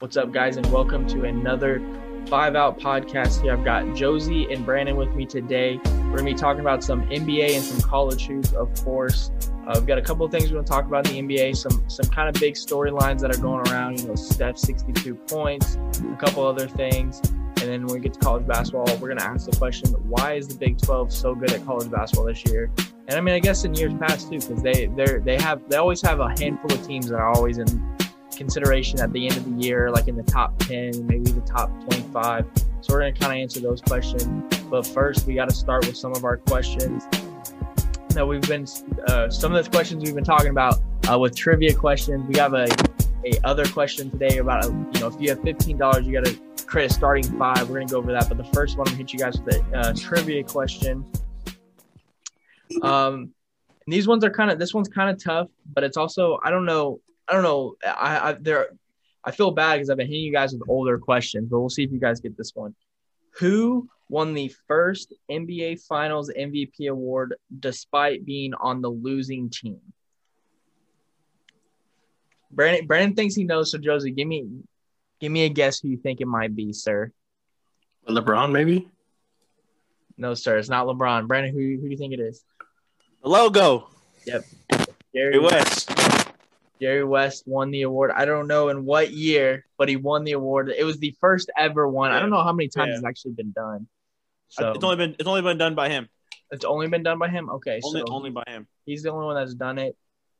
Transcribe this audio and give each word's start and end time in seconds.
What's 0.00 0.18
up, 0.18 0.30
guys, 0.30 0.58
and 0.58 0.70
welcome 0.70 1.06
to 1.06 1.24
another 1.24 1.80
Five 2.26 2.54
Out 2.54 2.78
podcast. 2.78 3.40
Here, 3.40 3.54
I've 3.54 3.64
got 3.64 3.96
Josie 3.96 4.46
and 4.52 4.62
Brandon 4.62 4.94
with 4.94 5.14
me 5.14 5.24
today. 5.24 5.80
We're 5.86 6.18
gonna 6.18 6.24
be 6.24 6.34
talking 6.34 6.60
about 6.60 6.84
some 6.84 7.08
NBA 7.08 7.54
and 7.54 7.64
some 7.64 7.80
college 7.80 8.26
hoops, 8.26 8.52
of 8.52 8.74
course. 8.84 9.30
Uh, 9.66 9.72
we've 9.76 9.86
got 9.86 9.96
a 9.96 10.02
couple 10.02 10.26
of 10.26 10.30
things 10.30 10.52
we're 10.52 10.56
gonna 10.56 10.66
talk 10.66 10.84
about 10.84 11.08
in 11.08 11.26
the 11.26 11.36
NBA. 11.36 11.56
Some 11.56 11.82
some 11.88 12.10
kind 12.10 12.28
of 12.28 12.38
big 12.38 12.56
storylines 12.56 13.20
that 13.20 13.34
are 13.34 13.40
going 13.40 13.66
around. 13.68 13.98
You 13.98 14.08
know, 14.08 14.16
Steph 14.16 14.58
62 14.58 15.14
points, 15.14 15.78
a 16.12 16.16
couple 16.16 16.46
other 16.46 16.68
things, 16.68 17.22
and 17.24 17.56
then 17.56 17.86
when 17.86 17.94
we 17.94 18.00
get 18.00 18.12
to 18.12 18.20
college 18.20 18.46
basketball, 18.46 18.94
we're 18.98 19.08
gonna 19.08 19.24
ask 19.24 19.48
the 19.48 19.56
question: 19.56 19.92
Why 20.10 20.34
is 20.34 20.46
the 20.46 20.56
Big 20.56 20.76
12 20.76 21.10
so 21.10 21.34
good 21.34 21.52
at 21.52 21.64
college 21.64 21.90
basketball 21.90 22.26
this 22.26 22.44
year? 22.44 22.70
And 23.08 23.16
I 23.16 23.22
mean, 23.22 23.34
I 23.34 23.38
guess 23.38 23.64
in 23.64 23.72
years 23.72 23.94
past 23.94 24.30
too, 24.30 24.40
because 24.40 24.62
they 24.62 24.88
they 24.94 25.20
they 25.20 25.40
have 25.40 25.66
they 25.70 25.76
always 25.76 26.02
have 26.02 26.20
a 26.20 26.28
handful 26.38 26.70
of 26.70 26.86
teams 26.86 27.08
that 27.08 27.16
are 27.16 27.32
always 27.32 27.56
in 27.56 27.95
consideration 28.36 29.00
at 29.00 29.12
the 29.12 29.26
end 29.26 29.36
of 29.36 29.44
the 29.44 29.66
year, 29.66 29.90
like 29.90 30.08
in 30.08 30.16
the 30.16 30.22
top 30.22 30.58
10, 30.60 31.06
maybe 31.06 31.30
the 31.30 31.40
top 31.40 31.70
25. 31.84 32.46
So 32.80 32.92
we're 32.92 33.00
going 33.00 33.14
to 33.14 33.20
kind 33.20 33.32
of 33.32 33.38
answer 33.38 33.60
those 33.60 33.80
questions. 33.80 34.56
But 34.70 34.86
first, 34.86 35.26
we 35.26 35.34
got 35.34 35.48
to 35.48 35.54
start 35.54 35.86
with 35.86 35.96
some 35.96 36.12
of 36.12 36.24
our 36.24 36.36
questions 36.36 37.04
that 38.10 38.26
we've 38.26 38.42
been, 38.42 38.66
uh, 39.08 39.28
some 39.30 39.54
of 39.54 39.64
the 39.64 39.70
questions 39.70 40.04
we've 40.04 40.14
been 40.14 40.24
talking 40.24 40.50
about 40.50 40.80
uh, 41.10 41.18
with 41.18 41.34
trivia 41.34 41.74
questions. 41.74 42.26
We 42.28 42.38
have 42.38 42.54
a, 42.54 42.66
a 43.24 43.32
other 43.44 43.66
question 43.66 44.10
today 44.10 44.38
about, 44.38 44.64
you 44.64 45.00
know, 45.00 45.08
if 45.08 45.20
you 45.20 45.30
have 45.30 45.40
$15, 45.40 46.04
you 46.04 46.12
got 46.12 46.24
to 46.24 46.64
create 46.66 46.90
a 46.90 46.94
starting 46.94 47.24
five. 47.38 47.68
We're 47.68 47.76
going 47.76 47.88
to 47.88 47.92
go 47.92 47.98
over 47.98 48.12
that. 48.12 48.28
But 48.28 48.38
the 48.38 48.44
first 48.52 48.76
one, 48.76 48.86
I'm 48.88 48.94
going 48.94 49.06
to 49.06 49.12
hit 49.12 49.12
you 49.12 49.18
guys 49.18 49.40
with 49.40 49.54
a 49.54 49.78
uh, 49.78 49.92
trivia 49.94 50.44
question. 50.44 51.04
Um, 52.82 53.32
these 53.86 54.08
ones 54.08 54.24
are 54.24 54.30
kind 54.30 54.50
of, 54.50 54.58
this 54.58 54.74
one's 54.74 54.88
kind 54.88 55.10
of 55.10 55.22
tough, 55.22 55.48
but 55.72 55.84
it's 55.84 55.96
also, 55.96 56.38
I 56.42 56.50
don't 56.50 56.64
know, 56.64 57.00
I 57.28 57.32
don't 57.32 57.42
know. 57.42 57.76
I, 57.84 58.30
I 58.30 58.32
there, 58.32 58.68
I 59.24 59.32
feel 59.32 59.50
bad 59.50 59.76
because 59.76 59.90
I've 59.90 59.96
been 59.96 60.06
hitting 60.06 60.22
you 60.22 60.32
guys 60.32 60.52
with 60.52 60.62
older 60.68 60.98
questions, 60.98 61.48
but 61.50 61.58
we'll 61.58 61.68
see 61.68 61.82
if 61.82 61.90
you 61.90 61.98
guys 61.98 62.20
get 62.20 62.36
this 62.36 62.52
one. 62.54 62.74
Who 63.38 63.88
won 64.08 64.34
the 64.34 64.54
first 64.68 65.12
NBA 65.30 65.84
Finals 65.86 66.30
MVP 66.30 66.88
award 66.88 67.34
despite 67.58 68.24
being 68.24 68.54
on 68.54 68.80
the 68.80 68.88
losing 68.88 69.50
team? 69.50 69.80
Brandon, 72.50 72.86
Brandon 72.86 73.14
thinks 73.14 73.34
he 73.34 73.44
knows. 73.44 73.72
So 73.72 73.78
Josie, 73.78 74.12
give 74.12 74.28
me, 74.28 74.46
give 75.20 75.32
me 75.32 75.44
a 75.44 75.48
guess 75.48 75.80
who 75.80 75.88
you 75.88 75.96
think 75.96 76.20
it 76.20 76.28
might 76.28 76.54
be, 76.54 76.72
sir. 76.72 77.12
LeBron, 78.08 78.52
maybe. 78.52 78.88
No, 80.16 80.34
sir, 80.34 80.56
it's 80.56 80.68
not 80.68 80.86
LeBron. 80.86 81.26
Brandon, 81.26 81.52
who, 81.52 81.58
who 81.58 81.82
do 81.82 81.90
you 81.90 81.98
think 81.98 82.14
it 82.14 82.20
is? 82.20 82.44
The 83.22 83.28
logo. 83.28 83.88
Yep. 84.24 84.44
Jerry 85.12 85.38
West. 85.38 85.90
Jerry 86.80 87.04
West 87.04 87.44
won 87.46 87.70
the 87.70 87.82
award. 87.82 88.10
I 88.14 88.24
don't 88.24 88.46
know 88.46 88.68
in 88.68 88.84
what 88.84 89.12
year, 89.12 89.64
but 89.78 89.88
he 89.88 89.96
won 89.96 90.24
the 90.24 90.32
award. 90.32 90.70
It 90.76 90.84
was 90.84 90.98
the 90.98 91.14
first 91.20 91.50
ever 91.56 91.88
one. 91.88 92.12
I 92.12 92.20
don't 92.20 92.30
know 92.30 92.42
how 92.42 92.52
many 92.52 92.68
times 92.68 92.88
Yeah. 92.90 92.96
it's 92.96 93.04
actually 93.04 93.32
been 93.32 93.52
done. 93.52 93.86
So 94.48 94.72
It's 94.72 94.84
only 94.84 94.96
been 94.96 95.16
it's 95.18 95.26
only 95.28 95.42
been 95.42 95.58
done 95.58 95.74
by 95.74 95.88
him. 95.88 96.08
it's 96.50 96.64
only 96.64 96.88
been 96.88 97.02
done 97.02 97.18
by 97.18 97.28
him. 97.28 97.48
Okay, 97.50 97.80
Only 97.82 98.00
so 98.00 98.06
only 98.10 98.30
by 98.30 98.44
him. 98.46 98.66
he's 98.84 99.02
the 99.02 99.10
only 99.10 99.26
one 99.26 99.34
that's 99.36 99.54
done 99.54 99.78
it. 99.78 99.96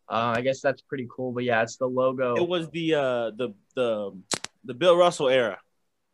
Uh, 0.09 0.35
I 0.37 0.41
guess 0.43 0.61
that's 0.61 0.83
pretty 0.83 1.09
cool. 1.11 1.33
But 1.33 1.45
yeah, 1.45 1.63
it's 1.63 1.77
the 1.79 1.87
logo. 1.89 2.37
It 2.37 2.49
was 2.49 2.69
the 2.71 2.95
uh 2.95 3.31
the 3.31 3.55
the 3.75 4.13
the 4.65 4.75
Bill 4.75 4.97
Russell 4.97 5.29
era. 5.29 5.59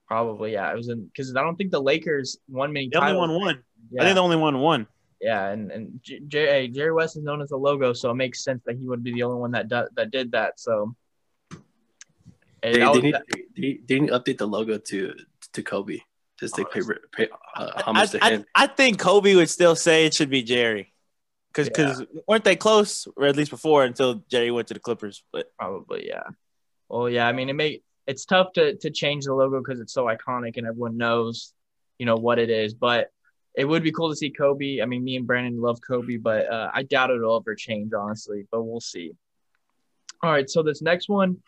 Probably 0.08 0.52
yeah. 0.52 0.70
It 0.72 0.76
was 0.76 0.88
in 0.88 1.04
because 1.06 1.34
I 1.36 1.42
don't 1.42 1.56
think 1.56 1.70
the 1.72 1.82
Lakers 1.82 2.38
won 2.48 2.72
many 2.72 2.88
They 2.88 2.98
only 2.98 3.12
titles. 3.12 3.28
won 3.28 3.40
one. 3.40 3.62
Yeah, 3.90 4.02
I 4.02 4.04
think 4.06 4.14
they 4.14 4.20
only 4.20 4.36
won 4.36 4.58
one. 4.60 4.86
Yeah, 5.22 5.48
and 5.50 5.70
and 5.70 6.00
J- 6.02 6.20
J- 6.26 6.68
Jerry 6.68 6.92
West 6.92 7.16
is 7.16 7.22
known 7.22 7.40
as 7.40 7.48
the 7.50 7.56
logo, 7.56 7.92
so 7.92 8.10
it 8.10 8.14
makes 8.16 8.42
sense 8.44 8.60
that 8.66 8.76
he 8.76 8.86
would 8.86 9.02
be 9.02 9.12
the 9.12 9.22
only 9.22 9.40
one 9.40 9.52
that 9.52 9.68
do, 9.68 9.86
that 9.94 10.10
did 10.10 10.32
that. 10.32 10.60
So. 10.60 10.94
And 12.64 12.74
They, 12.74 12.78
they, 12.78 12.86
was- 12.86 13.02
need, 13.02 13.16
they, 13.56 13.80
they 13.86 14.00
need 14.00 14.08
to 14.08 14.18
update 14.20 14.38
the 14.38 14.46
logo 14.46 14.78
to 14.78 15.14
to 15.54 15.62
Kobe 15.62 15.98
just 16.38 16.54
to 16.56 16.64
pay, 16.64 16.80
pay 17.12 17.28
uh, 17.56 17.82
homage 17.82 18.14
I, 18.16 18.18
to 18.18 18.34
him. 18.36 18.44
I 18.54 18.66
think 18.66 18.98
Kobe 18.98 19.34
would 19.34 19.50
still 19.50 19.74
say 19.76 20.06
it 20.06 20.14
should 20.14 20.30
be 20.30 20.42
Jerry. 20.42 20.92
Cause, 21.55 21.68
Yeah. 21.77 21.86
cause 21.86 22.06
weren't 22.27 22.44
they 22.44 22.56
close, 22.56 23.06
or 23.16 23.27
at 23.27 23.36
least 23.36 23.50
before, 23.50 23.84
until 23.84 24.24
Jerry 24.30 24.50
went 24.50 24.68
to 24.68 24.74
the 24.74 24.80
Clippers? 24.80 25.22
But 25.32 25.52
Probably, 25.58 26.06
yeah. 26.06 26.22
Well, 26.88 27.08
yeah. 27.11 27.27
I 27.28 27.32
mean, 27.32 27.48
it 27.48 27.55
may 27.55 27.82
it's 28.06 28.24
tough 28.24 28.52
to 28.55 28.77
to 28.77 28.90
change 28.90 29.24
the 29.24 29.34
logo 29.34 29.58
because 29.58 29.80
it's 29.80 29.92
so 29.92 30.06
iconic 30.06 30.56
and 30.56 30.66
everyone 30.66 30.96
knows, 30.96 31.52
you 31.98 32.06
know, 32.06 32.16
what 32.16 32.38
it 32.38 32.48
is. 32.48 32.74
But 32.74 33.11
it 33.55 33.64
would 33.64 33.83
be 33.83 33.92
cool 33.92 34.11
to 34.11 34.17
see 34.17 34.30
Kobe. 34.30 34.80
I 34.80 34.86
mean, 34.86 35.05
me 35.05 35.17
and 35.17 35.27
Brandon 35.27 35.61
love 35.61 35.80
Kobe, 35.86 36.17
but 36.17 36.51
uh, 36.51 36.70
I 36.73 36.85
doubt 36.85 37.11
it'll 37.11 37.36
ever 37.36 37.55
change, 37.55 37.92
honestly. 37.92 38.46
But 38.51 38.63
we'll 38.63 38.80
see. 38.80 39.13
All 40.23 40.30
right. 40.30 40.48
So 40.48 40.63
this 40.63 40.83
next 40.83 41.08
one, 41.08 41.39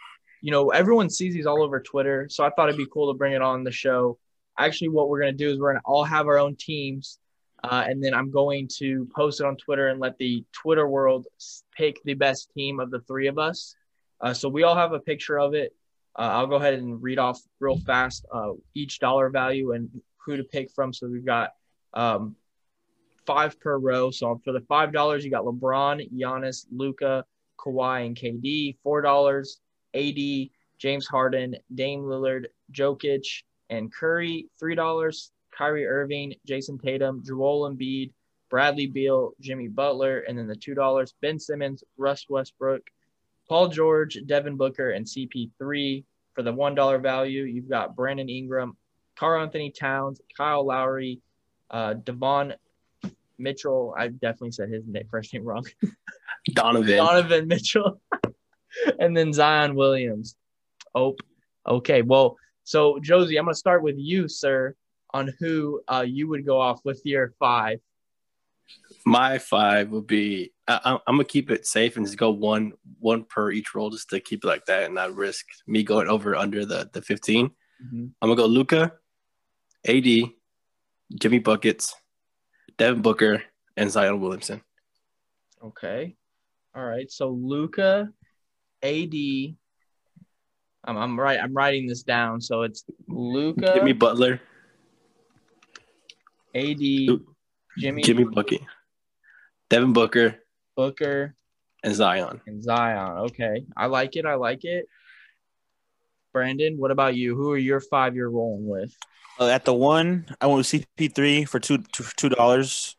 you 0.42 0.50
know, 0.50 0.70
everyone 0.70 1.08
sees 1.08 1.32
these 1.32 1.46
all 1.46 1.62
over 1.62 1.80
Twitter. 1.80 2.28
So 2.28 2.44
I 2.44 2.50
thought 2.50 2.68
it'd 2.68 2.78
be 2.78 2.86
cool 2.92 3.12
to 3.12 3.16
bring 3.16 3.32
it 3.32 3.42
on 3.42 3.64
the 3.64 3.72
show. 3.72 4.18
Actually, 4.58 4.90
what 4.90 5.08
we're 5.08 5.20
gonna 5.20 5.32
do 5.32 5.50
is 5.50 5.58
we're 5.58 5.72
gonna 5.72 5.82
all 5.84 6.04
have 6.04 6.26
our 6.26 6.38
own 6.38 6.56
teams. 6.56 7.18
Uh, 7.62 7.82
and 7.88 8.04
then 8.04 8.12
I'm 8.12 8.30
going 8.30 8.68
to 8.76 9.08
post 9.16 9.40
it 9.40 9.46
on 9.46 9.56
Twitter 9.56 9.88
and 9.88 9.98
let 9.98 10.18
the 10.18 10.44
Twitter 10.52 10.86
world 10.86 11.26
pick 11.74 11.96
the 12.04 12.12
best 12.12 12.50
team 12.52 12.78
of 12.78 12.90
the 12.90 13.00
three 13.00 13.26
of 13.26 13.38
us. 13.38 13.74
Uh, 14.20 14.34
so 14.34 14.50
we 14.50 14.64
all 14.64 14.76
have 14.76 14.92
a 14.92 15.00
picture 15.00 15.38
of 15.38 15.54
it. 15.54 15.74
Uh, 16.14 16.28
I'll 16.32 16.46
go 16.46 16.56
ahead 16.56 16.74
and 16.74 17.02
read 17.02 17.18
off 17.18 17.40
real 17.60 17.78
fast 17.78 18.26
uh, 18.30 18.50
each 18.74 18.98
dollar 18.98 19.30
value 19.30 19.72
and 19.72 19.88
who 20.18 20.36
to 20.36 20.44
pick 20.44 20.70
from. 20.72 20.92
So 20.92 21.08
we've 21.08 21.24
got 21.24 21.52
um, 21.94 22.36
five 23.26 23.58
per 23.60 23.78
row. 23.78 24.10
So 24.10 24.40
for 24.44 24.52
the 24.52 24.60
five 24.60 24.92
dollars, 24.92 25.24
you 25.24 25.30
got 25.30 25.44
LeBron, 25.44 26.12
Giannis, 26.12 26.66
Luka, 26.70 27.24
Kawhi, 27.58 28.06
and 28.06 28.16
KD. 28.16 28.76
Four 28.82 29.02
dollars, 29.02 29.60
AD, 29.94 30.18
James 30.78 31.06
Harden, 31.06 31.56
Dame 31.74 32.02
Lillard, 32.02 32.46
Jokic, 32.72 33.42
and 33.70 33.92
Curry. 33.92 34.48
Three 34.58 34.74
dollars, 34.74 35.32
Kyrie 35.56 35.86
Irving, 35.86 36.34
Jayson 36.46 36.78
Tatum, 36.78 37.22
Joel 37.24 37.70
Embiid, 37.70 38.12
Bradley 38.50 38.86
Beal, 38.86 39.32
Jimmy 39.40 39.68
Butler, 39.68 40.20
and 40.20 40.38
then 40.38 40.46
the 40.46 40.56
two 40.56 40.74
dollars, 40.74 41.14
Ben 41.20 41.38
Simmons, 41.38 41.82
Russ 41.96 42.26
Westbrook, 42.28 42.82
Paul 43.48 43.68
George, 43.68 44.18
Devin 44.26 44.56
Booker, 44.56 44.90
and 44.90 45.06
CP3. 45.06 46.04
For 46.34 46.42
the 46.42 46.52
one 46.52 46.74
dollar 46.74 46.98
value, 46.98 47.44
you've 47.44 47.68
got 47.68 47.94
Brandon 47.94 48.28
Ingram, 48.28 48.76
Karl 49.16 49.42
Anthony 49.42 49.70
Towns, 49.70 50.20
Kyle 50.36 50.66
Lowry, 50.66 51.20
uh, 51.70 51.94
Devon 51.94 52.54
Mitchell. 53.38 53.94
I 53.96 54.08
definitely 54.08 54.52
said 54.52 54.68
his 54.68 54.84
name, 54.86 55.04
first 55.10 55.32
name 55.32 55.44
wrong. 55.44 55.66
Donovan. 56.52 56.96
Donovan 56.96 57.48
Mitchell, 57.48 58.00
and 58.98 59.16
then 59.16 59.32
Zion 59.32 59.74
Williams. 59.74 60.36
Oh, 60.94 61.16
okay. 61.66 62.02
Well, 62.02 62.36
so 62.64 62.98
Josie, 63.00 63.38
I'm 63.38 63.44
going 63.44 63.54
to 63.54 63.58
start 63.58 63.82
with 63.82 63.96
you, 63.98 64.28
sir, 64.28 64.74
on 65.12 65.32
who 65.38 65.80
uh, 65.88 66.04
you 66.06 66.28
would 66.28 66.44
go 66.44 66.60
off 66.60 66.80
with 66.84 67.00
your 67.04 67.32
five. 67.38 67.80
My 69.04 69.38
five 69.38 69.90
would 69.90 70.06
be. 70.06 70.52
I, 70.66 70.80
I'm, 70.84 70.98
I'm 71.06 71.16
gonna 71.16 71.24
keep 71.24 71.50
it 71.50 71.66
safe 71.66 71.98
and 71.98 72.06
just 72.06 72.16
go 72.16 72.30
one 72.30 72.72
one 72.98 73.24
per 73.24 73.50
each 73.50 73.74
roll 73.74 73.90
just 73.90 74.08
to 74.10 74.20
keep 74.20 74.42
it 74.42 74.46
like 74.46 74.64
that 74.64 74.84
and 74.84 74.94
not 74.94 75.14
risk 75.14 75.44
me 75.66 75.82
going 75.82 76.08
over 76.08 76.34
under 76.34 76.64
the 76.64 76.88
the 76.90 77.02
15. 77.02 77.50
I'm 77.92 78.14
gonna 78.22 78.34
go 78.34 78.46
Luka, 78.46 78.92
AD, 79.86 80.06
Jimmy 81.20 81.38
buckets, 81.38 81.94
Devin 82.78 83.02
Booker, 83.02 83.42
and 83.76 83.90
Zion 83.90 84.20
Williamson. 84.20 84.62
Okay. 85.62 86.16
All 86.74 86.84
right. 86.84 87.10
So 87.10 87.30
Luka, 87.30 88.08
AD. 88.82 89.14
I'm, 90.86 90.96
I'm 90.98 91.18
right. 91.18 91.40
I'm 91.40 91.54
writing 91.54 91.86
this 91.86 92.02
down. 92.02 92.40
So 92.40 92.62
it's 92.62 92.84
Luka, 93.08 93.72
Jimmy 93.74 93.92
Butler, 93.92 94.40
AD, 96.54 96.78
Jimmy, 96.78 98.02
Jimmy 98.02 98.24
bucket, 98.24 98.60
Devin 99.70 99.92
Booker, 99.92 100.36
Booker, 100.76 101.34
and 101.82 101.94
Zion. 101.94 102.40
and 102.46 102.62
Zion. 102.62 103.18
Okay. 103.18 103.64
I 103.76 103.86
like 103.86 104.16
it. 104.16 104.26
I 104.26 104.34
like 104.34 104.64
it. 104.64 104.86
Brandon, 106.38 106.76
what 106.76 106.90
about 106.90 107.14
you? 107.14 107.34
Who 107.36 107.52
are 107.52 107.56
your 107.56 107.80
five 107.80 108.14
you're 108.14 108.28
rolling 108.30 108.66
with? 108.66 108.94
uh, 109.40 109.46
at 109.46 109.64
the 109.64 109.72
one, 109.72 110.26
I 110.40 110.46
went 110.46 110.58
with 110.58 110.66
CP3 110.66 111.48
for 111.48 111.58
two 111.60 112.28
dollars. 112.28 112.96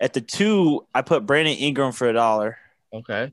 At 0.00 0.12
the 0.12 0.20
two, 0.20 0.86
I 0.94 1.00
put 1.02 1.26
Brandon 1.26 1.54
Ingram 1.56 1.92
for 1.92 2.06
a 2.08 2.12
dollar, 2.12 2.58
Okay. 2.92 3.32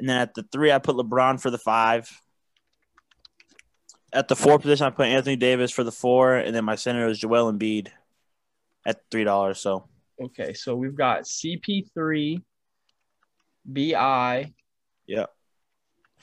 and 0.00 0.08
then 0.08 0.16
at 0.18 0.34
the 0.34 0.42
three, 0.52 0.72
I 0.72 0.78
put 0.78 0.96
LeBron 0.96 1.40
for 1.40 1.50
the 1.50 1.58
five. 1.58 2.10
At 4.12 4.28
the 4.28 4.36
four 4.36 4.58
position, 4.58 4.84
I 4.86 4.90
put 4.90 5.06
Anthony 5.06 5.36
Davis 5.36 5.70
for 5.70 5.84
the 5.84 5.92
four, 5.92 6.34
and 6.36 6.54
then 6.54 6.64
my 6.64 6.74
center 6.74 7.06
was 7.06 7.20
Joel 7.20 7.50
Embiid 7.52 7.88
at 8.84 9.00
three 9.10 9.24
dollars. 9.24 9.58
So 9.60 9.88
Okay. 10.20 10.52
So 10.54 10.74
we've 10.74 10.94
got 10.96 11.22
CP3, 11.22 12.42
BI. 13.64 14.52
Yeah. 15.06 15.26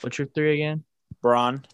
What's 0.01 0.17
your 0.17 0.27
three 0.27 0.53
again? 0.55 0.83
Bron, 1.21 1.65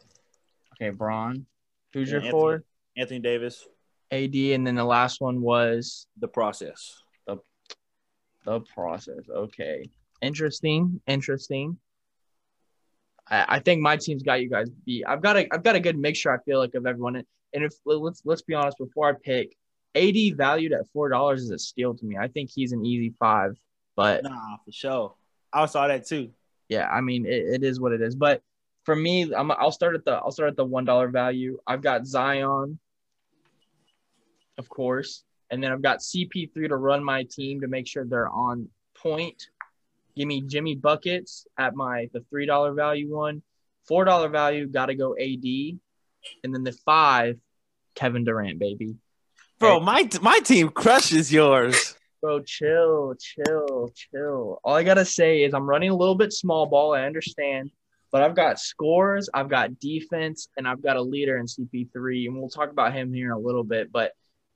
Okay. 0.75 0.89
Bron. 0.89 1.45
Who's 1.93 2.11
Yeah, 2.11 2.19
your 2.19 2.31
four? 2.31 2.63
Anthony 2.97 3.19
Davis, 3.19 3.67
AD. 4.11 4.35
And 4.35 4.65
then 4.65 4.75
the 4.75 4.83
last 4.83 5.21
one 5.21 5.41
was 5.41 6.07
the 6.19 6.27
process. 6.27 7.01
the 8.45 8.61
process. 8.61 9.27
Okay. 9.27 9.89
Interesting. 10.21 11.01
Interesting. 11.07 11.77
I, 13.27 13.45
I 13.55 13.59
think 13.59 13.81
my 13.81 13.97
team's 13.97 14.21
got 14.21 14.41
you 14.41 14.49
guys 14.49 14.69
beat. 14.85 15.03
I've 15.07 15.21
got 15.21 15.35
a 15.35 15.47
I've 15.51 15.63
got 15.63 15.75
a 15.75 15.79
good 15.79 15.97
mixture. 15.97 16.31
I 16.31 16.37
feel 16.43 16.59
like 16.59 16.75
of 16.75 16.85
everyone. 16.85 17.15
And 17.15 17.63
if 17.63 17.73
let's 17.85 18.21
let's 18.23 18.43
be 18.43 18.53
honest, 18.53 18.77
before 18.77 19.09
I 19.09 19.13
pick, 19.13 19.55
AD 19.95 20.37
valued 20.37 20.73
at 20.73 20.87
four 20.93 21.09
dollars 21.09 21.41
is 21.43 21.49
a 21.49 21.57
steal 21.57 21.95
to 21.95 22.05
me. 22.05 22.17
I 22.17 22.27
think 22.27 22.51
he's 22.53 22.71
an 22.71 22.85
easy 22.85 23.13
five. 23.19 23.57
But 23.95 24.23
nah, 24.23 24.57
for 24.63 24.71
sure. 24.71 25.15
I 25.51 25.65
saw 25.65 25.87
that 25.87 26.05
too. 26.05 26.29
Yeah, 26.69 26.87
I 26.87 27.01
mean 27.01 27.25
it, 27.25 27.45
it 27.55 27.63
is 27.63 27.79
what 27.79 27.93
it 27.93 28.01
is. 28.01 28.15
But 28.15 28.41
for 28.85 28.95
me, 28.95 29.33
I'm 29.33 29.51
I'll 29.51 29.71
start 29.71 29.95
at 29.95 30.05
the 30.05 30.13
I'll 30.13 30.31
start 30.31 30.49
at 30.49 30.55
the 30.55 30.63
one 30.63 30.85
dollar 30.85 31.09
value. 31.09 31.57
I've 31.67 31.81
got 31.81 32.05
Zion, 32.05 32.79
of 34.57 34.69
course, 34.69 35.23
and 35.49 35.61
then 35.61 35.71
I've 35.71 35.81
got 35.81 35.99
CP3 35.99 36.69
to 36.69 36.75
run 36.75 37.03
my 37.03 37.23
team 37.23 37.61
to 37.61 37.67
make 37.67 37.87
sure 37.87 38.05
they're 38.05 38.29
on 38.29 38.69
point. 38.95 39.47
Give 40.15 40.27
me 40.27 40.41
Jimmy 40.41 40.75
buckets 40.75 41.45
at 41.57 41.75
my 41.75 42.09
the 42.13 42.23
three 42.29 42.45
dollar 42.45 42.73
value 42.73 43.13
one, 43.13 43.41
four 43.87 44.05
dollar 44.05 44.29
value 44.29 44.67
got 44.67 44.85
to 44.85 44.95
go 44.95 45.15
AD, 45.19 45.43
and 46.43 46.53
then 46.53 46.63
the 46.63 46.71
five, 46.85 47.37
Kevin 47.95 48.23
Durant, 48.23 48.59
baby. 48.59 48.95
Bro, 49.59 49.79
my 49.79 50.07
my 50.21 50.39
team 50.39 50.69
crushes 50.69 51.33
yours. 51.33 51.95
Bro, 52.21 52.43
chill, 52.43 53.15
chill, 53.19 53.91
chill. 53.95 54.59
All 54.63 54.75
I 54.75 54.83
gotta 54.83 55.05
say 55.05 55.43
is 55.43 55.53
I'm 55.53 55.67
running 55.67 55.89
a 55.89 55.95
little 55.95 56.15
bit 56.15 56.33
small 56.33 56.67
ball. 56.67 56.93
I 56.93 57.01
understand, 57.01 57.71
but 58.15 58.21
I've 58.21 58.33
got 58.33 58.61
scores, 58.61 59.29
I've 59.33 59.49
got 59.49 59.77
defense, 59.77 60.47
and 60.55 60.65
I've 60.65 60.81
got 60.81 60.95
a 60.95 61.01
leader 61.01 61.35
in 61.35 61.47
CP3, 61.47 62.27
and 62.27 62.39
we'll 62.39 62.47
talk 62.47 62.71
about 62.71 62.93
him 62.93 63.11
here 63.11 63.25
in 63.25 63.33
a 63.33 63.37
little 63.37 63.65
bit. 63.65 63.91
But 63.91 64.13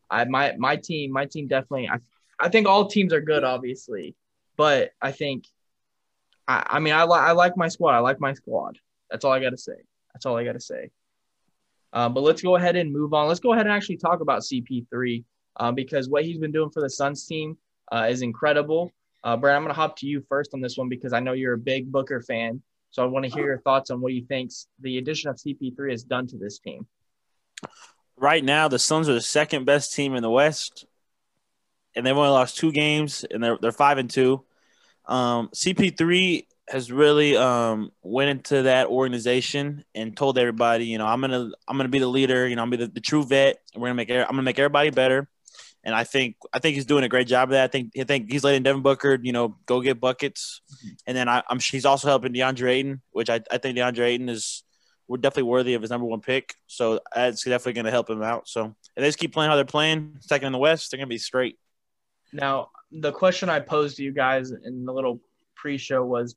I 0.09 0.23
my 0.23 0.56
my 0.57 0.77
team, 0.77 1.11
my 1.11 1.25
team 1.25 1.50
definitely. 1.50 1.89
I 1.89 1.97
I 2.39 2.47
think 2.47 2.69
all 2.69 2.88
teams 2.88 3.11
are 3.11 3.19
good, 3.19 3.44
obviously, 3.44 4.15
but 4.56 4.91
I 5.01 5.11
think, 5.11 5.44
I 6.47 6.65
I 6.69 6.79
mean 6.79 6.94
I 6.94 7.03
like 7.03 7.21
I 7.21 7.33
like 7.33 7.57
my 7.57 7.67
squad. 7.67 7.95
I 7.95 8.00
like 8.00 8.21
my 8.21 8.31
squad. 8.31 8.77
That's 9.11 9.25
all 9.25 9.33
I 9.33 9.41
gotta 9.41 9.57
say. 9.57 9.75
That's 10.13 10.25
all 10.25 10.38
I 10.38 10.45
gotta 10.45 10.61
say. 10.61 10.91
Um, 11.91 12.13
but 12.13 12.21
let's 12.23 12.41
go 12.41 12.56
ahead 12.56 12.77
and 12.77 12.94
move 12.94 13.13
on. 13.13 13.27
Let's 13.27 13.41
go 13.41 13.51
ahead 13.51 13.65
and 13.65 13.75
actually 13.75 13.97
talk 13.97 14.21
about 14.21 14.44
CP3 14.44 15.25
uh, 15.57 15.73
because 15.73 16.07
what 16.07 16.23
he's 16.23 16.38
been 16.38 16.53
doing 16.53 16.69
for 16.69 16.79
the 16.79 16.89
Suns 16.89 17.25
team 17.25 17.57
uh, 17.91 18.07
is 18.09 18.21
incredible. 18.21 18.94
Uh, 19.21 19.35
Brad, 19.35 19.57
I'm 19.57 19.63
going 19.63 19.75
to 19.75 19.81
hop 19.81 19.97
to 19.97 20.07
you 20.07 20.23
first 20.29 20.53
on 20.53 20.61
this 20.61 20.77
one 20.77 20.88
because 20.88 21.11
I 21.11 21.19
know 21.19 21.33
you're 21.33 21.56
a 21.56 21.57
big 21.57 21.91
Booker 21.91 22.21
fan. 22.21 22.61
So 22.91 23.03
I 23.03 23.06
want 23.06 23.25
to 23.25 23.31
hear 23.31 23.45
your 23.45 23.59
thoughts 23.59 23.91
on 23.91 24.01
what 24.01 24.13
you 24.13 24.25
think 24.25 24.51
the 24.80 24.97
addition 24.97 25.30
of 25.30 25.38
CP3 25.38 25.91
has 25.91 26.03
done 26.03 26.27
to 26.27 26.38
this 26.38 26.59
team. 26.59 26.88
Right 28.18 28.44
now, 28.44 28.68
the 28.68 28.80
Suns 28.80 29.07
are 29.07 29.13
the 29.13 29.21
second 29.21 29.65
best 29.65 29.94
team 29.94 30.15
in 30.15 30.24
the 30.24 30.30
West, 30.30 30.86
and 31.95 32.06
they've 32.06 32.18
only 32.18 32.30
lost 32.30 32.57
two 32.57 32.71
games, 32.71 33.24
and 33.30 33.44
they're 33.44 33.57
they're 33.62 33.71
five 33.71 33.97
and 33.97 34.09
two. 34.09 34.44
Um, 35.06 35.50
CP3 35.53 36.45
has 36.69 36.91
really 36.91 37.36
um, 37.36 37.91
went 38.03 38.30
into 38.30 38.63
that 38.63 38.88
organization 38.88 39.83
and 39.95 40.15
told 40.15 40.38
everybody, 40.38 40.85
you 40.85 40.97
know, 40.97 41.06
I'm 41.06 41.21
gonna 41.21 41.50
I'm 41.68 41.77
gonna 41.77 41.89
be 41.89 42.00
the 42.00 42.07
leader. 42.07 42.47
You 42.47 42.56
know, 42.56 42.62
I'm 42.62 42.69
gonna 42.69 42.77
be 42.77 42.85
the, 42.85 42.92
the 42.94 43.01
true 43.01 43.24
vet. 43.24 43.59
We're 43.75 43.88
gonna 43.88 43.95
make 43.95 44.12
I'm 44.12 44.25
gonna 44.25 44.44
make 44.44 44.59
everybody 44.59 44.89
better. 44.89 45.27
And 45.89 45.95
I 45.95 46.03
think 46.03 46.36
I 46.53 46.59
think 46.59 46.75
he's 46.75 46.86
doing 46.86 47.03
a 47.03 47.09
great 47.09 47.27
job 47.27 47.50
of 47.50 47.53
that. 47.53 47.63
I 47.63 47.68
think 47.68 47.94
I 48.00 48.03
think 48.03 48.31
he's 48.31 48.44
letting 48.44 48.62
Devin 48.62 48.83
Booker, 48.83 49.18
you 49.19 49.31
know, 49.31 49.57
go 49.65 49.81
get 49.81 50.00
buckets. 50.00 50.62
And 51.07 51.18
then 51.18 51.27
I, 51.27 51.41
am 51.50 51.59
he's 51.59 51.83
also 51.83 52.07
helping 52.07 52.31
DeAndre 52.31 52.69
Ayton, 52.69 53.01
which 53.09 53.31
I, 53.31 53.41
I 53.50 53.57
think 53.57 53.75
DeAndre 53.75 54.06
Ayton 54.06 54.30
is 54.30 54.63
we're 55.07 55.18
definitely 55.18 55.50
worthy 55.50 55.74
of 55.74 55.81
his 55.81 55.89
number 55.89 56.06
one 56.06 56.21
pick. 56.21 56.53
So 56.68 57.00
that's 57.15 57.44
definitely 57.44 57.74
going 57.74 57.86
to 57.86 57.91
help 57.91 58.07
him 58.07 58.21
out. 58.21 58.47
So 58.47 58.75
if 58.95 59.01
they 59.01 59.07
just 59.07 59.18
keep 59.18 59.33
playing 59.33 59.50
how 59.50 59.56
they're 59.56 59.65
playing, 59.65 60.18
second 60.19 60.45
in 60.45 60.53
the 60.53 60.59
West, 60.59 60.91
they're 60.91 61.00
going 61.00 61.07
to 61.07 61.13
be 61.13 61.18
straight. 61.18 61.57
Now, 62.31 62.69
the 62.92 63.12
question 63.12 63.50
I 63.50 63.59
posed 63.59 63.97
to 63.97 64.03
you 64.03 64.13
guys 64.13 64.51
in 64.51 64.85
the 64.85 64.94
little 64.94 65.19
pre-show 65.56 66.06
was, 66.06 66.35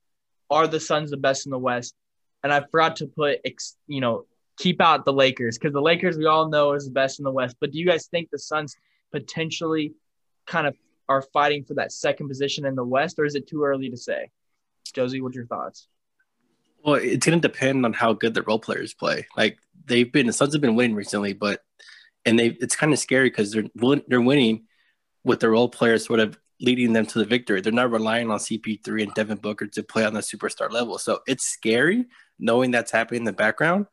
are 0.50 0.66
the 0.66 0.81
Suns 0.81 1.10
the 1.10 1.19
best 1.19 1.44
in 1.46 1.50
the 1.50 1.58
West? 1.58 1.94
And 2.43 2.50
I 2.50 2.62
forgot 2.62 2.96
to 2.96 3.06
put, 3.08 3.40
you 3.88 4.00
know, 4.00 4.25
keep 4.58 4.81
out 4.81 5.05
the 5.05 5.12
Lakers 5.12 5.58
because 5.58 5.75
the 5.75 5.82
Lakers 5.82 6.16
we 6.16 6.25
all 6.25 6.48
know 6.48 6.72
is 6.72 6.87
the 6.87 6.93
best 6.93 7.20
in 7.20 7.25
the 7.25 7.31
West. 7.31 7.56
But 7.60 7.72
do 7.72 7.78
you 7.78 7.87
guys 7.87 8.06
think 8.06 8.31
the 8.31 8.38
Suns 8.38 8.75
potentially 9.12 9.94
kind 10.46 10.66
of 10.66 10.76
are 11.08 11.22
fighting 11.22 11.64
for 11.64 11.74
that 11.74 11.92
second 11.92 12.28
position 12.28 12.64
in 12.64 12.74
the 12.74 12.84
West, 12.84 13.18
or 13.18 13.24
is 13.24 13.34
it 13.34 13.46
too 13.46 13.64
early 13.64 13.90
to 13.90 13.96
say? 13.96 14.30
Josie, 14.92 15.20
what's 15.20 15.36
your 15.36 15.46
thoughts? 15.46 15.88
Well, 16.84 16.96
it's 16.96 17.24
going 17.24 17.40
to 17.40 17.48
depend 17.48 17.84
on 17.84 17.92
how 17.92 18.12
good 18.12 18.34
the 18.34 18.42
role 18.42 18.58
players 18.58 18.94
play. 18.94 19.26
Like 19.36 19.58
they've 19.84 20.10
been, 20.10 20.26
the 20.26 20.32
Suns 20.32 20.54
have 20.54 20.60
been 20.60 20.74
winning 20.74 20.96
recently, 20.96 21.32
but 21.32 21.60
and 22.24 22.38
they 22.38 22.48
it's 22.60 22.76
kind 22.76 22.92
of 22.92 22.98
scary 22.98 23.30
because 23.30 23.52
they're 23.52 24.00
they're 24.08 24.20
winning 24.20 24.64
with 25.24 25.40
the 25.40 25.50
role 25.50 25.68
players 25.68 26.06
sort 26.06 26.20
of 26.20 26.38
leading 26.60 26.92
them 26.92 27.06
to 27.06 27.18
the 27.18 27.24
victory. 27.24 27.60
They're 27.60 27.72
not 27.72 27.90
relying 27.90 28.30
on 28.30 28.38
CP3 28.38 29.02
and 29.02 29.14
Devin 29.14 29.38
Booker 29.38 29.66
to 29.66 29.82
play 29.82 30.04
on 30.04 30.14
the 30.14 30.20
superstar 30.20 30.70
level. 30.70 30.98
So 30.98 31.20
it's 31.26 31.44
scary 31.44 32.06
knowing 32.38 32.70
that's 32.70 32.92
happening 32.92 33.22
in 33.22 33.24
the 33.24 33.32
background 33.32 33.86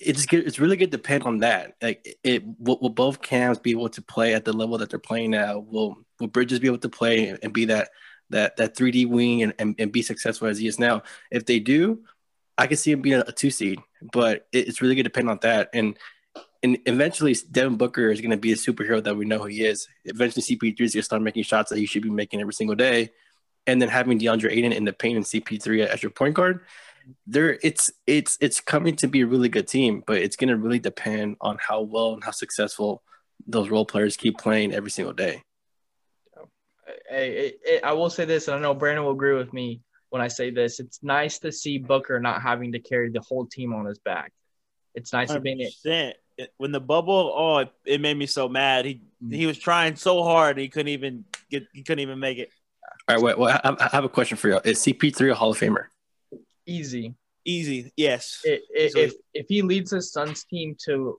it's 0.00 0.26
good. 0.26 0.46
It's 0.46 0.58
really 0.58 0.76
good 0.76 0.90
to 0.90 0.96
depend 0.96 1.24
on 1.24 1.38
that. 1.38 1.74
Like, 1.80 2.18
it 2.24 2.42
will, 2.58 2.78
will, 2.80 2.90
both 2.90 3.20
cams 3.20 3.58
be 3.58 3.70
able 3.70 3.88
to 3.90 4.02
play 4.02 4.34
at 4.34 4.44
the 4.44 4.52
level 4.52 4.78
that 4.78 4.90
they're 4.90 4.98
playing 4.98 5.32
now? 5.32 5.58
Will 5.58 5.98
Will 6.18 6.28
Bridges 6.28 6.58
be 6.58 6.66
able 6.66 6.78
to 6.78 6.88
play 6.88 7.36
and 7.42 7.52
be 7.52 7.66
that 7.66 7.90
that 8.30 8.56
that 8.56 8.76
3D 8.76 9.08
wing 9.08 9.42
and, 9.42 9.54
and, 9.58 9.74
and 9.78 9.92
be 9.92 10.02
successful 10.02 10.48
as 10.48 10.58
he 10.58 10.66
is 10.66 10.78
now? 10.78 11.02
If 11.30 11.46
they 11.46 11.60
do, 11.60 12.02
I 12.56 12.66
can 12.66 12.76
see 12.76 12.92
him 12.92 13.02
being 13.02 13.22
a, 13.26 13.32
two 13.32 13.50
seed. 13.50 13.80
But 14.12 14.46
it, 14.52 14.68
it's 14.68 14.80
really 14.80 14.94
good 14.94 15.04
to 15.04 15.08
depend 15.10 15.28
on 15.28 15.38
that. 15.42 15.70
And 15.74 15.96
and 16.62 16.78
eventually, 16.86 17.34
Devin 17.50 17.76
Booker 17.76 18.10
is 18.10 18.20
going 18.20 18.32
to 18.32 18.36
be 18.36 18.52
a 18.52 18.56
superhero 18.56 19.02
that 19.02 19.16
we 19.16 19.24
know 19.24 19.44
he 19.44 19.64
is. 19.64 19.88
Eventually, 20.04 20.42
CP3 20.42 20.80
is 20.80 20.94
going 20.94 21.00
to 21.00 21.02
start 21.02 21.22
making 21.22 21.42
shots 21.44 21.70
that 21.70 21.78
he 21.78 21.86
should 21.86 22.02
be 22.02 22.10
making 22.10 22.40
every 22.40 22.52
single 22.52 22.76
day. 22.76 23.10
And 23.66 23.80
then 23.80 23.88
having 23.88 24.18
DeAndre 24.18 24.50
Ayton 24.52 24.72
in 24.72 24.84
the 24.84 24.92
paint 24.92 25.16
and 25.16 25.24
CP3 25.24 25.86
as 25.86 26.02
your 26.02 26.10
point 26.10 26.34
guard, 26.34 26.60
there 27.26 27.58
it's 27.62 27.90
it's 28.06 28.38
it's 28.40 28.60
coming 28.60 28.96
to 28.96 29.08
be 29.08 29.22
a 29.22 29.26
really 29.26 29.48
good 29.48 29.68
team, 29.68 30.02
but 30.06 30.18
it's 30.18 30.36
going 30.36 30.48
to 30.48 30.56
really 30.56 30.78
depend 30.78 31.36
on 31.40 31.58
how 31.60 31.82
well 31.82 32.14
and 32.14 32.24
how 32.24 32.30
successful 32.30 33.02
those 33.46 33.70
role 33.70 33.86
players 33.86 34.16
keep 34.16 34.38
playing 34.38 34.74
every 34.74 34.90
single 34.90 35.14
day. 35.14 35.42
Hey, 37.08 37.54
I 37.82 37.92
will 37.92 38.10
say 38.10 38.24
this, 38.24 38.48
and 38.48 38.56
I 38.56 38.60
know 38.60 38.74
Brandon 38.74 39.04
will 39.04 39.12
agree 39.12 39.34
with 39.34 39.52
me 39.52 39.80
when 40.10 40.22
I 40.22 40.28
say 40.28 40.50
this. 40.50 40.80
It's 40.80 41.02
nice 41.02 41.38
to 41.40 41.52
see 41.52 41.78
Booker 41.78 42.20
not 42.20 42.42
having 42.42 42.72
to 42.72 42.78
carry 42.78 43.10
the 43.10 43.20
whole 43.20 43.46
team 43.46 43.72
on 43.72 43.86
his 43.86 43.98
back. 43.98 44.32
It's 44.94 45.12
nice 45.12 45.30
100%. 45.30 45.34
to 45.34 45.40
be 45.40 45.70
it. 45.84 46.52
When 46.56 46.72
the 46.72 46.80
bubble, 46.80 47.32
oh, 47.34 47.58
it, 47.58 47.72
it 47.84 48.00
made 48.00 48.16
me 48.16 48.26
so 48.26 48.48
mad. 48.48 48.86
He 48.86 48.94
mm-hmm. 48.94 49.32
he 49.32 49.46
was 49.46 49.58
trying 49.58 49.96
so 49.96 50.22
hard, 50.22 50.58
he 50.58 50.68
couldn't 50.68 50.88
even 50.88 51.24
get, 51.50 51.66
he 51.72 51.82
couldn't 51.82 52.00
even 52.00 52.18
make 52.18 52.38
it. 52.38 52.50
All 53.08 53.16
right, 53.16 53.22
wait, 53.22 53.38
well, 53.38 53.60
I 53.62 53.88
have 53.92 54.04
a 54.04 54.08
question 54.08 54.36
for 54.36 54.48
you. 54.48 54.60
Is 54.64 54.78
CP3 54.78 55.32
a 55.32 55.34
Hall 55.34 55.50
of 55.50 55.58
Famer? 55.58 55.86
Easy. 56.66 57.14
Easy. 57.44 57.92
Yes. 57.96 58.40
It, 58.44 58.62
it, 58.70 58.96
if 58.96 59.14
if 59.34 59.46
he 59.48 59.62
leads 59.62 59.90
his 59.90 60.12
Suns 60.12 60.44
team 60.44 60.76
to, 60.86 61.18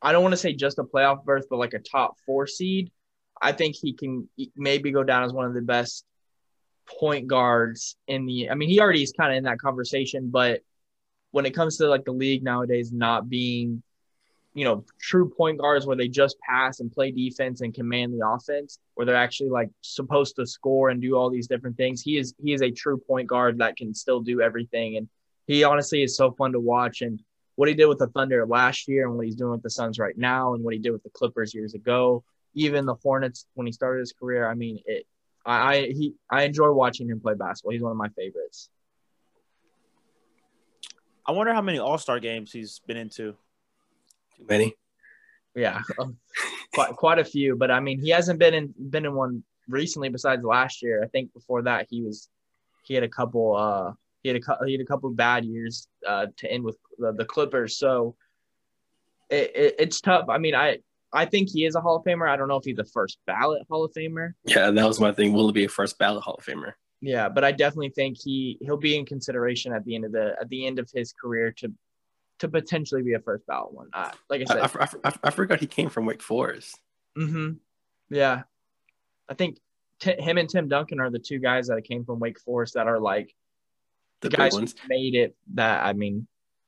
I 0.00 0.12
don't 0.12 0.22
want 0.22 0.32
to 0.32 0.38
say 0.38 0.54
just 0.54 0.78
a 0.78 0.84
playoff 0.84 1.24
berth, 1.24 1.46
but 1.50 1.58
like 1.58 1.74
a 1.74 1.78
top 1.78 2.16
four 2.24 2.46
seed, 2.46 2.90
I 3.40 3.52
think 3.52 3.76
he 3.76 3.92
can 3.92 4.28
maybe 4.56 4.90
go 4.90 5.04
down 5.04 5.24
as 5.24 5.32
one 5.32 5.46
of 5.46 5.54
the 5.54 5.62
best 5.62 6.04
point 6.98 7.26
guards 7.26 7.96
in 8.06 8.26
the. 8.26 8.50
I 8.50 8.54
mean, 8.54 8.68
he 8.68 8.80
already 8.80 9.02
is 9.02 9.12
kind 9.12 9.32
of 9.32 9.36
in 9.36 9.44
that 9.44 9.58
conversation, 9.58 10.30
but 10.30 10.62
when 11.30 11.46
it 11.46 11.54
comes 11.54 11.76
to 11.76 11.88
like 11.88 12.04
the 12.04 12.12
league 12.12 12.42
nowadays 12.42 12.90
not 12.90 13.28
being 13.28 13.82
you 14.54 14.64
know, 14.64 14.84
true 15.00 15.28
point 15.28 15.58
guards 15.58 15.86
where 15.86 15.96
they 15.96 16.08
just 16.08 16.36
pass 16.40 16.80
and 16.80 16.90
play 16.90 17.10
defense 17.10 17.60
and 17.60 17.74
command 17.74 18.12
the 18.12 18.26
offense, 18.26 18.78
where 18.94 19.06
they're 19.06 19.14
actually 19.16 19.50
like 19.50 19.70
supposed 19.82 20.36
to 20.36 20.46
score 20.46 20.88
and 20.88 21.00
do 21.00 21.16
all 21.16 21.30
these 21.30 21.46
different 21.46 21.76
things. 21.76 22.02
He 22.02 22.18
is 22.18 22.34
he 22.42 22.52
is 22.52 22.62
a 22.62 22.70
true 22.70 22.98
point 22.98 23.28
guard 23.28 23.58
that 23.58 23.76
can 23.76 23.94
still 23.94 24.20
do 24.20 24.40
everything, 24.40 24.96
and 24.96 25.08
he 25.46 25.64
honestly 25.64 26.02
is 26.02 26.16
so 26.16 26.32
fun 26.32 26.52
to 26.52 26.60
watch. 26.60 27.02
And 27.02 27.22
what 27.56 27.68
he 27.68 27.74
did 27.74 27.86
with 27.86 27.98
the 27.98 28.08
Thunder 28.08 28.44
last 28.46 28.88
year, 28.88 29.06
and 29.06 29.16
what 29.16 29.26
he's 29.26 29.36
doing 29.36 29.52
with 29.52 29.62
the 29.62 29.70
Suns 29.70 29.98
right 29.98 30.16
now, 30.16 30.54
and 30.54 30.64
what 30.64 30.74
he 30.74 30.80
did 30.80 30.90
with 30.90 31.02
the 31.02 31.10
Clippers 31.10 31.54
years 31.54 31.74
ago, 31.74 32.24
even 32.54 32.86
the 32.86 32.94
Hornets 32.94 33.46
when 33.54 33.66
he 33.66 33.72
started 33.72 34.00
his 34.00 34.12
career. 34.12 34.48
I 34.48 34.54
mean, 34.54 34.80
it. 34.86 35.06
I, 35.44 35.76
I 35.76 35.80
he 35.86 36.14
I 36.30 36.42
enjoy 36.42 36.72
watching 36.72 37.08
him 37.08 37.20
play 37.20 37.34
basketball. 37.34 37.72
He's 37.72 37.82
one 37.82 37.92
of 37.92 37.98
my 37.98 38.08
favorites. 38.10 38.70
I 41.26 41.32
wonder 41.32 41.52
how 41.52 41.60
many 41.60 41.78
All 41.78 41.98
Star 41.98 42.18
games 42.18 42.50
he's 42.50 42.80
been 42.86 42.96
into. 42.96 43.36
Too 44.38 44.46
many. 44.48 44.74
Yeah, 45.54 45.82
quite 46.74 46.96
quite 46.96 47.18
a 47.18 47.24
few. 47.24 47.56
But 47.56 47.70
I 47.70 47.80
mean, 47.80 48.00
he 48.00 48.10
hasn't 48.10 48.38
been 48.38 48.54
in 48.54 48.74
been 48.78 49.04
in 49.04 49.14
one 49.14 49.42
recently 49.68 50.08
besides 50.08 50.44
last 50.44 50.82
year. 50.82 51.02
I 51.02 51.08
think 51.08 51.32
before 51.32 51.62
that 51.62 51.86
he 51.90 52.02
was 52.02 52.28
he 52.84 52.94
had 52.94 53.02
a 53.02 53.08
couple 53.08 53.56
uh 53.56 53.92
he 54.22 54.28
had 54.28 54.40
a 54.40 54.66
he 54.66 54.72
had 54.72 54.80
a 54.80 54.86
couple 54.86 55.10
bad 55.10 55.44
years 55.44 55.88
uh 56.06 56.26
to 56.36 56.50
end 56.50 56.64
with 56.64 56.78
the, 56.98 57.12
the 57.12 57.24
Clippers. 57.24 57.76
So 57.76 58.14
it, 59.30 59.52
it, 59.54 59.74
it's 59.78 60.00
tough. 60.00 60.28
I 60.28 60.38
mean, 60.38 60.54
I 60.54 60.78
I 61.12 61.24
think 61.24 61.48
he 61.50 61.64
is 61.64 61.74
a 61.74 61.80
Hall 61.80 61.96
of 61.96 62.04
Famer. 62.04 62.28
I 62.28 62.36
don't 62.36 62.48
know 62.48 62.56
if 62.56 62.64
he's 62.64 62.78
a 62.78 62.84
first 62.84 63.18
ballot 63.26 63.62
Hall 63.68 63.84
of 63.84 63.92
Famer. 63.92 64.32
Yeah, 64.44 64.70
that 64.70 64.86
was 64.86 65.00
my 65.00 65.12
thing. 65.12 65.32
Will 65.32 65.48
it 65.48 65.54
be 65.54 65.64
a 65.64 65.68
first 65.68 65.98
ballot 65.98 66.22
Hall 66.22 66.36
of 66.38 66.44
Famer? 66.44 66.74
Yeah, 67.00 67.28
but 67.28 67.44
I 67.44 67.52
definitely 67.52 67.90
think 67.90 68.18
he 68.22 68.58
he'll 68.60 68.76
be 68.76 68.96
in 68.96 69.06
consideration 69.06 69.72
at 69.72 69.84
the 69.84 69.94
end 69.94 70.04
of 70.04 70.12
the 70.12 70.36
at 70.40 70.48
the 70.48 70.66
end 70.66 70.78
of 70.78 70.90
his 70.94 71.12
career 71.12 71.52
to 71.58 71.72
to 72.38 72.48
potentially 72.48 73.02
be 73.02 73.14
a 73.14 73.20
first 73.20 73.46
ballot 73.46 73.72
one. 73.72 73.88
Uh, 73.92 74.10
like 74.30 74.42
I 74.42 74.44
said, 74.44 74.58
I, 74.58 74.84
I, 74.84 75.10
I, 75.10 75.12
I, 75.24 75.30
forgot 75.30 75.60
he 75.60 75.66
came 75.66 75.88
from 75.88 76.06
Wake 76.06 76.22
Forest. 76.22 76.78
Mm-hmm. 77.16 77.54
Yeah, 78.10 78.42
I 79.28 79.34
think 79.34 79.58
t- 80.00 80.20
him 80.20 80.38
and 80.38 80.48
Tim 80.48 80.68
Duncan 80.68 81.00
are 81.00 81.10
the 81.10 81.18
two 81.18 81.38
guys 81.38 81.68
that 81.68 81.82
came 81.82 82.04
from 82.04 82.20
Wake 82.20 82.40
Forest 82.40 82.74
that 82.74 82.86
are 82.86 83.00
like 83.00 83.34
the, 84.20 84.28
the 84.28 84.36
guys 84.36 84.54
ones. 84.54 84.74
made 84.88 85.14
it. 85.14 85.36
That 85.54 85.84
I 85.84 85.92
mean, 85.92 86.26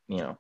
you 0.09 0.19
know, 0.19 0.39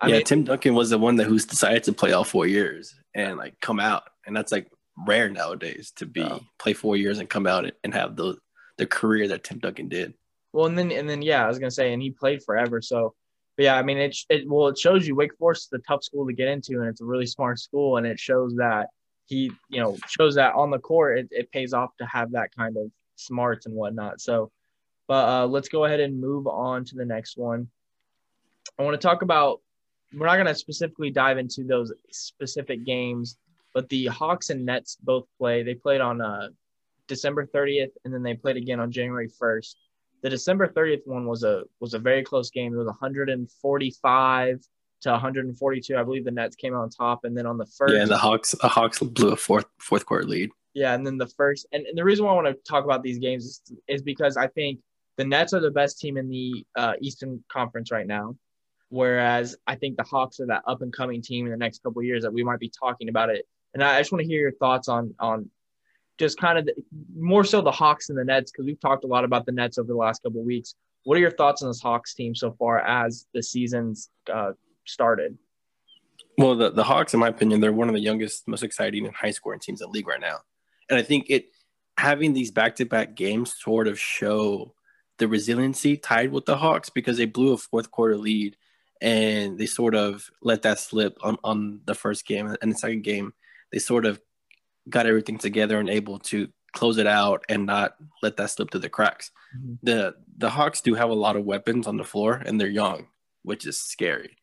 I 0.00 0.08
yeah, 0.08 0.16
mean, 0.16 0.24
Tim 0.24 0.44
Duncan 0.44 0.74
was 0.74 0.90
the 0.90 0.98
one 0.98 1.16
that 1.16 1.24
who's 1.24 1.46
decided 1.46 1.84
to 1.84 1.92
play 1.92 2.12
all 2.12 2.24
four 2.24 2.46
years 2.46 2.94
and 3.14 3.36
like 3.36 3.58
come 3.60 3.80
out, 3.80 4.04
and 4.26 4.36
that's 4.36 4.52
like 4.52 4.68
rare 5.06 5.28
nowadays 5.28 5.92
to 5.96 6.06
be 6.06 6.20
Yeah. 6.20 6.38
play 6.58 6.72
four 6.72 6.96
years 6.96 7.18
and 7.18 7.28
come 7.28 7.46
out 7.46 7.70
and 7.84 7.94
have 7.94 8.16
the 8.16 8.36
the 8.78 8.86
career 8.86 9.28
that 9.28 9.44
Tim 9.44 9.58
Duncan 9.58 9.88
did. 9.88 10.14
Well, 10.52 10.66
and 10.66 10.78
then 10.78 10.92
and 10.92 11.08
then 11.08 11.22
yeah, 11.22 11.44
I 11.44 11.48
was 11.48 11.58
gonna 11.58 11.70
say, 11.70 11.92
and 11.92 12.02
he 12.02 12.10
played 12.10 12.42
forever. 12.42 12.80
So, 12.80 13.14
but 13.56 13.64
yeah, 13.64 13.76
I 13.76 13.82
mean, 13.82 13.96
it, 13.96 14.16
it 14.28 14.48
well, 14.48 14.68
it 14.68 14.78
shows 14.78 15.08
you 15.08 15.14
Wake 15.14 15.36
Forest 15.38 15.68
is 15.72 15.80
a 15.80 15.82
tough 15.82 16.04
school 16.04 16.26
to 16.26 16.32
get 16.32 16.48
into, 16.48 16.80
and 16.80 16.88
it's 16.88 17.00
a 17.00 17.04
really 17.04 17.26
smart 17.26 17.58
school, 17.58 17.96
and 17.96 18.06
it 18.06 18.20
shows 18.20 18.54
that 18.56 18.88
he, 19.24 19.50
you 19.70 19.80
know, 19.80 19.96
shows 20.08 20.34
that 20.34 20.54
on 20.54 20.70
the 20.70 20.78
court, 20.78 21.18
it, 21.18 21.28
it 21.30 21.50
pays 21.50 21.72
off 21.72 21.96
to 21.96 22.06
have 22.06 22.32
that 22.32 22.54
kind 22.54 22.76
of 22.76 22.90
smarts 23.16 23.66
and 23.66 23.74
whatnot. 23.74 24.20
So, 24.20 24.52
but 25.08 25.28
uh, 25.28 25.46
let's 25.46 25.68
go 25.68 25.86
ahead 25.86 26.00
and 26.00 26.20
move 26.20 26.46
on 26.46 26.84
to 26.84 26.96
the 26.96 27.04
next 27.04 27.38
one. 27.38 27.68
I 28.78 28.82
want 28.82 29.00
to 29.00 29.06
talk 29.06 29.22
about. 29.22 29.60
We're 30.14 30.26
not 30.26 30.36
gonna 30.36 30.54
specifically 30.54 31.10
dive 31.10 31.38
into 31.38 31.64
those 31.64 31.92
specific 32.10 32.84
games, 32.84 33.38
but 33.74 33.88
the 33.88 34.06
Hawks 34.06 34.50
and 34.50 34.66
Nets 34.66 34.98
both 35.02 35.24
play. 35.38 35.62
They 35.62 35.74
played 35.74 36.00
on 36.02 36.20
uh, 36.20 36.50
December 37.08 37.46
30th, 37.46 37.90
and 38.04 38.12
then 38.12 38.22
they 38.22 38.34
played 38.34 38.56
again 38.56 38.80
on 38.80 38.92
January 38.92 39.28
1st 39.28 39.74
the 40.26 40.30
December 40.30 40.66
30th 40.66 41.06
one 41.06 41.24
was 41.24 41.44
a 41.44 41.62
was 41.78 41.94
a 41.94 42.00
very 42.00 42.24
close 42.24 42.50
game. 42.50 42.74
It 42.74 42.78
was 42.78 42.86
145 42.86 44.60
to 45.02 45.10
142. 45.10 45.96
I 45.96 46.02
believe 46.02 46.24
the 46.24 46.32
Nets 46.32 46.56
came 46.56 46.74
on 46.74 46.90
top, 46.90 47.24
and 47.24 47.36
then 47.38 47.46
on 47.46 47.58
the 47.58 47.66
first, 47.66 47.94
Yeah, 47.94 48.02
and 48.02 48.10
the 48.10 48.18
Hawks 48.18 48.52
the 48.60 48.66
Hawks 48.66 48.98
blew 48.98 49.30
a 49.30 49.36
fourth 49.36 49.66
fourth 49.78 50.04
quarter 50.04 50.24
lead. 50.26 50.50
yeah, 50.74 50.94
and 50.94 51.06
then 51.06 51.16
the 51.16 51.28
first, 51.28 51.66
and, 51.72 51.86
and 51.86 51.96
the 51.96 52.02
reason 52.02 52.24
why 52.24 52.32
I 52.32 52.34
want 52.34 52.48
to 52.48 52.54
talk 52.68 52.84
about 52.84 53.04
these 53.04 53.18
games 53.18 53.44
is, 53.44 53.62
is 53.86 54.02
because 54.02 54.36
I 54.36 54.48
think 54.48 54.80
the 55.16 55.24
Nets 55.24 55.52
are 55.54 55.60
the 55.60 55.70
best 55.70 56.00
team 56.00 56.16
in 56.16 56.28
the 56.28 56.66
uh, 56.76 56.94
Eastern 57.00 57.44
Conference 57.48 57.92
right 57.92 58.06
now, 58.06 58.34
whereas 58.88 59.56
I 59.68 59.76
think 59.76 59.96
the 59.96 60.02
Hawks 60.02 60.40
are 60.40 60.46
that 60.46 60.62
up 60.66 60.82
and 60.82 60.92
coming 60.92 61.22
team 61.22 61.46
in 61.46 61.52
the 61.52 61.56
next 61.58 61.84
couple 61.84 62.00
of 62.00 62.04
years 62.06 62.24
that 62.24 62.32
we 62.32 62.42
might 62.42 62.58
be 62.58 62.68
talking 62.70 63.08
about 63.08 63.30
it. 63.30 63.46
And 63.74 63.84
I 63.84 63.98
just 64.00 64.10
want 64.10 64.22
to 64.22 64.26
hear 64.28 64.40
your 64.40 64.52
thoughts 64.52 64.88
on 64.88 65.14
on 65.20 65.50
just 66.18 66.38
kind 66.38 66.58
of 66.58 66.66
the, 66.66 66.74
more 67.16 67.44
so 67.44 67.60
the 67.60 67.70
Hawks 67.70 68.08
and 68.08 68.18
the 68.18 68.24
Nets 68.24 68.50
because 68.50 68.66
we've 68.66 68.80
talked 68.80 69.04
a 69.04 69.06
lot 69.06 69.24
about 69.24 69.46
the 69.46 69.52
Nets 69.52 69.78
over 69.78 69.88
the 69.88 69.94
last 69.94 70.22
couple 70.22 70.42
weeks. 70.42 70.74
What 71.04 71.16
are 71.16 71.20
your 71.20 71.30
thoughts 71.30 71.62
on 71.62 71.68
this 71.68 71.80
Hawks 71.80 72.14
team 72.14 72.34
so 72.34 72.52
far 72.52 72.80
as 72.80 73.26
the 73.32 73.42
season's 73.42 74.10
uh, 74.32 74.52
started? 74.84 75.38
Well, 76.38 76.56
the, 76.56 76.70
the 76.70 76.84
Hawks, 76.84 77.14
in 77.14 77.20
my 77.20 77.28
opinion, 77.28 77.60
they're 77.60 77.72
one 77.72 77.88
of 77.88 77.94
the 77.94 78.00
youngest, 78.00 78.46
most 78.48 78.62
exciting 78.62 79.06
and 79.06 79.14
high 79.14 79.30
scoring 79.30 79.60
teams 79.60 79.80
in 79.80 79.86
the 79.86 79.92
league 79.92 80.08
right 80.08 80.20
now. 80.20 80.38
And 80.90 80.98
I 80.98 81.02
think 81.02 81.26
it 81.28 81.50
having 81.98 82.32
these 82.32 82.50
back 82.50 82.76
to 82.76 82.84
back 82.84 83.14
games 83.14 83.54
sort 83.58 83.88
of 83.88 83.98
show 83.98 84.74
the 85.18 85.28
resiliency 85.28 85.96
tied 85.96 86.30
with 86.30 86.44
the 86.44 86.56
Hawks 86.56 86.90
because 86.90 87.16
they 87.16 87.24
blew 87.24 87.52
a 87.52 87.56
fourth 87.56 87.90
quarter 87.90 88.16
lead 88.16 88.56
and 89.00 89.58
they 89.58 89.66
sort 89.66 89.94
of 89.94 90.30
let 90.42 90.62
that 90.62 90.78
slip 90.78 91.18
on, 91.22 91.38
on 91.42 91.80
the 91.86 91.94
first 91.94 92.26
game 92.26 92.54
and 92.60 92.72
the 92.72 92.76
second 92.76 93.02
game. 93.02 93.32
They 93.72 93.78
sort 93.78 94.06
of 94.06 94.20
got 94.88 95.06
everything 95.06 95.38
together 95.38 95.78
and 95.78 95.88
able 95.90 96.18
to 96.20 96.48
close 96.72 96.98
it 96.98 97.06
out 97.06 97.44
and 97.48 97.66
not 97.66 97.96
let 98.22 98.36
that 98.36 98.50
slip 98.50 98.70
through 98.70 98.80
the 98.80 98.88
cracks. 98.88 99.30
Mhm. 99.56 99.78
The 99.82 100.14
the 100.38 100.50
Hawks 100.50 100.82
do 100.82 100.94
have 100.94 101.08
a 101.10 101.14
lot 101.14 101.36
of 101.36 101.44
weapons 101.44 101.86
on 101.86 101.96
the 101.96 102.04
floor 102.04 102.42
and 102.44 102.60
they're 102.60 102.68
young, 102.68 103.06
which 103.42 103.66
is 103.66 103.80
scary. 103.80 104.36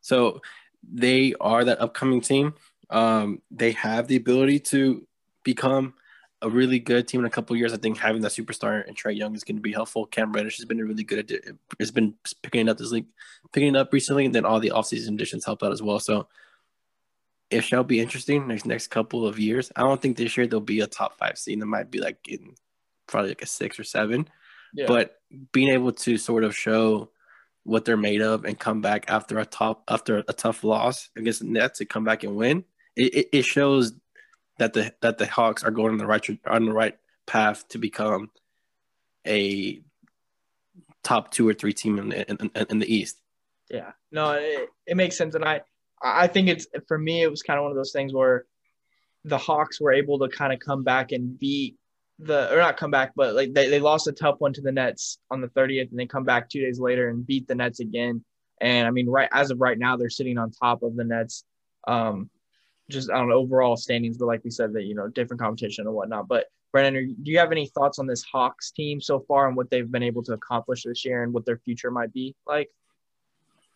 So 0.00 0.42
they 0.82 1.34
are 1.40 1.64
that 1.64 1.80
upcoming 1.80 2.20
team. 2.20 2.54
Um, 2.90 3.42
they 3.50 3.72
have 3.72 4.08
the 4.08 4.16
ability 4.16 4.60
to 4.60 5.06
become 5.44 5.94
a 6.42 6.50
really 6.50 6.78
good 6.78 7.08
team 7.08 7.20
in 7.20 7.26
a 7.26 7.30
couple 7.30 7.54
of 7.54 7.58
years. 7.58 7.72
I 7.72 7.76
think 7.78 7.96
having 7.98 8.22
that 8.22 8.32
superstar 8.32 8.86
and 8.86 8.96
Trae 8.96 9.16
Young 9.16 9.34
is 9.34 9.42
going 9.44 9.56
to 9.56 9.62
be 9.62 9.72
helpful. 9.72 10.06
Cam 10.06 10.32
Reddish 10.32 10.58
has 10.58 10.66
been 10.66 10.80
a 10.80 10.84
really 10.84 11.04
good. 11.04 11.58
Has 11.78 11.90
been 11.90 12.14
picking 12.42 12.68
up 12.68 12.76
this 12.78 12.90
league, 12.90 13.06
picking 13.52 13.74
it 13.74 13.78
up 13.78 13.92
recently, 13.92 14.26
and 14.26 14.34
then 14.34 14.44
all 14.44 14.60
the 14.60 14.70
offseason 14.70 15.14
additions 15.14 15.44
helped 15.44 15.62
out 15.62 15.72
as 15.72 15.82
well. 15.82 15.98
So 15.98 16.28
it 17.50 17.62
shall 17.62 17.84
be 17.84 18.00
interesting 18.00 18.48
next 18.48 18.66
next 18.66 18.88
couple 18.88 19.26
of 19.26 19.38
years. 19.38 19.70
I 19.76 19.82
don't 19.82 20.00
think 20.00 20.16
this 20.16 20.36
year 20.36 20.46
there'll 20.46 20.60
be 20.60 20.80
a 20.80 20.86
top 20.86 21.18
five 21.18 21.38
seed. 21.38 21.60
It 21.60 21.66
might 21.66 21.90
be 21.90 22.00
like 22.00 22.18
in 22.28 22.54
probably 23.06 23.30
like 23.30 23.42
a 23.42 23.46
six 23.46 23.78
or 23.78 23.84
seven. 23.84 24.28
Yeah. 24.74 24.86
But 24.88 25.20
being 25.52 25.70
able 25.70 25.92
to 25.92 26.18
sort 26.18 26.44
of 26.44 26.56
show 26.56 27.10
what 27.62 27.84
they're 27.84 27.96
made 27.96 28.22
of 28.22 28.44
and 28.44 28.58
come 28.58 28.80
back 28.80 29.06
after 29.08 29.38
a 29.38 29.46
top 29.46 29.84
after 29.88 30.18
a 30.18 30.32
tough 30.32 30.64
loss 30.64 31.10
against 31.16 31.40
the 31.40 31.46
Nets 31.46 31.78
to 31.78 31.84
come 31.84 32.04
back 32.04 32.24
and 32.24 32.36
win, 32.36 32.64
it, 32.96 33.14
it, 33.14 33.28
it 33.32 33.44
shows 33.44 33.92
that 34.58 34.72
the 34.72 34.94
that 35.02 35.18
the 35.18 35.26
Hawks 35.26 35.62
are 35.64 35.70
going 35.70 35.92
on 35.92 35.98
the 35.98 36.06
right 36.06 36.24
on 36.46 36.64
the 36.64 36.72
right 36.72 36.96
path 37.26 37.66
to 37.68 37.78
become 37.78 38.30
a 39.26 39.80
top 41.02 41.30
two 41.30 41.48
or 41.48 41.54
three 41.54 41.72
team 41.72 41.98
in 41.98 42.08
the, 42.08 42.30
in, 42.30 42.50
in, 42.54 42.66
in 42.70 42.78
the 42.78 42.92
East. 42.92 43.20
Yeah, 43.70 43.92
no, 44.12 44.32
it, 44.32 44.68
it 44.86 44.96
makes 44.96 45.16
sense, 45.16 45.34
and 45.34 45.44
I 45.44 45.62
I 46.02 46.26
think 46.26 46.48
it's 46.48 46.66
for 46.88 46.98
me 46.98 47.22
it 47.22 47.30
was 47.30 47.42
kind 47.42 47.58
of 47.58 47.62
one 47.62 47.72
of 47.72 47.76
those 47.76 47.92
things 47.92 48.12
where 48.12 48.44
the 49.24 49.38
Hawks 49.38 49.80
were 49.80 49.92
able 49.92 50.18
to 50.20 50.28
kind 50.28 50.52
of 50.52 50.60
come 50.60 50.84
back 50.84 51.12
and 51.12 51.38
beat 51.38 51.76
the 52.18 52.52
or 52.52 52.58
not 52.58 52.76
come 52.76 52.90
back, 52.90 53.12
but 53.16 53.34
like 53.34 53.52
they, 53.52 53.68
they 53.68 53.80
lost 53.80 54.06
a 54.06 54.12
tough 54.12 54.36
one 54.38 54.52
to 54.54 54.60
the 54.60 54.72
Nets 54.72 55.18
on 55.30 55.40
the 55.40 55.48
30th, 55.48 55.90
and 55.90 55.98
they 55.98 56.06
come 56.06 56.24
back 56.24 56.48
two 56.48 56.60
days 56.60 56.78
later 56.78 57.08
and 57.08 57.26
beat 57.26 57.46
the 57.46 57.54
Nets 57.54 57.80
again. 57.80 58.24
And 58.60 58.86
I 58.86 58.90
mean, 58.90 59.08
right 59.08 59.28
as 59.32 59.50
of 59.50 59.60
right 59.60 59.78
now, 59.78 59.96
they're 59.96 60.08
sitting 60.08 60.38
on 60.38 60.50
top 60.50 60.82
of 60.82 60.96
the 60.96 61.04
Nets. 61.04 61.44
Um, 61.86 62.30
just 62.88 63.10
on 63.10 63.32
overall 63.32 63.76
standings, 63.76 64.16
but 64.16 64.26
like 64.26 64.44
we 64.44 64.50
said, 64.50 64.72
that 64.72 64.84
you 64.84 64.94
know 64.94 65.08
different 65.08 65.40
competition 65.40 65.86
and 65.86 65.94
whatnot. 65.94 66.28
But 66.28 66.46
Brandon, 66.72 67.16
do 67.22 67.30
you 67.30 67.38
have 67.38 67.52
any 67.52 67.66
thoughts 67.66 67.98
on 67.98 68.06
this 68.06 68.22
Hawks 68.22 68.70
team 68.70 69.00
so 69.00 69.20
far 69.20 69.48
and 69.48 69.56
what 69.56 69.70
they've 69.70 69.90
been 69.90 70.02
able 70.02 70.22
to 70.24 70.34
accomplish 70.34 70.84
this 70.84 71.04
year 71.04 71.22
and 71.22 71.32
what 71.32 71.44
their 71.44 71.58
future 71.58 71.90
might 71.90 72.12
be 72.12 72.34
like? 72.46 72.70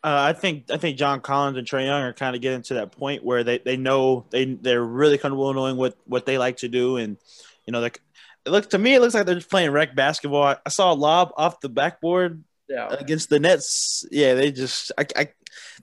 Uh, 0.03 0.29
I 0.29 0.33
think 0.33 0.71
I 0.71 0.79
think 0.79 0.97
John 0.97 1.21
Collins 1.21 1.59
and 1.59 1.67
Trae 1.67 1.85
Young 1.85 2.03
are 2.03 2.13
kind 2.15 2.35
of 2.35 2.41
getting 2.41 2.63
to 2.63 2.75
that 2.75 2.93
point 2.93 3.23
where 3.23 3.45
they, 3.45 3.59
they 3.59 3.77
know 3.77 4.25
they 4.31 4.47
they're 4.47 4.83
really 4.83 5.19
comfortable 5.19 5.53
knowing 5.53 5.77
what, 5.77 5.95
what 6.07 6.25
they 6.25 6.39
like 6.39 6.59
to 6.59 6.69
do, 6.69 6.97
and 6.97 7.19
you 7.67 7.73
know, 7.73 7.81
like 7.81 8.01
it 8.47 8.51
looks 8.51 8.69
to 8.69 8.79
me, 8.79 8.95
it 8.95 9.01
looks 9.01 9.13
like 9.15 9.27
they're 9.27 9.35
just 9.35 9.51
playing 9.51 9.71
rec 9.73 9.95
basketball. 9.95 10.43
I, 10.43 10.57
I 10.65 10.71
saw 10.71 10.93
a 10.93 10.95
lob 10.95 11.33
off 11.37 11.61
the 11.61 11.69
backboard 11.69 12.43
Yeah. 12.69 12.89
against 12.89 13.29
the 13.29 13.39
Nets. 13.39 14.07
Yeah, 14.11 14.33
they 14.35 14.51
just 14.53 14.91
I, 14.97 15.05
I 15.17 15.29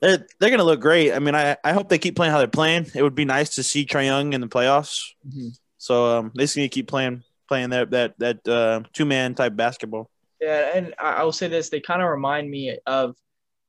they're 0.01 0.25
they're 0.39 0.49
gonna 0.49 0.63
look 0.63 0.79
great. 0.79 1.13
I 1.13 1.19
mean, 1.19 1.35
I, 1.35 1.55
I 1.63 1.73
hope 1.73 1.89
they 1.89 1.99
keep 1.99 2.15
playing 2.15 2.31
how 2.31 2.39
they're 2.39 2.47
playing. 2.47 2.87
It 2.95 3.03
would 3.03 3.13
be 3.15 3.25
nice 3.25 3.55
to 3.55 3.63
see 3.63 3.85
Trae 3.85 4.05
Young 4.05 4.33
in 4.33 4.41
the 4.41 4.47
playoffs. 4.47 4.99
Mhm. 5.27 5.55
So 5.77 6.17
um, 6.17 6.31
they 6.35 6.45
just 6.45 6.57
need 6.57 6.63
to 6.63 6.69
keep 6.69 6.87
playing 6.87 7.21
playing 7.47 7.69
that 7.69 7.91
that 7.91 8.17
that 8.17 8.47
uh, 8.47 8.81
two 8.93 9.05
man 9.05 9.35
type 9.35 9.55
basketball. 9.55 10.09
Yeah, 10.41 10.71
and 10.73 10.95
I 10.97 11.13
I 11.13 11.23
will 11.23 11.31
say 11.31 11.47
this: 11.47 11.69
they 11.69 11.81
kind 11.81 12.01
of 12.01 12.09
remind 12.09 12.49
me 12.49 12.79
of 12.87 13.15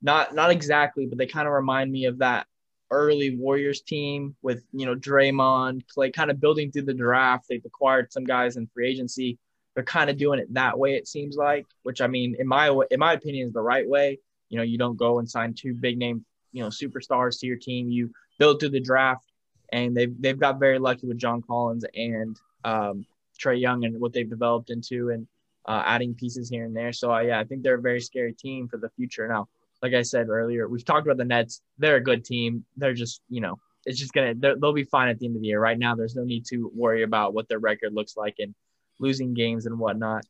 not 0.03 0.35
not 0.35 0.51
exactly, 0.51 1.07
but 1.07 1.19
they 1.19 1.27
kind 1.27 1.47
of 1.47 1.55
remind 1.55 1.91
me 1.91 2.05
of 2.07 2.19
that 2.19 2.47
early 2.91 3.37
Warriors 3.37 3.83
team 3.83 4.35
with 4.43 4.65
you 4.73 4.87
know 4.87 4.95
Draymond, 4.95 5.83
Klay, 5.95 6.13
kind 6.13 6.31
of 6.31 6.41
building 6.41 6.71
through 6.71 6.83
the 6.83 6.95
draft. 6.95 7.47
They've 7.49 7.65
acquired 7.65 8.13
some 8.13 8.25
guys 8.25 8.57
in 8.57 8.67
free 8.69 8.89
agency. 8.91 9.39
They're 9.75 9.85
kind 9.85 10.11
of 10.11 10.17
doing 10.17 10.41
it 10.41 10.53
that 10.55 10.79
way. 10.79 10.95
It 10.95 11.07
seems 11.07 11.37
like, 11.37 11.67
which 11.83 12.01
I 12.01 12.07
mean, 12.07 12.37
in 12.39 12.47
my 12.47 12.69
in 12.91 13.01
my 13.01 13.13
opinion, 13.13 13.49
is 13.49 13.53
the 13.53 13.61
right 13.61 13.89
way. 13.89 14.19
You 14.49 14.57
know, 14.57 14.65
you 14.65 14.79
don't 14.79 14.97
go 14.97 15.19
and 15.19 15.29
sign 15.29 15.55
two 15.55 15.75
big 15.75 15.99
name 15.99 16.25
you 16.53 16.63
know 16.63 16.69
superstars 16.69 17.39
to 17.41 17.47
your 17.47 17.57
team. 17.57 17.89
You 17.89 18.11
build 18.39 18.61
through 18.61 18.71
the 18.71 18.81
draft, 18.81 19.27
and 19.73 19.97
they've 19.97 20.15
they've 20.21 20.39
got 20.39 20.59
very 20.59 20.79
lucky 20.79 21.07
with 21.07 21.19
John 21.19 21.43
Collins 21.43 21.85
and 21.95 22.37
um, 22.65 23.07
Trae 23.41 23.61
Young 23.61 23.85
and 23.85 24.01
what 24.01 24.13
they've 24.13 24.29
developed 24.29 24.71
into 24.71 25.11
and 25.11 25.27
uh, 25.67 25.83
adding 25.85 26.15
pieces 26.15 26.49
here 26.49 26.65
and 26.65 26.75
there. 26.75 26.93
So 26.93 27.13
uh, 27.13 27.21
yeah, 27.21 27.39
I 27.39 27.45
think 27.45 27.63
they're 27.63 27.75
a 27.75 27.81
very 27.81 28.01
scary 28.01 28.33
team 28.33 28.69
for 28.69 28.79
the 28.79 28.91
future. 28.91 29.29
Now, 29.29 29.49
like 29.83 29.95
I 29.95 30.03
said 30.03 30.29
earlier, 30.29 30.69
we've 30.69 30.85
talked 30.85 31.07
about 31.07 31.19
the 31.19 31.25
Nets. 31.25 31.63
They're 31.79 31.97
a 31.97 32.03
good 32.03 32.25
team. 32.25 32.65
They're 32.77 32.95
just 32.95 33.21
you 33.29 33.41
know 33.41 33.59
it's 33.87 33.99
just 33.99 34.13
gonna 34.13 34.35
they'll 34.35 34.73
be 34.73 34.85
fine 34.85 35.09
at 35.09 35.19
the 35.19 35.27
end 35.27 35.37
of 35.37 35.43
the 35.43 35.49
year. 35.49 35.61
Right 35.61 35.79
now, 35.79 35.95
there's 35.95 36.15
no 36.15 36.25
need 36.25 36.45
to 36.47 36.71
worry 36.75 37.03
about 37.03 37.35
what 37.35 37.49
their 37.49 37.59
record 37.59 37.95
looks 37.95 38.17
like 38.17 38.35
and 38.39 38.55
losing 38.99 39.35
games 39.35 39.67
and 39.67 39.79
whatnot. 39.79 40.25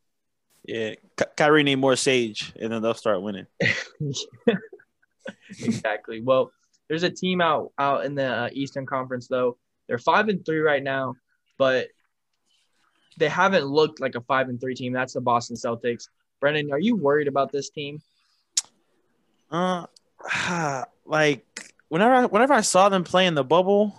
Yeah, 0.64 0.94
Ky- 1.16 1.24
Kyrie 1.36 1.62
need 1.62 1.76
more 1.76 1.96
Sage, 1.96 2.52
and 2.60 2.72
then 2.72 2.82
they'll 2.82 2.94
start 2.94 3.22
winning. 3.22 3.46
exactly. 5.60 6.20
Well, 6.20 6.52
there's 6.88 7.02
a 7.02 7.10
team 7.10 7.40
out 7.40 7.72
out 7.78 8.04
in 8.04 8.14
the 8.14 8.26
uh, 8.26 8.48
Eastern 8.52 8.86
Conference 8.86 9.28
though. 9.28 9.56
They're 9.88 9.98
five 9.98 10.28
and 10.28 10.44
three 10.44 10.60
right 10.60 10.82
now, 10.82 11.14
but 11.56 11.88
they 13.16 13.28
haven't 13.28 13.64
looked 13.64 14.00
like 14.00 14.14
a 14.14 14.20
five 14.20 14.48
and 14.48 14.60
three 14.60 14.74
team. 14.74 14.92
That's 14.92 15.14
the 15.14 15.20
Boston 15.20 15.56
Celtics. 15.56 16.08
Brendan, 16.40 16.72
are 16.72 16.78
you 16.78 16.96
worried 16.96 17.28
about 17.28 17.50
this 17.50 17.70
team? 17.70 18.00
Uh, 19.50 19.86
like 21.04 21.44
whenever 21.88 22.14
I, 22.14 22.24
whenever 22.26 22.52
I 22.54 22.60
saw 22.62 22.88
them 22.88 23.04
play 23.04 23.26
in 23.26 23.34
the 23.34 23.44
bubble, 23.44 23.94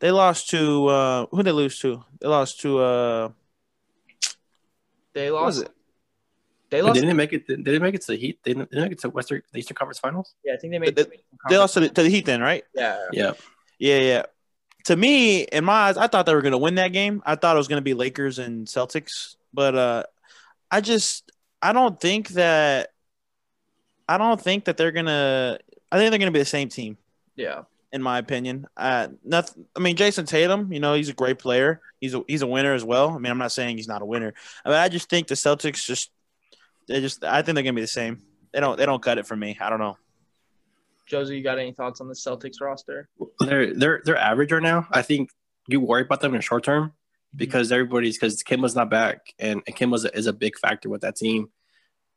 they 0.00 0.10
lost 0.10 0.50
to 0.50 0.86
uh, 0.88 1.26
who 1.30 1.42
they 1.42 1.52
lose 1.52 1.78
to? 1.80 2.04
They 2.20 2.28
lost 2.28 2.60
to 2.62 2.78
uh, 2.78 3.28
They 5.14 5.30
what 5.30 5.44
was 5.44 5.58
lost. 5.58 5.68
it? 5.68 5.74
They 6.70 6.80
But 6.80 6.86
lost. 6.86 6.94
didn't 6.94 7.08
they 7.08 7.14
make 7.14 7.32
it? 7.32 7.46
Did 7.46 7.64
they 7.64 7.78
make 7.78 7.94
it 7.94 8.00
to 8.02 8.12
the 8.12 8.16
Heat? 8.16 8.38
They 8.42 8.54
didn't, 8.54 8.70
didn't 8.70 8.84
make 8.84 8.92
it 8.92 8.98
to 9.00 9.10
Western 9.10 9.42
the 9.52 9.58
Eastern 9.58 9.74
Conference 9.74 9.98
Finals. 9.98 10.34
Yeah, 10.44 10.54
I 10.54 10.56
think 10.56 10.72
they 10.72 10.78
made. 10.78 10.96
They- 10.96 11.04
They 11.48 11.58
lost 11.58 11.74
to 11.74 11.80
the, 11.80 11.88
to 11.90 12.02
the 12.02 12.08
Heat 12.08 12.24
then, 12.24 12.40
right? 12.40 12.64
Yeah. 12.74 12.98
Yeah, 13.12 13.32
Yeah, 13.78 13.98
yeah. 13.98 14.22
To 14.86 14.96
me, 14.96 15.42
in 15.42 15.64
my 15.64 15.72
eyes, 15.88 15.96
I 15.96 16.06
thought 16.08 16.26
they 16.26 16.34
were 16.34 16.42
going 16.42 16.52
to 16.52 16.58
win 16.58 16.74
that 16.76 16.88
game. 16.92 17.22
I 17.24 17.36
thought 17.36 17.54
it 17.54 17.58
was 17.58 17.68
going 17.68 17.78
to 17.78 17.84
be 17.84 17.94
Lakers 17.94 18.38
and 18.40 18.66
Celtics, 18.66 19.36
but 19.54 19.74
uh, 19.76 20.02
I 20.70 20.80
just 20.80 21.30
I 21.60 21.72
don't 21.72 22.00
think 22.00 22.30
that 22.30 22.88
I 24.08 24.18
don't 24.18 24.40
think 24.40 24.66
that 24.66 24.76
they're 24.76 24.92
gonna. 24.92 25.58
I 25.90 25.98
think 25.98 26.10
they're 26.10 26.18
gonna 26.18 26.30
be 26.30 26.38
the 26.38 26.44
same 26.44 26.68
team. 26.68 26.96
Yeah. 27.36 27.62
In 27.92 28.02
my 28.02 28.18
opinion, 28.18 28.66
uh, 28.76 29.08
nothing. 29.22 29.66
I 29.76 29.80
mean, 29.80 29.96
Jayson 29.96 30.26
Tatum. 30.26 30.72
You 30.72 30.80
know, 30.80 30.94
he's 30.94 31.10
a 31.10 31.14
great 31.14 31.38
player. 31.38 31.80
He's 32.00 32.14
a 32.14 32.22
he's 32.26 32.42
a 32.42 32.46
winner 32.46 32.72
as 32.72 32.84
well. 32.84 33.10
I 33.10 33.18
mean, 33.18 33.30
I'm 33.30 33.38
not 33.38 33.52
saying 33.52 33.76
he's 33.76 33.88
not 33.88 34.00
a 34.00 34.06
winner. 34.06 34.32
I 34.64 34.68
mean, 34.70 34.78
I 34.78 34.88
just 34.88 35.10
think 35.10 35.28
the 35.28 35.34
Celtics 35.34 35.84
just 35.84 36.10
they 36.88 37.00
just. 37.00 37.22
I 37.22 37.42
think 37.42 37.54
they're 37.54 37.64
gonna 37.64 37.74
be 37.74 37.82
the 37.82 37.86
same. 37.86 38.22
They 38.52 38.60
don't. 38.60 38.78
They 38.78 38.86
don't 38.86 39.02
cut 39.02 39.18
it 39.18 39.26
for 39.26 39.36
me. 39.36 39.58
I 39.60 39.68
don't 39.68 39.78
know. 39.78 39.96
Josie, 41.06 41.36
you 41.36 41.42
got 41.42 41.58
any 41.58 41.72
thoughts 41.72 42.00
on 42.00 42.08
the 42.08 42.14
Celtics 42.14 42.60
roster? 42.60 43.08
They're 43.40 43.74
they're 43.74 44.02
they're 44.04 44.16
average 44.16 44.52
right 44.52 44.62
now. 44.62 44.86
I 44.90 45.02
think 45.02 45.30
you 45.68 45.80
worry 45.80 46.02
about 46.02 46.20
them 46.20 46.32
in 46.32 46.38
the 46.38 46.42
short 46.42 46.64
term 46.64 46.92
because 47.34 47.72
everybody's 47.72 48.16
because 48.16 48.42
Kemba's 48.42 48.74
not 48.74 48.90
back 48.90 49.34
and, 49.38 49.62
and 49.66 49.76
Kemba 49.76 50.14
is 50.14 50.26
a 50.26 50.32
big 50.32 50.58
factor 50.58 50.88
with 50.88 51.02
that 51.02 51.16
team. 51.16 51.50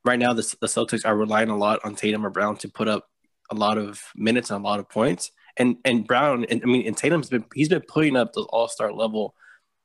Right 0.05 0.19
now, 0.19 0.33
the, 0.33 0.55
the 0.62 0.67
Celtics 0.67 1.05
are 1.05 1.17
relying 1.17 1.50
a 1.50 1.57
lot 1.57 1.83
on 1.83 1.95
Tatum 1.95 2.25
or 2.25 2.29
Brown 2.29 2.57
to 2.57 2.69
put 2.69 2.88
up 2.88 3.09
a 3.51 3.55
lot 3.55 3.77
of 3.77 4.01
minutes 4.15 4.50
and 4.50 4.63
a 4.63 4.67
lot 4.67 4.79
of 4.79 4.89
points. 4.89 5.31
And 5.57 5.77
and 5.85 6.05
Brown, 6.05 6.45
and 6.45 6.62
I 6.63 6.65
mean, 6.65 6.85
and 6.85 6.95
Tatum's 6.97 7.29
been 7.29 7.45
he's 7.53 7.69
been 7.69 7.81
putting 7.81 8.15
up 8.15 8.33
those 8.33 8.47
All 8.50 8.67
Star 8.67 8.93
level 8.93 9.35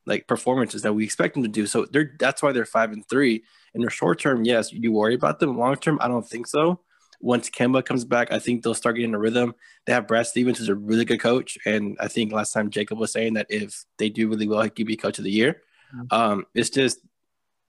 like 0.06 0.26
performances 0.26 0.82
that 0.82 0.94
we 0.94 1.04
expect 1.04 1.36
him 1.36 1.42
to 1.42 1.48
do. 1.48 1.66
So 1.66 1.86
they're 1.90 2.12
that's 2.18 2.42
why 2.42 2.52
they're 2.52 2.64
five 2.64 2.92
and 2.92 3.08
three. 3.08 3.44
In 3.72 3.82
the 3.82 3.90
short 3.90 4.18
term, 4.18 4.44
yes, 4.44 4.72
you 4.72 4.92
worry 4.92 5.14
about 5.14 5.38
them. 5.38 5.56
Long 5.56 5.76
term, 5.76 5.98
I 6.00 6.08
don't 6.08 6.28
think 6.28 6.48
so 6.48 6.80
once 7.20 7.50
Kemba 7.50 7.84
comes 7.84 8.04
back, 8.04 8.32
I 8.32 8.38
think 8.38 8.62
they'll 8.62 8.74
start 8.74 8.96
getting 8.96 9.14
a 9.14 9.18
rhythm. 9.18 9.54
They 9.86 9.92
have 9.92 10.08
Brad 10.08 10.26
Stevens, 10.26 10.58
who's 10.58 10.68
a 10.68 10.74
really 10.74 11.04
good 11.04 11.20
coach, 11.20 11.58
and 11.66 11.96
I 12.00 12.08
think 12.08 12.32
last 12.32 12.52
time 12.52 12.70
Jacob 12.70 12.98
was 12.98 13.12
saying 13.12 13.34
that 13.34 13.46
if 13.50 13.84
they 13.98 14.08
do 14.08 14.28
really 14.28 14.48
well, 14.48 14.62
he 14.62 14.70
could 14.70 14.86
be 14.86 14.96
coach 14.96 15.18
of 15.18 15.24
the 15.24 15.30
year. 15.30 15.62
Mm-hmm. 15.94 16.06
Um, 16.10 16.46
it's 16.54 16.70
just 16.70 17.00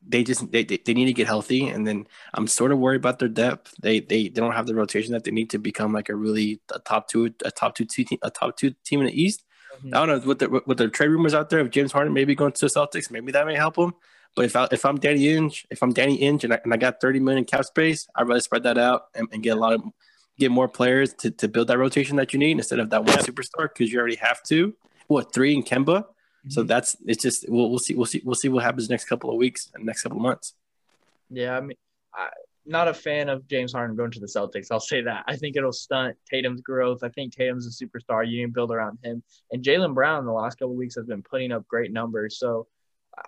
they 0.08 0.24
just 0.24 0.51
they, 0.51 0.63
they, 0.63 0.93
need 0.93 1.05
to 1.05 1.13
get 1.13 1.27
healthy, 1.27 1.67
and 1.67 1.86
then 1.86 2.08
I'm 2.34 2.48
sort 2.48 2.72
of 2.72 2.79
worried 2.79 2.98
about 2.98 3.20
their 3.20 3.29
depth. 3.29 3.75
They 3.81 4.00
they, 4.00 4.24
they 4.24 4.41
don't 4.41 4.53
have 4.53 4.65
the 4.65 4.75
rotation 4.75 5.13
that 5.13 5.24
they 5.24 5.31
need 5.31 5.50
to 5.51 5.60
become 5.60 5.93
like 5.93 6.10
a 6.10 6.15
really 6.15 6.60
a 6.74 6.79
top 6.79 7.08
two 7.08 7.34
a 7.46 7.51
top 7.51 7.75
two 7.75 7.86
team 7.86 8.08
a 8.22 8.31
top 8.31 8.58
two 8.58 8.74
team 8.84 9.01
in 9.01 9.08
the 9.08 9.22
East. 9.22 9.43
Mm-hmm. 9.77 9.96
I 9.96 10.05
don't 10.05 10.08
know 10.08 10.27
what 10.27 10.39
the 10.39 10.48
what 10.48 10.77
the 10.77 10.88
trade 10.88 11.10
rumors 11.10 11.34
out 11.34 11.50
there 11.50 11.60
of 11.60 11.70
James 11.70 11.91
Harden 11.91 12.13
maybe 12.13 12.36
going 12.36 12.51
to 12.51 12.62
the 12.62 12.67
Celtics. 12.67 13.12
Maybe 13.12 13.31
that 13.31 13.46
may 13.46 13.55
help 13.55 13.75
them. 13.75 13.93
But 14.36 14.46
if 14.46 14.55
I 14.55 14.67
if 14.72 14.86
I'm 14.86 14.98
Danny 14.98 15.25
Ainge, 15.25 15.65
if 15.70 15.84
I'm 15.84 15.93
Danny 15.93 16.20
Ainge 16.20 16.43
and 16.46 16.53
I, 16.53 16.60
and 16.63 16.74
I 16.74 16.77
got 16.77 17.01
30 17.01 17.20
million 17.20 17.46
cap 17.46 17.65
space, 17.65 18.08
I'd 18.15 18.27
rather 18.27 18.39
spread 18.39 18.63
that 18.63 18.77
out 18.77 19.03
and, 19.13 19.27
and 19.31 19.43
get 19.43 19.58
a 19.58 19.60
lot 19.60 19.74
of 19.74 19.81
get 20.39 20.51
more 20.51 20.67
players 20.67 21.13
to, 21.15 21.29
to 21.31 21.48
build 21.48 21.67
that 21.67 21.77
rotation 21.77 22.15
that 22.15 22.34
you 22.34 22.39
need 22.39 22.58
instead 22.58 22.79
of 22.79 22.89
that 22.89 23.03
one 23.03 23.17
superstar 23.20 23.70
because 23.74 23.91
you 23.91 24.00
already 24.00 24.15
have 24.15 24.41
two. 24.43 24.74
What 25.08 25.34
three 25.34 25.53
in 25.53 25.63
Kemba? 25.63 26.05
Mm-hmm. 26.41 26.51
So 26.51 26.63
that's 26.63 26.98
it's 27.05 27.21
just 27.21 27.45
we'll, 27.48 27.69
we'll 27.69 27.79
see 27.79 27.93
we'll 27.93 28.05
see 28.05 28.21
we'll 28.25 28.36
see 28.36 28.50
what 28.50 28.63
happens 28.63 28.89
next 28.89 29.05
couple 29.05 29.29
of 29.29 29.38
weeks 29.38 29.69
and 29.74 29.86
next 29.86 30.03
couple 30.03 30.17
of 30.17 30.24
months. 30.24 30.55
Yeah, 31.29 31.55
I 31.55 31.62
mean, 31.62 31.77
I, 32.13 32.29
not 32.65 32.88
a 32.88 32.93
fan 32.93 33.29
of 33.29 33.48
James 33.48 33.74
Harden 33.74 33.95
going 33.95 34.12
to 34.12 34.19
the 34.19 34.27
Celtics. 34.27 34.67
I'll 34.71 34.79
say 34.79 35.01
that. 35.01 35.24
I 35.27 35.36
think 35.36 35.55
it'll 35.55 35.71
stunt 35.71 36.17
Tatum's 36.29 36.62
growth. 36.62 37.03
I 37.03 37.10
think 37.10 37.33
Tatum's 37.33 37.67
a 37.67 37.86
superstar. 37.86 38.27
You 38.27 38.43
can 38.43 38.51
build 38.51 38.71
around 38.71 39.00
him. 39.03 39.24
And 39.51 39.63
Jaylen 39.63 39.93
Brown 39.93 40.25
the 40.25 40.31
last 40.31 40.60
couple 40.60 40.75
weeks 40.75 40.95
has 40.95 41.05
been 41.05 41.24
putting 41.24 41.51
up 41.51 41.67
great 41.67 41.91
numbers. 41.91 42.38
So 42.38 42.67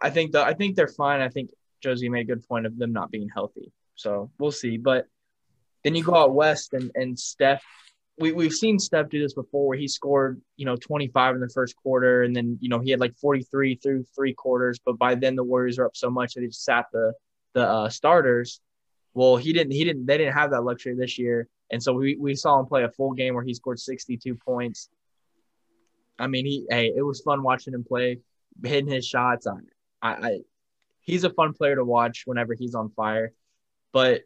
I 0.01 0.09
think 0.09 0.31
the, 0.31 0.43
I 0.43 0.53
think 0.53 0.75
they're 0.75 0.87
fine. 0.87 1.21
I 1.21 1.29
think 1.29 1.49
Josie 1.81 2.09
made 2.09 2.21
a 2.21 2.35
good 2.35 2.47
point 2.47 2.65
of 2.65 2.77
them 2.77 2.93
not 2.93 3.11
being 3.11 3.29
healthy. 3.33 3.71
So 3.95 4.31
we'll 4.39 4.51
see. 4.51 4.77
But 4.77 5.07
then 5.83 5.95
you 5.95 6.03
go 6.03 6.15
out 6.15 6.33
west 6.33 6.73
and 6.73 6.91
and 6.95 7.17
Steph. 7.17 7.63
We 8.19 8.31
we've 8.31 8.53
seen 8.53 8.77
Steph 8.77 9.09
do 9.09 9.21
this 9.21 9.33
before, 9.33 9.67
where 9.67 9.77
he 9.77 9.87
scored 9.87 10.39
you 10.55 10.65
know 10.65 10.75
25 10.75 11.35
in 11.35 11.41
the 11.41 11.49
first 11.49 11.75
quarter, 11.75 12.23
and 12.23 12.35
then 12.35 12.57
you 12.61 12.69
know 12.69 12.79
he 12.79 12.91
had 12.91 12.99
like 12.99 13.15
43 13.17 13.75
through 13.75 14.03
three 14.15 14.33
quarters. 14.33 14.79
But 14.85 14.97
by 14.97 15.15
then 15.15 15.35
the 15.35 15.43
Warriors 15.43 15.79
are 15.79 15.85
up 15.85 15.95
so 15.95 16.09
much 16.09 16.33
that 16.33 16.41
he 16.41 16.47
just 16.47 16.63
sat 16.63 16.85
the 16.93 17.13
the 17.53 17.67
uh, 17.67 17.89
starters. 17.89 18.61
Well, 19.13 19.37
he 19.37 19.53
didn't. 19.53 19.73
He 19.73 19.83
didn't. 19.83 20.05
They 20.05 20.17
didn't 20.17 20.33
have 20.33 20.51
that 20.51 20.63
luxury 20.63 20.95
this 20.95 21.17
year, 21.17 21.47
and 21.71 21.81
so 21.81 21.93
we 21.93 22.15
we 22.17 22.35
saw 22.35 22.59
him 22.59 22.65
play 22.65 22.83
a 22.83 22.89
full 22.89 23.13
game 23.13 23.33
where 23.35 23.43
he 23.43 23.53
scored 23.53 23.79
62 23.79 24.35
points. 24.35 24.89
I 26.19 26.27
mean, 26.27 26.45
he 26.45 26.65
hey, 26.69 26.93
it 26.95 27.01
was 27.01 27.21
fun 27.21 27.41
watching 27.43 27.73
him 27.73 27.83
play, 27.83 28.19
hitting 28.63 28.91
his 28.91 29.05
shots. 29.05 29.47
I, 29.47 29.57
I, 30.01 30.11
I 30.13 30.39
he's 31.01 31.23
a 31.23 31.29
fun 31.29 31.53
player 31.53 31.75
to 31.75 31.85
watch 31.85 32.23
whenever 32.25 32.53
he's 32.53 32.75
on 32.75 32.89
fire. 32.91 33.33
But 33.91 34.21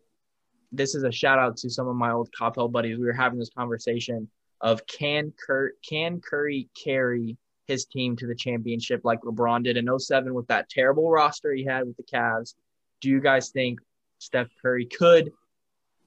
this 0.72 0.96
is 0.96 1.04
a 1.04 1.12
shout 1.12 1.40
out 1.40 1.58
to 1.58 1.70
some 1.70 1.88
of 1.88 1.96
my 1.96 2.12
old 2.12 2.30
Coppell 2.38 2.72
buddies. 2.72 2.98
We 2.98 3.06
were 3.06 3.14
having 3.14 3.40
this 3.40 3.50
conversation 3.56 4.30
of 4.62 4.86
can 4.88 5.34
Cur- 5.46 5.74
can 5.88 6.20
Curry 6.22 6.70
carry 6.82 7.38
his 7.68 7.86
team 7.86 8.16
to 8.16 8.28
the 8.28 8.36
championship 8.36 9.02
like 9.04 9.22
LeBron 9.22 9.64
did 9.64 9.78
in 9.78 9.88
07 10.00 10.34
with 10.34 10.48
that 10.48 10.70
terrible 10.70 11.10
roster 11.10 11.54
he 11.54 11.66
had 11.66 11.86
with 11.86 11.98
the 11.98 12.04
Cavs. 12.04 12.56
Do 13.02 13.10
you 13.10 13.20
guys 13.20 13.50
think 13.50 13.80
Steph 14.20 14.48
Curry 14.62 14.86
could 14.86 15.32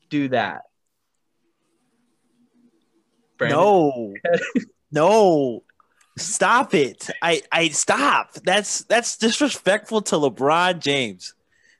do 0.08 0.28
that? 0.28 0.62
Brandon? 3.38 3.58
No. 3.58 4.14
no. 4.92 5.62
Stop 6.18 6.74
it. 6.74 7.08
I 7.22 7.42
I 7.52 7.68
stop. 7.68 8.34
That's 8.44 8.84
that's 8.84 9.16
disrespectful 9.16 10.02
to 10.02 10.16
LeBron 10.16 10.80
James. 10.80 11.34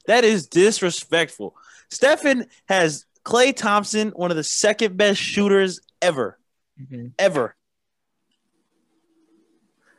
That 0.07 0.25
is 0.25 0.47
disrespectful. 0.47 1.55
Stephen 1.91 2.47
has 2.69 3.07
Klay 3.25 3.55
Thompson, 3.55 4.11
one 4.11 4.31
of 4.31 4.37
the 4.37 4.45
second 4.45 4.97
best 4.97 5.21
shooters 5.21 5.81
ever. 6.01 6.39
Mm-hmm. 6.81 7.09
Ever. 7.19 7.57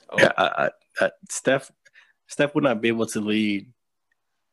Oh. 0.10 0.18
Yeah, 0.20 0.32
I, 0.38 0.70
I, 1.00 1.12
Steph 1.30 1.72
Steph 2.28 2.56
would 2.56 2.64
not 2.64 2.82
be 2.82 2.88
able 2.88 3.06
to 3.08 3.20
lead 3.20 3.68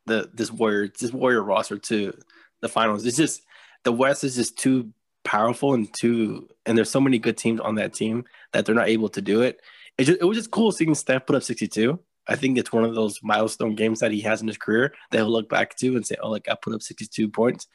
the 0.05 0.29
this 0.33 0.51
warrior 0.51 0.89
this 0.99 1.11
warrior 1.11 1.43
roster 1.43 1.77
to 1.77 2.13
the 2.61 2.69
finals. 2.69 3.05
It's 3.05 3.17
just 3.17 3.41
the 3.83 3.91
West 3.91 4.23
is 4.23 4.35
just 4.35 4.57
too 4.57 4.91
powerful 5.23 5.73
and 5.73 5.93
too 5.93 6.47
and 6.65 6.77
there's 6.77 6.89
so 6.89 7.01
many 7.01 7.19
good 7.19 7.37
teams 7.37 7.59
on 7.59 7.75
that 7.75 7.93
team 7.93 8.25
that 8.53 8.65
they're 8.65 8.75
not 8.75 8.89
able 8.89 9.09
to 9.09 9.21
do 9.21 9.41
it. 9.41 9.59
It, 9.97 10.05
just, 10.05 10.21
it 10.21 10.25
was 10.25 10.37
just 10.37 10.51
cool 10.51 10.71
seeing 10.71 10.95
Steph 10.95 11.25
put 11.25 11.35
up 11.35 11.43
62. 11.43 11.99
I 12.29 12.35
think 12.35 12.57
it's 12.57 12.71
one 12.71 12.83
of 12.83 12.95
those 12.95 13.19
milestone 13.23 13.75
games 13.75 13.99
that 13.99 14.11
he 14.11 14.21
has 14.21 14.41
in 14.41 14.47
his 14.47 14.57
career 14.57 14.93
that 15.11 15.17
he'll 15.17 15.29
look 15.29 15.49
back 15.49 15.75
to 15.77 15.95
and 15.95 16.05
say, 16.05 16.15
"Oh, 16.21 16.29
like 16.29 16.47
I 16.49 16.55
put 16.55 16.73
up 16.73 16.81
62 16.81 17.29
points." 17.29 17.67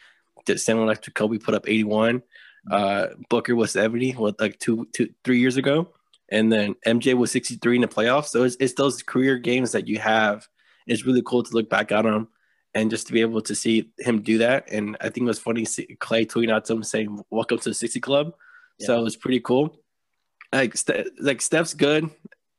Similar 0.56 0.86
like 0.86 1.02
to 1.02 1.10
Kobe 1.10 1.38
put 1.38 1.54
up 1.54 1.68
81. 1.68 2.22
Uh, 2.70 3.08
Booker 3.28 3.54
was 3.56 3.72
70, 3.72 4.12
what 4.12 4.40
like 4.40 4.58
two, 4.58 4.88
two, 4.92 5.10
three 5.24 5.38
years 5.38 5.56
ago, 5.56 5.88
and 6.30 6.52
then 6.52 6.74
MJ 6.86 7.14
was 7.14 7.30
63 7.30 7.76
in 7.76 7.82
the 7.82 7.88
playoffs. 7.88 8.26
So 8.26 8.44
it's, 8.44 8.56
it's 8.60 8.74
those 8.74 9.02
career 9.02 9.38
games 9.38 9.72
that 9.72 9.88
you 9.88 9.98
have. 9.98 10.46
It's 10.86 11.06
really 11.06 11.22
cool 11.24 11.42
to 11.42 11.54
look 11.54 11.68
back 11.68 11.92
at 11.92 12.02
them 12.02 12.28
and 12.74 12.90
just 12.90 13.06
to 13.06 13.12
be 13.12 13.20
able 13.20 13.40
to 13.42 13.54
see 13.54 13.90
him 13.98 14.22
do 14.22 14.38
that. 14.38 14.70
And 14.70 14.96
I 15.00 15.04
think 15.04 15.24
it 15.24 15.28
was 15.28 15.38
funny 15.38 15.64
Klay 15.64 16.26
tweeting 16.26 16.52
out 16.52 16.64
to 16.66 16.74
him 16.74 16.82
saying, 16.82 17.22
"Welcome 17.30 17.58
to 17.58 17.70
the 17.70 17.74
60 17.74 18.00
Club." 18.00 18.34
Yeah. 18.78 18.86
So 18.86 19.00
it 19.00 19.04
was 19.04 19.16
pretty 19.16 19.40
cool. 19.40 19.80
Like 20.52 20.74
like 21.20 21.40
Steph's 21.40 21.74
good. 21.74 22.10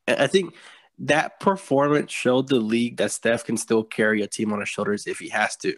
I 0.07 0.27
think 0.27 0.53
that 0.99 1.39
performance 1.39 2.11
showed 2.11 2.47
the 2.47 2.59
league 2.59 2.97
that 2.97 3.11
Steph 3.11 3.45
can 3.45 3.57
still 3.57 3.83
carry 3.83 4.21
a 4.21 4.27
team 4.27 4.53
on 4.53 4.59
his 4.59 4.69
shoulders 4.69 5.07
if 5.07 5.19
he 5.19 5.29
has 5.29 5.55
to. 5.57 5.75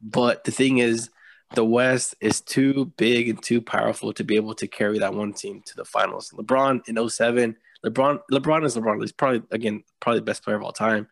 But 0.00 0.44
the 0.44 0.52
thing 0.52 0.78
is, 0.78 1.10
the 1.54 1.64
West 1.64 2.14
is 2.20 2.40
too 2.40 2.92
big 2.96 3.28
and 3.28 3.42
too 3.42 3.60
powerful 3.60 4.12
to 4.12 4.24
be 4.24 4.36
able 4.36 4.54
to 4.54 4.66
carry 4.66 4.98
that 4.98 5.14
one 5.14 5.32
team 5.32 5.62
to 5.66 5.76
the 5.76 5.84
finals. 5.84 6.30
LeBron 6.30 6.88
in 6.88 7.08
07, 7.08 7.56
LeBron 7.84 8.20
LeBron 8.32 8.64
is 8.64 8.76
LeBron. 8.76 9.00
He's 9.00 9.12
probably 9.12 9.42
again 9.50 9.84
probably 10.00 10.20
the 10.20 10.24
best 10.24 10.42
player 10.42 10.56
of 10.56 10.62
all 10.62 10.72
time 10.72 11.08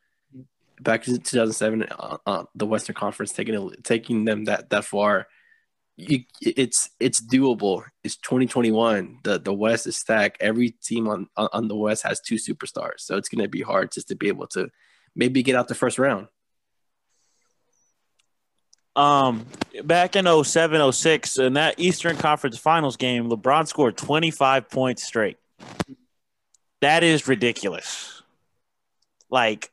back 0.80 1.06
in 1.06 1.18
2007, 1.18 1.84
uh, 1.84 2.16
uh, 2.26 2.44
the 2.54 2.66
Western 2.66 2.94
Conference 2.94 3.32
taking 3.32 3.70
taking 3.82 4.24
them 4.24 4.44
that 4.44 4.70
that 4.70 4.84
far, 4.84 5.26
you, 5.96 6.24
it's 6.40 6.90
it's 6.98 7.20
doable. 7.20 7.84
It's 8.02 8.16
2021. 8.16 9.18
The 9.22 9.38
the 9.38 9.52
West 9.52 9.86
is 9.86 9.96
stacked. 9.96 10.38
Every 10.40 10.70
team 10.70 11.08
on 11.08 11.28
on 11.36 11.68
the 11.68 11.76
West 11.76 12.02
has 12.02 12.20
two 12.20 12.34
superstars, 12.36 13.00
so 13.00 13.16
it's 13.16 13.28
going 13.28 13.44
to 13.44 13.48
be 13.48 13.62
hard 13.62 13.92
just 13.92 14.08
to 14.08 14.16
be 14.16 14.28
able 14.28 14.46
to 14.48 14.68
maybe 15.14 15.42
get 15.42 15.54
out 15.54 15.68
the 15.68 15.74
first 15.74 15.98
round. 15.98 16.28
Um, 18.96 19.46
back 19.82 20.14
in 20.14 20.44
07, 20.44 20.92
06, 20.92 21.38
in 21.38 21.54
that 21.54 21.80
Eastern 21.80 22.16
Conference 22.16 22.58
Finals 22.58 22.96
game, 22.96 23.28
LeBron 23.28 23.66
scored 23.66 23.96
25 23.96 24.70
points 24.70 25.02
straight. 25.02 25.36
That 26.80 27.02
is 27.02 27.26
ridiculous. 27.26 28.22
Like 29.30 29.72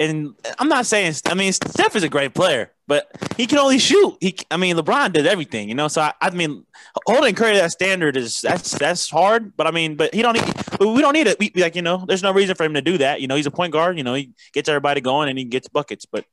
and 0.00 0.34
I'm 0.58 0.68
not 0.68 0.86
saying 0.86 1.14
I 1.26 1.34
mean 1.34 1.52
Steph 1.52 1.94
is 1.94 2.02
a 2.02 2.08
great 2.08 2.34
player, 2.34 2.72
but 2.88 3.08
he 3.36 3.46
can 3.46 3.58
only 3.58 3.78
shoot. 3.78 4.16
He, 4.20 4.36
I 4.50 4.56
mean, 4.56 4.76
LeBron 4.76 5.12
did 5.12 5.26
everything, 5.26 5.68
you 5.68 5.76
know. 5.76 5.86
So 5.86 6.00
I, 6.00 6.12
I 6.20 6.30
mean, 6.30 6.66
holding 7.06 7.36
Curry 7.36 7.54
that 7.54 7.70
standard 7.70 8.16
is 8.16 8.40
that's 8.40 8.72
that's 8.72 9.08
hard. 9.08 9.56
But 9.56 9.68
I 9.68 9.70
mean, 9.70 9.94
but 9.94 10.12
he 10.12 10.22
don't 10.22 10.34
need. 10.34 10.44
We 10.80 11.00
don't 11.00 11.12
need 11.12 11.28
it. 11.28 11.38
We, 11.38 11.52
like 11.54 11.76
you 11.76 11.82
know, 11.82 12.04
there's 12.08 12.22
no 12.22 12.32
reason 12.32 12.56
for 12.56 12.64
him 12.64 12.74
to 12.74 12.82
do 12.82 12.98
that. 12.98 13.20
You 13.20 13.28
know, 13.28 13.36
he's 13.36 13.46
a 13.46 13.50
point 13.50 13.72
guard. 13.72 13.96
You 13.96 14.02
know, 14.02 14.14
he 14.14 14.32
gets 14.52 14.68
everybody 14.68 15.00
going 15.00 15.28
and 15.28 15.38
he 15.38 15.44
gets 15.44 15.68
buckets. 15.68 16.06
But 16.06 16.24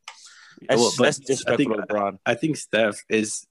that's, 0.68 0.82
well, 0.82 0.92
but 0.98 1.04
that's 1.04 1.20
disrespectful 1.20 1.74
I 1.74 1.76
think, 1.78 1.90
LeBron. 1.90 2.20
I, 2.26 2.32
I 2.32 2.36
think 2.36 2.58
Steph 2.58 3.04
is. 3.10 3.46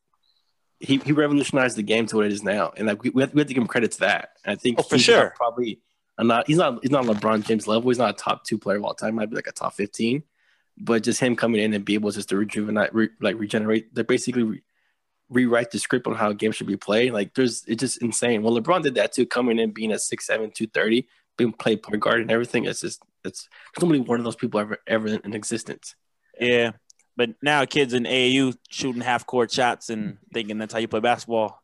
He, 0.79 0.99
he 0.99 1.13
revolutionized 1.13 1.79
the 1.79 1.83
game 1.83 2.05
to 2.09 2.17
what 2.17 2.27
it 2.27 2.33
is 2.33 2.43
now, 2.43 2.71
and 2.77 2.87
like 2.87 3.03
we, 3.03 3.09
we, 3.09 3.23
have, 3.23 3.33
we 3.33 3.41
have 3.41 3.49
to 3.49 3.55
give 3.55 3.63
him 3.63 3.67
credit 3.67 3.93
to 3.93 4.01
that. 4.01 4.31
And 4.45 4.53
I 4.53 4.57
think 4.57 4.79
oh, 4.79 4.83
for 4.83 4.99
sure, 4.99 5.33
probably 5.35 5.81
I'm 6.19 6.27
not. 6.27 6.47
He's 6.47 6.57
not. 6.57 6.79
He's 6.83 6.91
not 6.91 7.05
LeBron 7.05 7.45
James 7.45 7.67
level. 7.67 7.91
He's 7.91 7.99
not 7.99 8.11
a 8.11 8.13
top 8.13 8.45
two 8.45 8.59
player 8.59 8.79
of 8.79 8.85
all 8.85 8.95
time. 8.95 9.17
Might 9.17 9.31
be 9.31 9.37
like 9.37 9.47
a 9.47 9.53
top 9.53 9.75
fifteen, 9.75 10.23
but 10.79 11.03
just 11.03 11.21
him 11.21 11.37
coming 11.37 11.61
in 11.61 11.75
and 11.75 11.85
be 11.85 11.95
able 11.95 12.11
just 12.11 12.29
to 12.31 12.37
rejuvenate, 12.37 12.95
re, 12.95 13.09
like 13.21 13.39
regenerate. 13.39 13.95
They're 13.95 14.05
basically 14.05 14.43
re, 14.43 14.63
rewrite 15.29 15.71
the 15.71 15.79
script 15.79 16.07
on 16.07 16.15
how 16.15 16.31
a 16.31 16.35
game 16.35 16.53
should 16.53 16.67
be 16.67 16.77
played. 16.77 17.13
Like 17.13 17.35
there's 17.35 17.65
it's 17.67 17.81
just 17.81 18.03
insane. 18.03 18.43
Well, 18.43 18.59
LeBron 18.59 18.83
did 18.83 18.95
that 18.95 19.13
too, 19.13 19.27
coming 19.27 19.59
in 19.59 19.73
being 19.73 19.93
a 19.93 19.97
6'7", 19.97 20.27
230, 20.27 21.07
being 21.37 21.53
played 21.53 21.83
point 21.83 22.01
guard 22.01 22.21
and 22.21 22.31
everything. 22.31 22.65
It's 22.65 22.81
just 22.81 23.03
it's 23.25 23.49
there's 23.75 23.85
only 23.85 24.01
one 24.01 24.19
of 24.19 24.25
those 24.25 24.37
people 24.37 24.61
ever 24.61 24.79
ever 24.87 25.09
in 25.09 25.35
existence. 25.35 25.95
Yeah. 26.41 26.73
But 27.17 27.31
now 27.43 27.65
kids 27.65 27.95
in 27.95 28.05
AAU 28.05 28.57
shooting 28.69 29.01
half 29.01 29.27
court 29.27 29.51
shots 29.51 29.89
and 29.89 30.19
thinking 30.35 30.59
that's 30.59 30.73
how 30.73 30.79
you 30.79 30.89
play 30.89 31.01
basketball. 31.01 31.63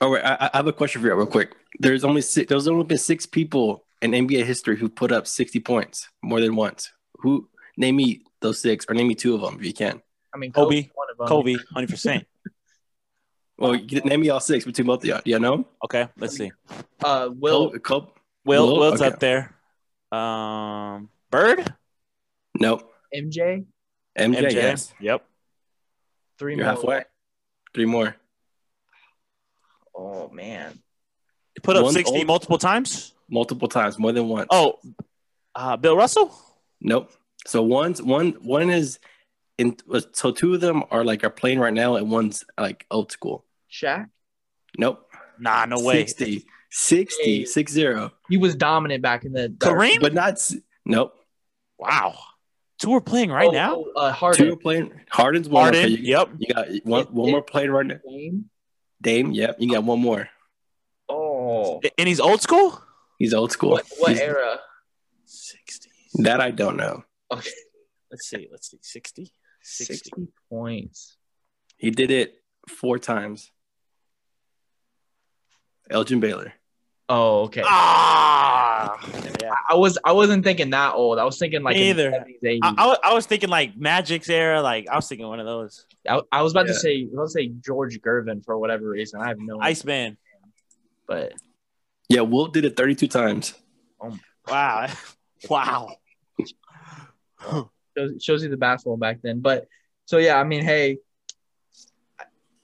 Oh, 0.00 0.06
all 0.06 0.14
right, 0.14 0.24
I, 0.24 0.50
I 0.52 0.56
have 0.56 0.66
a 0.66 0.72
question 0.72 1.00
for 1.00 1.08
you 1.08 1.14
real 1.14 1.26
quick. 1.26 1.54
There's 1.78 2.04
only 2.04 2.20
six, 2.22 2.48
there's 2.48 2.66
only 2.66 2.84
been 2.84 2.98
six 2.98 3.26
people 3.26 3.84
in 4.02 4.12
NBA 4.12 4.44
history 4.44 4.76
who 4.76 4.88
put 4.88 5.10
up 5.12 5.26
60 5.26 5.60
points 5.60 6.08
more 6.22 6.40
than 6.40 6.54
once. 6.56 6.92
Who 7.20 7.48
name 7.76 7.96
me 7.96 8.22
those 8.40 8.60
six 8.60 8.86
or 8.88 8.94
name 8.94 9.08
me 9.08 9.14
two 9.14 9.34
of 9.34 9.40
them 9.40 9.56
if 9.58 9.64
you 9.66 9.72
can. 9.72 10.00
I 10.34 10.38
mean, 10.38 10.52
Kobe, 10.52 10.82
Kobe's 10.82 10.90
one 10.94 11.08
of 11.10 11.18
them. 11.18 11.26
Kobe, 11.28 11.56
hundred 11.72 11.90
percent. 11.90 12.26
Well, 13.60 13.74
you 13.74 13.88
can 14.00 14.08
name 14.08 14.20
me 14.20 14.30
all 14.30 14.38
six 14.38 14.64
between 14.64 14.86
both 14.86 15.00
of 15.02 15.06
y'all. 15.06 15.20
Do 15.24 15.32
you 15.32 15.40
know? 15.40 15.66
Okay, 15.84 16.06
let's 16.16 16.36
see. 16.36 16.52
Uh, 17.02 17.28
Will 17.32 17.70
Kobe, 17.70 17.78
Kobe? 17.80 18.06
Will 18.44 18.66
Will? 18.68 18.78
Will's 18.78 19.02
Okay. 19.02 19.12
up 19.12 19.18
there. 19.18 19.52
Um, 20.12 21.08
Bird, 21.32 21.74
Nope. 22.54 22.88
MJ 23.12 23.66
MJ, 24.16 24.36
MJ. 24.44 24.52
yes. 24.52 24.94
Yep. 25.00 25.24
three 26.38 26.54
You're 26.54 26.66
more. 26.66 26.74
halfway. 26.74 27.04
Three 27.74 27.86
more. 27.86 28.14
Oh 29.92 30.28
man, 30.28 30.78
He 31.56 31.60
put 31.60 31.74
up 31.76 31.82
One's 31.82 31.96
sixty 31.96 32.18
old. 32.18 32.26
multiple 32.28 32.58
times. 32.58 33.12
Multiple 33.30 33.68
times, 33.68 33.98
more 33.98 34.12
than 34.12 34.28
once. 34.28 34.46
Oh, 34.50 34.78
uh, 35.54 35.76
Bill 35.76 35.96
Russell. 35.96 36.32
Nope. 36.80 37.12
So 37.46 37.62
one's 37.62 38.00
one 38.02 38.32
one 38.40 38.70
is 38.70 38.98
in 39.58 39.76
so 40.12 40.30
two 40.32 40.54
of 40.54 40.60
them 40.60 40.82
are 40.90 41.04
like 41.04 41.24
are 41.24 41.30
playing 41.30 41.58
right 41.58 41.72
now 41.74 41.96
and 41.96 42.10
one's 42.10 42.44
like 42.58 42.86
old 42.90 43.12
school. 43.12 43.44
Shaq. 43.70 44.08
Nope. 44.78 45.04
Nah, 45.38 45.64
no 45.66 45.80
way. 45.80 45.98
60. 46.06 46.44
60, 46.70 47.22
Hey. 47.24 47.44
60. 47.44 48.10
He 48.28 48.36
was 48.36 48.54
dominant 48.56 49.02
back 49.02 49.24
in 49.24 49.32
the 49.32 49.48
Kareem. 49.58 50.00
But 50.00 50.14
not 50.14 50.38
nope. 50.84 51.14
Wow. 51.78 52.14
Two 52.78 52.92
are 52.94 53.00
playing 53.00 53.30
right 53.30 53.48
Oh, 53.48 53.52
now. 53.52 53.84
oh, 53.96 54.00
uh, 54.00 54.32
Two 54.32 54.52
are 54.52 54.56
playing 54.56 54.92
Harden's 55.10 55.48
one. 55.48 55.64
Harden. 55.64 55.84
Okay, 55.84 55.88
you, 55.92 56.16
Yep. 56.16 56.28
you 56.38 56.54
got 56.54 56.68
one 56.84 57.04
one 57.06 57.30
more 57.30 57.42
playing 57.42 57.70
right 57.70 57.86
now. 57.86 57.98
Dame. 58.06 58.44
Dame, 59.00 59.32
yep. 59.32 59.56
You 59.58 59.70
got 59.72 59.84
one 59.84 60.00
more. 60.00 60.28
Oh, 61.08 61.80
And 61.96 62.06
he's 62.08 62.20
old 62.20 62.40
school. 62.42 62.80
He's 63.18 63.34
old 63.34 63.52
school. 63.52 63.70
what, 63.70 63.86
what 63.98 64.10
He's- 64.12 64.20
era? 64.22 64.58
Sixty. 65.24 65.90
that 66.22 66.40
I 66.40 66.50
don't 66.50 66.76
know. 66.76 67.04
Okay, 67.30 67.50
Let's 68.10 68.26
see. 68.28 68.48
Let's 68.50 68.70
see. 68.70 68.78
60? 68.80 69.30
60. 69.62 69.94
60 69.94 70.28
points. 70.48 71.16
He 71.76 71.90
did 71.90 72.10
it 72.10 72.34
four 72.66 72.98
times. 72.98 73.50
Elgin 75.90 76.20
Baylor. 76.20 76.52
Oh, 77.10 77.42
okay. 77.44 77.62
Ah. 77.64 78.98
Yeah. 79.42 79.52
I 79.70 79.74
was 79.76 79.98
I 80.04 80.12
wasn't 80.12 80.44
thinking 80.44 80.70
that 80.70 80.94
old. 80.94 81.18
I 81.18 81.24
was 81.24 81.38
thinking 81.38 81.62
like 81.62 81.76
Me 81.76 81.90
in 81.90 81.96
the 81.96 82.04
either. 82.08 82.24
70s, 82.42 82.58
I, 82.62 82.74
I, 82.76 82.86
was- 82.86 82.98
I 83.04 83.14
was 83.14 83.26
thinking 83.26 83.48
like 83.48 83.76
Magic's 83.78 84.28
era. 84.28 84.60
Like 84.62 84.86
I 84.90 84.96
was 84.96 85.08
thinking 85.08 85.26
one 85.26 85.40
of 85.40 85.46
those. 85.46 85.86
I, 86.08 86.20
I 86.32 86.42
was 86.42 86.52
about 86.52 86.66
Yeah. 86.66 86.72
to 86.74 86.78
say 86.78 87.00
I 87.02 87.04
was 87.04 87.12
about 87.14 87.24
to 87.24 87.30
say 87.30 87.48
George 87.64 87.98
Gervin 88.00 88.44
for 88.44 88.58
whatever 88.58 88.88
reason. 88.88 89.20
I 89.20 89.28
have 89.28 89.38
no 89.38 89.56
idea, 89.56 89.70
Iceman. 89.70 90.16
but 91.06 91.32
Yeah, 92.08 92.22
Wilt 92.22 92.54
did 92.54 92.64
it 92.64 92.76
32 92.76 93.08
times. 93.08 93.54
Wow. 94.48 94.88
wow. 95.50 95.96
shows, 97.96 98.22
shows 98.22 98.42
you 98.42 98.48
the 98.48 98.56
basketball 98.56 98.96
back 98.96 99.20
then. 99.22 99.40
But 99.40 99.66
so 100.06 100.18
yeah, 100.18 100.36
I 100.36 100.44
mean, 100.44 100.64
hey, 100.64 100.98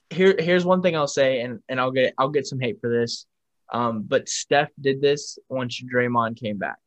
here 0.09 0.35
here's 0.39 0.65
one 0.65 0.81
thing 0.81 0.95
I'll 0.95 1.07
say, 1.07 1.41
and 1.41 1.59
and 1.69 1.79
I'll 1.79 1.91
get 1.91 2.13
I'll 2.17 2.29
get 2.29 2.47
some 2.47 2.59
hate 2.59 2.79
for 2.81 2.89
this. 2.89 3.25
Um, 3.71 4.03
but 4.03 4.29
Steph 4.29 4.69
did 4.79 5.01
this 5.01 5.37
once 5.49 5.81
Draymond 5.81 6.37
came 6.37 6.57
back. 6.57 6.77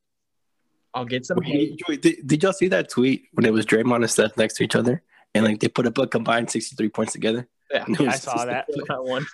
I'll 0.95 1.05
get 1.05 1.27
some 1.27 1.41
hate. 1.43 1.81
Wait, 1.89 2.03
Did, 2.03 2.27
did 2.27 2.43
y'all 2.43 2.53
see 2.53 2.69
that 2.69 2.89
tweet 2.89 3.25
when 3.33 3.45
it 3.45 3.53
was 3.53 3.67
Draymond 3.67 3.97
and 3.97 4.11
Steph 4.11 4.37
next 4.37 4.55
to 4.55 4.65
each 4.65 4.75
other? 4.75 5.03
And 5.35 5.45
like 5.45 5.61
they 5.61 5.69
put 5.69 5.87
up 5.87 5.99
a 5.99 6.07
combined 6.07 6.51
63 6.51 6.89
points 6.89 7.13
together? 7.13 7.47
Yeah, 7.71 7.85
And 7.87 7.95
it 8.01 8.07
was 8.07 8.15
I 8.15 8.17
saw 8.17 8.45
that. 8.47 8.67
that 8.89 9.05
one. 9.05 9.27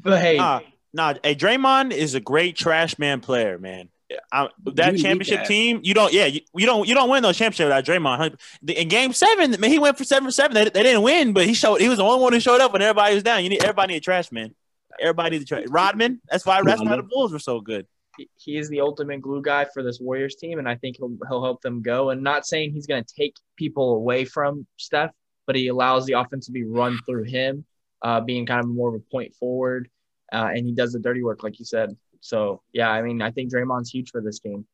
But 0.00 0.20
hey, 0.20 0.38
Nah, 0.38 0.60
nah. 0.94 1.14
Hey, 1.22 1.34
Draymond 1.34 1.92
is 1.92 2.14
a 2.14 2.20
great 2.20 2.56
trash 2.56 2.98
man 2.98 3.20
player, 3.20 3.58
man. 3.58 3.90
I, 4.32 4.48
that 4.74 4.92
You 4.96 5.02
championship 5.02 5.38
that. 5.40 5.46
team, 5.46 5.80
you 5.82 5.92
don't. 5.92 6.12
Yeah, 6.12 6.26
you, 6.26 6.40
you 6.54 6.66
don't. 6.66 6.86
You 6.86 6.94
don't 6.94 7.10
win 7.10 7.22
those 7.22 7.36
championships 7.36 7.66
without 7.66 7.84
Draymond. 7.84 8.38
The- 8.62 8.80
In 8.80 8.88
Game 8.88 9.12
Seven, 9.12 9.58
man, 9.58 9.70
he 9.70 9.78
went 9.78 9.98
for 9.98 10.04
seven 10.04 10.26
for 10.28 10.30
seven. 10.32 10.54
They, 10.54 10.64
they 10.64 10.82
didn't 10.82 11.02
win, 11.02 11.32
but 11.32 11.46
he 11.46 11.54
showed. 11.54 11.80
He 11.80 11.88
was 11.88 11.98
the 11.98 12.04
only 12.04 12.22
one 12.22 12.32
who 12.32 12.38
showed 12.40 12.60
up 12.60 12.72
when 12.72 12.82
everybody 12.82 13.14
was 13.14 13.22
down. 13.24 13.42
You 13.42 13.48
need 13.50 13.62
everybody 13.62 13.92
need 13.94 13.98
a 13.98 14.00
trash 14.00 14.30
man. 14.30 14.54
Everybody 15.00 15.30
needs 15.38 15.44
a 15.44 15.46
trash. 15.46 15.64
Rodman. 15.68 16.20
That's 16.30 16.46
why. 16.46 16.62
That's 16.62 16.80
why 16.82 16.96
the 16.96 17.02
Bulls 17.02 17.32
were 17.32 17.38
so 17.40 17.60
good. 17.60 17.86
he- 18.16 18.28
he 18.36 18.56
is 18.56 18.68
the 18.68 18.80
ultimate 18.80 19.20
glue 19.20 19.42
guy 19.42 19.64
for 19.74 19.82
this 19.82 19.98
Warriors 20.00 20.36
team, 20.36 20.60
and 20.60 20.68
I 20.68 20.76
think 20.76 20.98
he'll 20.98 21.16
he'll 21.28 21.42
help 21.42 21.62
them 21.62 21.82
go. 21.82 22.10
And 22.10 22.22
not 22.22 22.46
saying 22.46 22.72
he's 22.72 22.86
going 22.86 23.02
to 23.02 23.14
take 23.18 23.34
people 23.56 23.94
away 23.96 24.24
from 24.26 24.64
Steph, 24.76 25.10
but 25.46 25.56
he 25.56 25.66
allows 25.68 26.06
the 26.06 26.12
offense 26.12 26.46
to 26.46 26.52
be 26.52 26.62
run 26.62 27.00
through 27.06 27.24
him, 27.24 27.64
uh, 28.02 28.20
being 28.20 28.46
kind 28.46 28.60
of 28.60 28.68
more 28.68 28.90
of 28.90 28.94
a 28.94 29.00
point 29.10 29.34
forward, 29.34 29.88
uh, 30.32 30.50
and 30.54 30.66
he 30.66 30.72
does 30.72 30.92
the 30.92 30.98
dirty 30.98 31.22
work, 31.22 31.42
like 31.42 31.58
you 31.58 31.64
said. 31.64 31.96
So 32.20 32.62
yeah, 32.72 32.90
I 32.90 33.02
mean, 33.02 33.22
I 33.22 33.30
think 33.30 33.52
Draymond's 33.52 33.90
huge 33.90 34.10
for 34.10 34.20
this 34.20 34.38
team. 34.38 34.66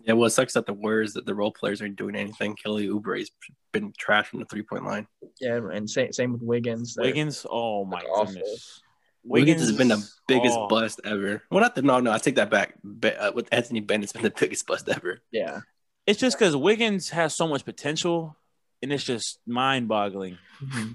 Yeah, 0.00 0.14
well, 0.14 0.26
it 0.26 0.30
sucks 0.30 0.54
that 0.54 0.64
the 0.64 0.72
Warriors, 0.72 1.14
that 1.14 1.26
the 1.26 1.34
role 1.34 1.50
players 1.52 1.82
aren't 1.82 1.96
doing 1.96 2.14
anything. 2.14 2.54
Kelly 2.54 2.88
Oubre's 2.88 3.30
been 3.72 3.92
trash 3.98 4.28
from 4.28 4.38
the 4.38 4.46
three 4.46 4.62
point 4.62 4.84
line. 4.84 5.06
Yeah, 5.40 5.60
and 5.72 5.88
same 5.90 6.12
same 6.12 6.32
with 6.32 6.42
Wiggins. 6.42 6.94
They're- 6.94 7.06
Wiggins. 7.06 7.44
Oh 7.48 7.84
my 7.84 7.98
That's 7.98 8.10
awful. 8.10 8.34
goodness. 8.34 8.80
Wiggins 9.24 9.60
has 9.60 9.72
been 9.72 9.88
the 9.88 10.08
biggest 10.26 10.56
oh. 10.56 10.68
bust 10.68 11.00
ever. 11.04 11.42
Well, 11.50 11.60
not 11.60 11.74
the 11.74 11.82
no, 11.82 12.00
no, 12.00 12.12
I 12.12 12.18
take 12.18 12.36
that 12.36 12.50
back. 12.50 12.74
Be, 12.82 13.10
uh, 13.10 13.32
with 13.32 13.48
Anthony 13.52 13.80
Bennett's 13.80 14.12
been 14.12 14.22
the 14.22 14.30
biggest 14.30 14.66
bust 14.66 14.88
ever. 14.88 15.20
Yeah. 15.30 15.60
It's 16.06 16.18
just 16.18 16.38
because 16.38 16.56
Wiggins 16.56 17.10
has 17.10 17.34
so 17.34 17.46
much 17.46 17.66
potential, 17.66 18.38
and 18.82 18.90
it's 18.90 19.04
just 19.04 19.40
mind-boggling. 19.46 20.38
Uh, 20.62 20.86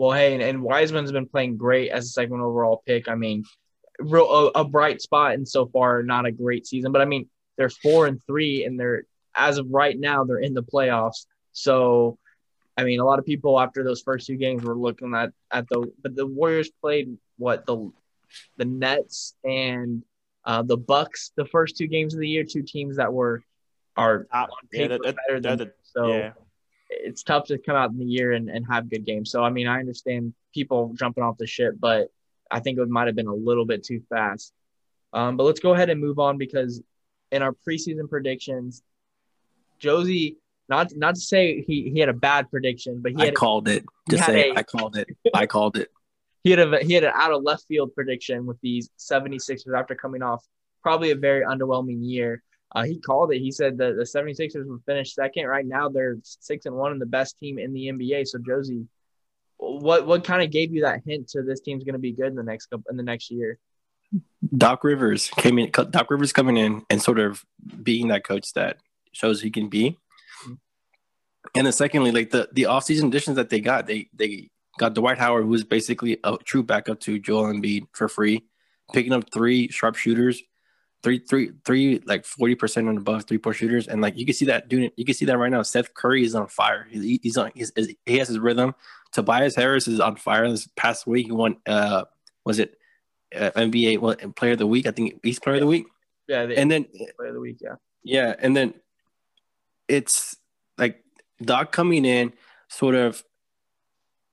Well, 0.00 0.12
hey, 0.12 0.32
and, 0.32 0.42
and 0.42 0.62
Wiseman's 0.62 1.12
been 1.12 1.28
playing 1.28 1.58
great 1.58 1.90
as 1.90 2.06
a 2.06 2.08
second 2.08 2.40
overall 2.40 2.82
pick. 2.86 3.06
I 3.06 3.16
mean, 3.16 3.44
real 3.98 4.30
a, 4.30 4.60
a 4.60 4.64
bright 4.64 5.02
spot, 5.02 5.34
and 5.34 5.46
so 5.46 5.66
far 5.66 6.02
not 6.02 6.24
a 6.24 6.32
great 6.32 6.66
season. 6.66 6.90
But 6.90 7.02
I 7.02 7.04
mean, 7.04 7.28
they're 7.58 7.68
four 7.68 8.06
and 8.06 8.18
three, 8.26 8.64
and 8.64 8.80
they're 8.80 9.04
as 9.34 9.58
of 9.58 9.66
right 9.68 10.00
now 10.00 10.24
they're 10.24 10.38
in 10.38 10.54
the 10.54 10.62
playoffs. 10.62 11.26
So, 11.52 12.16
I 12.78 12.84
mean, 12.84 12.98
a 12.98 13.04
lot 13.04 13.18
of 13.18 13.26
people 13.26 13.60
after 13.60 13.84
those 13.84 14.00
first 14.00 14.26
two 14.26 14.36
games 14.36 14.64
were 14.64 14.74
looking 14.74 15.14
at 15.14 15.32
at 15.50 15.68
the 15.68 15.92
but 16.02 16.16
the 16.16 16.26
Warriors 16.26 16.70
played 16.80 17.18
what 17.36 17.66
the 17.66 17.92
the 18.56 18.64
Nets 18.64 19.34
and 19.44 20.02
uh, 20.46 20.62
the 20.62 20.78
Bucks 20.78 21.32
the 21.36 21.44
first 21.44 21.76
two 21.76 21.88
games 21.88 22.14
of 22.14 22.20
the 22.20 22.28
year, 22.28 22.44
two 22.44 22.62
teams 22.62 22.96
that 22.96 23.12
were 23.12 23.42
are 23.98 24.24
Top- 24.32 24.48
on 24.48 24.68
yeah, 24.72 24.78
paper 24.78 24.94
that- 24.94 25.02
that- 25.02 25.16
better 25.28 25.40
than 25.40 25.58
they're 25.58 25.74
so 25.82 26.06
yeah. 26.08 26.32
It's 26.90 27.22
tough 27.22 27.46
to 27.46 27.58
come 27.58 27.76
out 27.76 27.90
in 27.90 27.98
the 27.98 28.04
year 28.04 28.32
and, 28.32 28.48
and 28.50 28.66
have 28.68 28.90
good 28.90 29.06
games. 29.06 29.30
So 29.30 29.42
I 29.42 29.50
mean, 29.50 29.66
I 29.66 29.78
understand 29.78 30.34
people 30.52 30.92
jumping 30.98 31.24
off 31.24 31.38
the 31.38 31.46
ship, 31.46 31.74
but 31.78 32.08
I 32.50 32.60
think 32.60 32.78
it 32.78 32.88
might 32.88 33.06
have 33.06 33.16
been 33.16 33.28
a 33.28 33.34
little 33.34 33.64
bit 33.64 33.84
too 33.84 34.02
fast. 34.08 34.52
Um, 35.12 35.36
but 35.36 35.44
let's 35.44 35.60
go 35.60 35.74
ahead 35.74 35.90
and 35.90 36.00
move 36.00 36.18
on 36.18 36.38
because 36.38 36.82
in 37.32 37.42
our 37.42 37.54
preseason 37.66 38.08
predictions, 38.08 38.82
Josie, 39.78 40.36
not 40.68 40.94
not 40.94 41.14
to 41.14 41.20
say 41.20 41.62
he, 41.62 41.90
he 41.90 42.00
had 42.00 42.08
a 42.08 42.14
bad 42.14 42.50
prediction, 42.50 43.00
but 43.00 43.12
he 43.12 43.22
I 43.22 43.30
called 43.30 43.68
it. 43.68 43.84
Just 44.08 44.26
say 44.26 44.50
a- 44.50 44.58
I 44.58 44.62
called 44.62 44.96
it. 44.96 45.08
I 45.34 45.46
called 45.46 45.76
it. 45.76 45.90
he 46.44 46.50
had 46.50 46.60
a 46.60 46.78
he 46.84 46.94
had 46.94 47.04
an 47.04 47.12
out 47.14 47.32
of 47.32 47.42
left 47.42 47.64
field 47.66 47.94
prediction 47.94 48.46
with 48.46 48.60
these 48.60 48.90
76ers 48.98 49.78
after 49.78 49.94
coming 49.94 50.22
off 50.22 50.44
probably 50.82 51.10
a 51.10 51.16
very 51.16 51.44
underwhelming 51.44 51.98
year. 52.00 52.42
Uh, 52.72 52.84
he 52.84 52.98
called 52.98 53.32
it. 53.32 53.40
He 53.40 53.50
said 53.50 53.78
that 53.78 53.96
the 53.96 54.02
76ers 54.02 54.66
would 54.66 54.84
finish 54.86 55.14
second. 55.14 55.46
Right 55.46 55.66
now 55.66 55.88
they're 55.88 56.16
six 56.22 56.66
and 56.66 56.76
one 56.76 56.92
and 56.92 57.00
the 57.00 57.06
best 57.06 57.38
team 57.38 57.58
in 57.58 57.72
the 57.72 57.86
NBA. 57.86 58.28
So 58.28 58.38
Josie, 58.38 58.86
what 59.56 60.06
what 60.06 60.24
kind 60.24 60.42
of 60.42 60.50
gave 60.50 60.72
you 60.72 60.82
that 60.82 61.02
hint 61.04 61.28
to 61.30 61.42
this 61.42 61.60
team's 61.60 61.84
going 61.84 61.94
to 61.94 61.98
be 61.98 62.12
good 62.12 62.28
in 62.28 62.36
the 62.36 62.42
next 62.42 62.66
couple 62.66 62.90
in 62.90 62.96
the 62.96 63.02
next 63.02 63.30
year? 63.30 63.58
Doc 64.56 64.84
Rivers 64.84 65.30
came 65.36 65.58
in. 65.58 65.70
Doc 65.70 66.10
Rivers 66.10 66.32
coming 66.32 66.56
in 66.56 66.84
and 66.90 67.02
sort 67.02 67.18
of 67.18 67.44
being 67.82 68.08
that 68.08 68.24
coach 68.24 68.52
that 68.54 68.78
shows 69.12 69.40
he 69.40 69.50
can 69.50 69.68
be. 69.68 69.98
And 71.54 71.66
then 71.66 71.72
secondly, 71.72 72.12
like 72.12 72.30
the 72.30 72.48
the 72.52 72.62
offseason 72.64 73.08
additions 73.08 73.36
that 73.36 73.50
they 73.50 73.60
got, 73.60 73.86
they 73.86 74.08
they 74.14 74.50
got 74.78 74.94
Dwight 74.94 75.18
Howard, 75.18 75.44
who 75.44 75.54
is 75.54 75.64
basically 75.64 76.18
a 76.24 76.36
true 76.44 76.62
backup 76.62 77.00
to 77.00 77.18
Joel 77.18 77.52
Embiid 77.52 77.86
for 77.92 78.08
free, 78.08 78.44
picking 78.92 79.12
up 79.12 79.32
three 79.32 79.68
sharp 79.68 79.96
shooters, 79.96 80.42
three 81.02 81.18
three 81.18 81.52
three 81.64 82.02
like 82.04 82.24
forty 82.24 82.54
percent 82.54 82.88
and 82.88 82.98
above 82.98 83.24
three 83.24 83.38
point 83.38 83.56
shooters, 83.56 83.88
and 83.88 84.00
like 84.00 84.16
you 84.16 84.24
can 84.24 84.34
see 84.34 84.46
that 84.46 84.68
doing 84.68 84.90
you 84.96 85.04
can 85.04 85.14
see 85.14 85.24
that 85.26 85.38
right 85.38 85.50
now. 85.50 85.62
Seth 85.62 85.94
Curry 85.94 86.24
is 86.24 86.34
on 86.34 86.46
fire. 86.48 86.86
He, 86.90 87.20
he's 87.22 87.36
on 87.36 87.50
he's, 87.54 87.72
he 88.06 88.18
has 88.18 88.28
his 88.28 88.38
rhythm. 88.38 88.74
Tobias 89.12 89.56
Harris 89.56 89.88
is 89.88 90.00
on 90.00 90.16
fire. 90.16 90.48
This 90.48 90.68
past 90.76 91.06
week 91.06 91.26
he 91.26 91.32
won. 91.32 91.56
Uh, 91.66 92.04
was 92.44 92.58
it 92.58 92.78
uh, 93.34 93.50
NBA 93.56 93.98
well, 93.98 94.14
Player 94.36 94.52
of 94.52 94.58
the 94.58 94.66
Week? 94.66 94.86
I 94.86 94.90
think 94.90 95.20
East 95.24 95.42
Player 95.42 95.56
of 95.56 95.60
the 95.60 95.66
Week. 95.66 95.86
Yeah, 96.28 96.46
the 96.46 96.58
And 96.58 96.70
then 96.70 96.86
player 97.16 97.30
of 97.30 97.34
the 97.34 97.40
week. 97.40 97.58
Yeah, 97.60 97.74
yeah, 98.04 98.34
and 98.38 98.56
then 98.56 98.74
it's 99.88 100.36
like 100.78 101.02
Doc 101.42 101.72
coming 101.72 102.04
in, 102.04 102.32
sort 102.68 102.94
of 102.94 103.24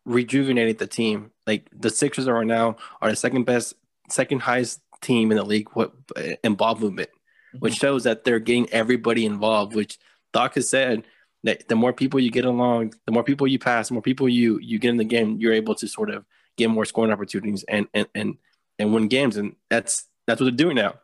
rejuvenated 0.06 0.78
the 0.78 0.86
team. 0.86 1.32
Like 1.48 1.68
the 1.76 1.90
Sixers 1.90 2.28
are 2.28 2.46
now 2.46 2.78
are 3.02 3.10
the 3.10 3.16
second 3.16 3.46
best, 3.46 3.74
second 4.10 4.42
highest 4.42 4.80
team 5.02 5.32
in 5.32 5.38
the 5.38 5.44
league 5.44 5.70
what 5.74 5.94
in 6.44 6.56
ball 6.56 6.76
movement, 6.76 7.10
mm-hmm. 7.10 7.60
which 7.60 7.76
shows 7.76 8.04
that 8.04 8.24
they're 8.24 8.40
getting 8.40 8.70
everybody 8.72 9.26
involved. 9.26 9.76
Which 9.76 9.98
Doc 10.34 10.56
has 10.56 10.70
said 10.70 11.04
that 11.44 11.68
the 11.68 11.76
more 11.76 11.94
people 11.94 12.20
you 12.20 12.32
get 12.32 12.46
along, 12.46 12.94
the 13.06 13.12
more 13.12 13.24
people 13.24 13.48
you 13.48 13.60
pass, 13.60 13.90
the 13.90 13.94
more 13.94 14.04
people 14.04 14.28
you 14.28 14.60
you 14.60 14.80
get 14.80 14.90
in 14.90 14.98
the 14.98 15.04
game, 15.04 15.38
you're 15.40 15.54
able 15.54 15.76
to 15.76 15.88
sort 15.88 16.10
of 16.10 16.26
get 16.58 16.70
more 16.70 16.86
scoring 16.86 17.12
opportunities 17.12 17.64
and 17.68 17.88
and 17.94 18.08
and 18.16 18.38
and 18.80 18.94
win 18.94 19.08
games. 19.08 19.38
And 19.38 19.56
that's 19.70 20.06
that's 20.26 20.42
what 20.42 20.46
they're 20.46 20.66
doing 20.66 20.76
now. 20.76 20.96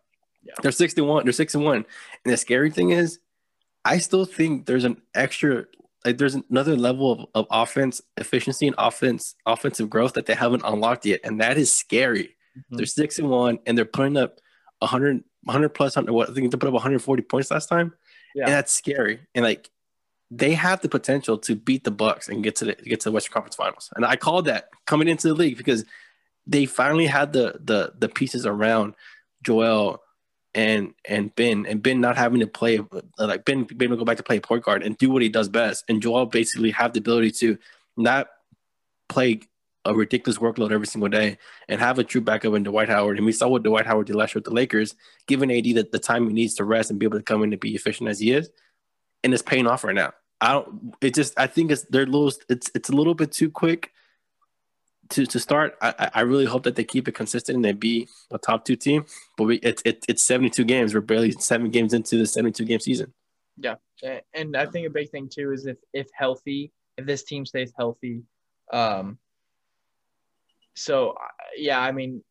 Yeah. 0.44 0.54
They're 0.62 0.72
61, 0.72 1.24
they're 1.24 1.32
six 1.32 1.56
and 1.56 1.64
one. 1.64 1.86
And 2.26 2.34
the 2.34 2.38
scary 2.38 2.70
thing 2.70 2.90
is, 2.90 3.20
I 3.86 4.00
still 4.00 4.26
think 4.26 4.66
there's 4.66 4.84
an 4.84 5.02
extra 5.16 5.66
like 6.06 6.18
there's 6.18 6.36
another 6.36 6.76
level 6.76 7.12
of, 7.14 7.26
of 7.34 7.48
offense 7.50 8.02
efficiency 8.18 8.68
and 8.68 8.76
offense 8.78 9.36
offensive 9.46 9.90
growth 9.90 10.14
that 10.14 10.26
they 10.26 10.36
haven't 10.36 10.64
unlocked 10.66 11.06
yet. 11.06 11.22
And 11.24 11.40
that 11.40 11.58
is 11.58 11.72
scary. 11.72 12.33
Mm-hmm. 12.58 12.78
They're 12.78 12.86
six 12.86 13.20
and 13.20 13.30
one 13.30 13.60
and 13.66 13.78
they're 13.78 13.86
putting 13.86 14.18
up 14.18 14.40
100 14.80 15.24
100 15.44 15.70
plus 15.70 15.96
100 15.96 16.14
what 16.14 16.30
I 16.30 16.34
think 16.34 16.52
they 16.52 16.58
put 16.58 16.68
up 16.68 16.74
140 16.74 17.24
points 17.24 17.52
last 17.52 17.68
time. 17.68 17.94
Yeah. 18.36 18.46
And 18.46 18.54
that's 18.54 18.72
scary. 18.72 19.20
And 19.36 19.44
like 19.44 19.70
they 20.32 20.54
have 20.54 20.82
the 20.82 20.90
potential 20.90 21.38
to 21.38 21.56
beat 21.56 21.84
the 21.84 21.92
Bucks 21.92 22.28
and 22.28 22.44
get 22.44 22.56
to 22.58 22.66
the 22.66 22.74
get 22.76 23.02
to 23.02 23.10
the 23.10 23.12
Western 23.12 23.34
Conference 23.34 23.56
Finals. 23.56 23.90
And 23.96 24.06
I 24.06 24.16
called 24.16 24.46
that 24.46 24.70
coming 24.86 25.08
into 25.08 25.28
the 25.28 25.34
league 25.34 25.58
because 25.58 25.86
they 26.48 26.66
finally 26.66 27.06
had 27.06 27.34
the 27.34 27.60
the 27.64 27.94
the 27.98 28.10
pieces 28.10 28.46
around 28.46 28.96
Joel 29.44 30.02
and 30.56 30.94
and 31.08 31.34
Ben 31.36 31.66
and 31.66 31.82
Ben 31.82 32.02
not 32.02 32.18
having 32.18 32.40
to 32.40 32.48
play 32.48 32.80
like 33.18 33.46
Ben 33.46 33.64
being 33.64 33.84
able 33.84 33.96
to 33.96 34.00
go 34.00 34.06
back 34.06 34.18
to 34.18 34.24
play 34.24 34.40
point 34.40 34.64
guard 34.64 34.84
and 34.84 34.98
do 34.98 35.10
what 35.10 35.22
he 35.22 35.30
does 35.30 35.50
best. 35.50 35.84
And 35.88 36.02
Joel 36.02 36.26
basically 36.26 36.72
have 36.72 36.94
the 36.94 37.00
ability 37.00 37.32
to 37.32 37.58
not 37.98 38.28
play 39.10 39.42
a 39.86 39.94
ridiculous 39.94 40.38
workload 40.38 40.72
every 40.72 40.88
single 40.88 41.10
day 41.10 41.38
and 41.68 41.80
have 41.80 42.00
a 42.00 42.04
true 42.04 42.22
backup 42.22 42.54
in 42.54 42.64
Dwight 42.64 42.90
Howard. 42.90 43.18
And 43.18 43.26
we 43.26 43.32
saw 43.32 43.48
what 43.48 43.64
Dwight 43.64 43.86
Howard 43.86 44.08
did 44.08 44.16
last 44.16 44.34
year 44.34 44.40
with 44.40 44.46
the 44.46 44.54
Lakers, 44.54 44.96
giving 45.28 45.52
AD 45.52 45.64
the, 45.64 45.88
the 45.92 46.00
time 46.00 46.28
he 46.28 46.34
needs 46.34 46.56
to 46.56 46.64
rest 46.64 46.90
and 46.90 47.00
be 47.00 47.06
able 47.06 47.18
to 47.18 47.24
come 47.24 47.44
in 47.44 47.52
and 47.52 47.60
be 47.60 47.76
efficient 47.76 48.10
as 48.10 48.20
he 48.20 48.32
is. 48.32 48.50
And 49.24 49.34
it's 49.34 49.44
paying 49.44 49.68
off 49.68 49.84
right 49.84 49.96
now. 49.96 50.14
I 50.42 50.54
don't. 50.54 50.94
It 51.02 51.14
just. 51.14 51.40
I 51.40 51.48
think 51.48 51.72
it's 51.72 51.84
they're 51.84 52.06
little. 52.06 52.32
It's 52.50 52.70
it's 52.76 52.90
a 52.90 52.94
little 52.94 53.14
bit 53.16 53.32
too 53.32 53.50
quick 53.50 53.92
to 55.10 55.26
to 55.26 55.40
start. 55.40 55.78
I 55.82 56.10
I 56.16 56.22
really 56.22 56.44
hope 56.44 56.64
that 56.64 56.76
they 56.76 56.84
keep 56.84 57.08
it 57.08 57.14
consistent 57.14 57.56
and 57.56 57.64
they 57.64 57.72
be 57.72 58.10
a 58.32 58.38
top 58.38 58.66
two 58.66 58.76
team. 58.76 59.06
But 59.38 59.46
we 59.46 59.56
it's 59.58 59.82
it, 59.86 60.04
it's 60.10 60.24
seventy 60.24 60.50
two 60.50 60.66
games. 60.66 60.94
We're 60.94 61.00
barely 61.00 61.32
seven 61.32 61.70
games 61.70 61.94
into 61.94 62.18
the 62.18 62.28
seventy 62.28 62.52
two 62.52 62.66
game 62.66 62.82
season. 62.82 63.14
Yeah, 63.58 63.76
and 64.34 64.58
I 64.58 64.66
think 64.66 64.86
a 64.86 64.90
big 64.90 65.12
thing 65.12 65.30
too 65.30 65.54
is 65.54 65.66
if 65.66 65.78
if 65.94 66.08
healthy, 66.14 66.74
if 66.98 67.06
this 67.06 67.24
team 67.24 67.46
stays 67.46 67.72
healthy, 67.78 68.24
um. 68.74 69.20
So 70.74 71.16
yeah, 71.58 71.80
I 71.80 71.92
mean, 71.92 72.24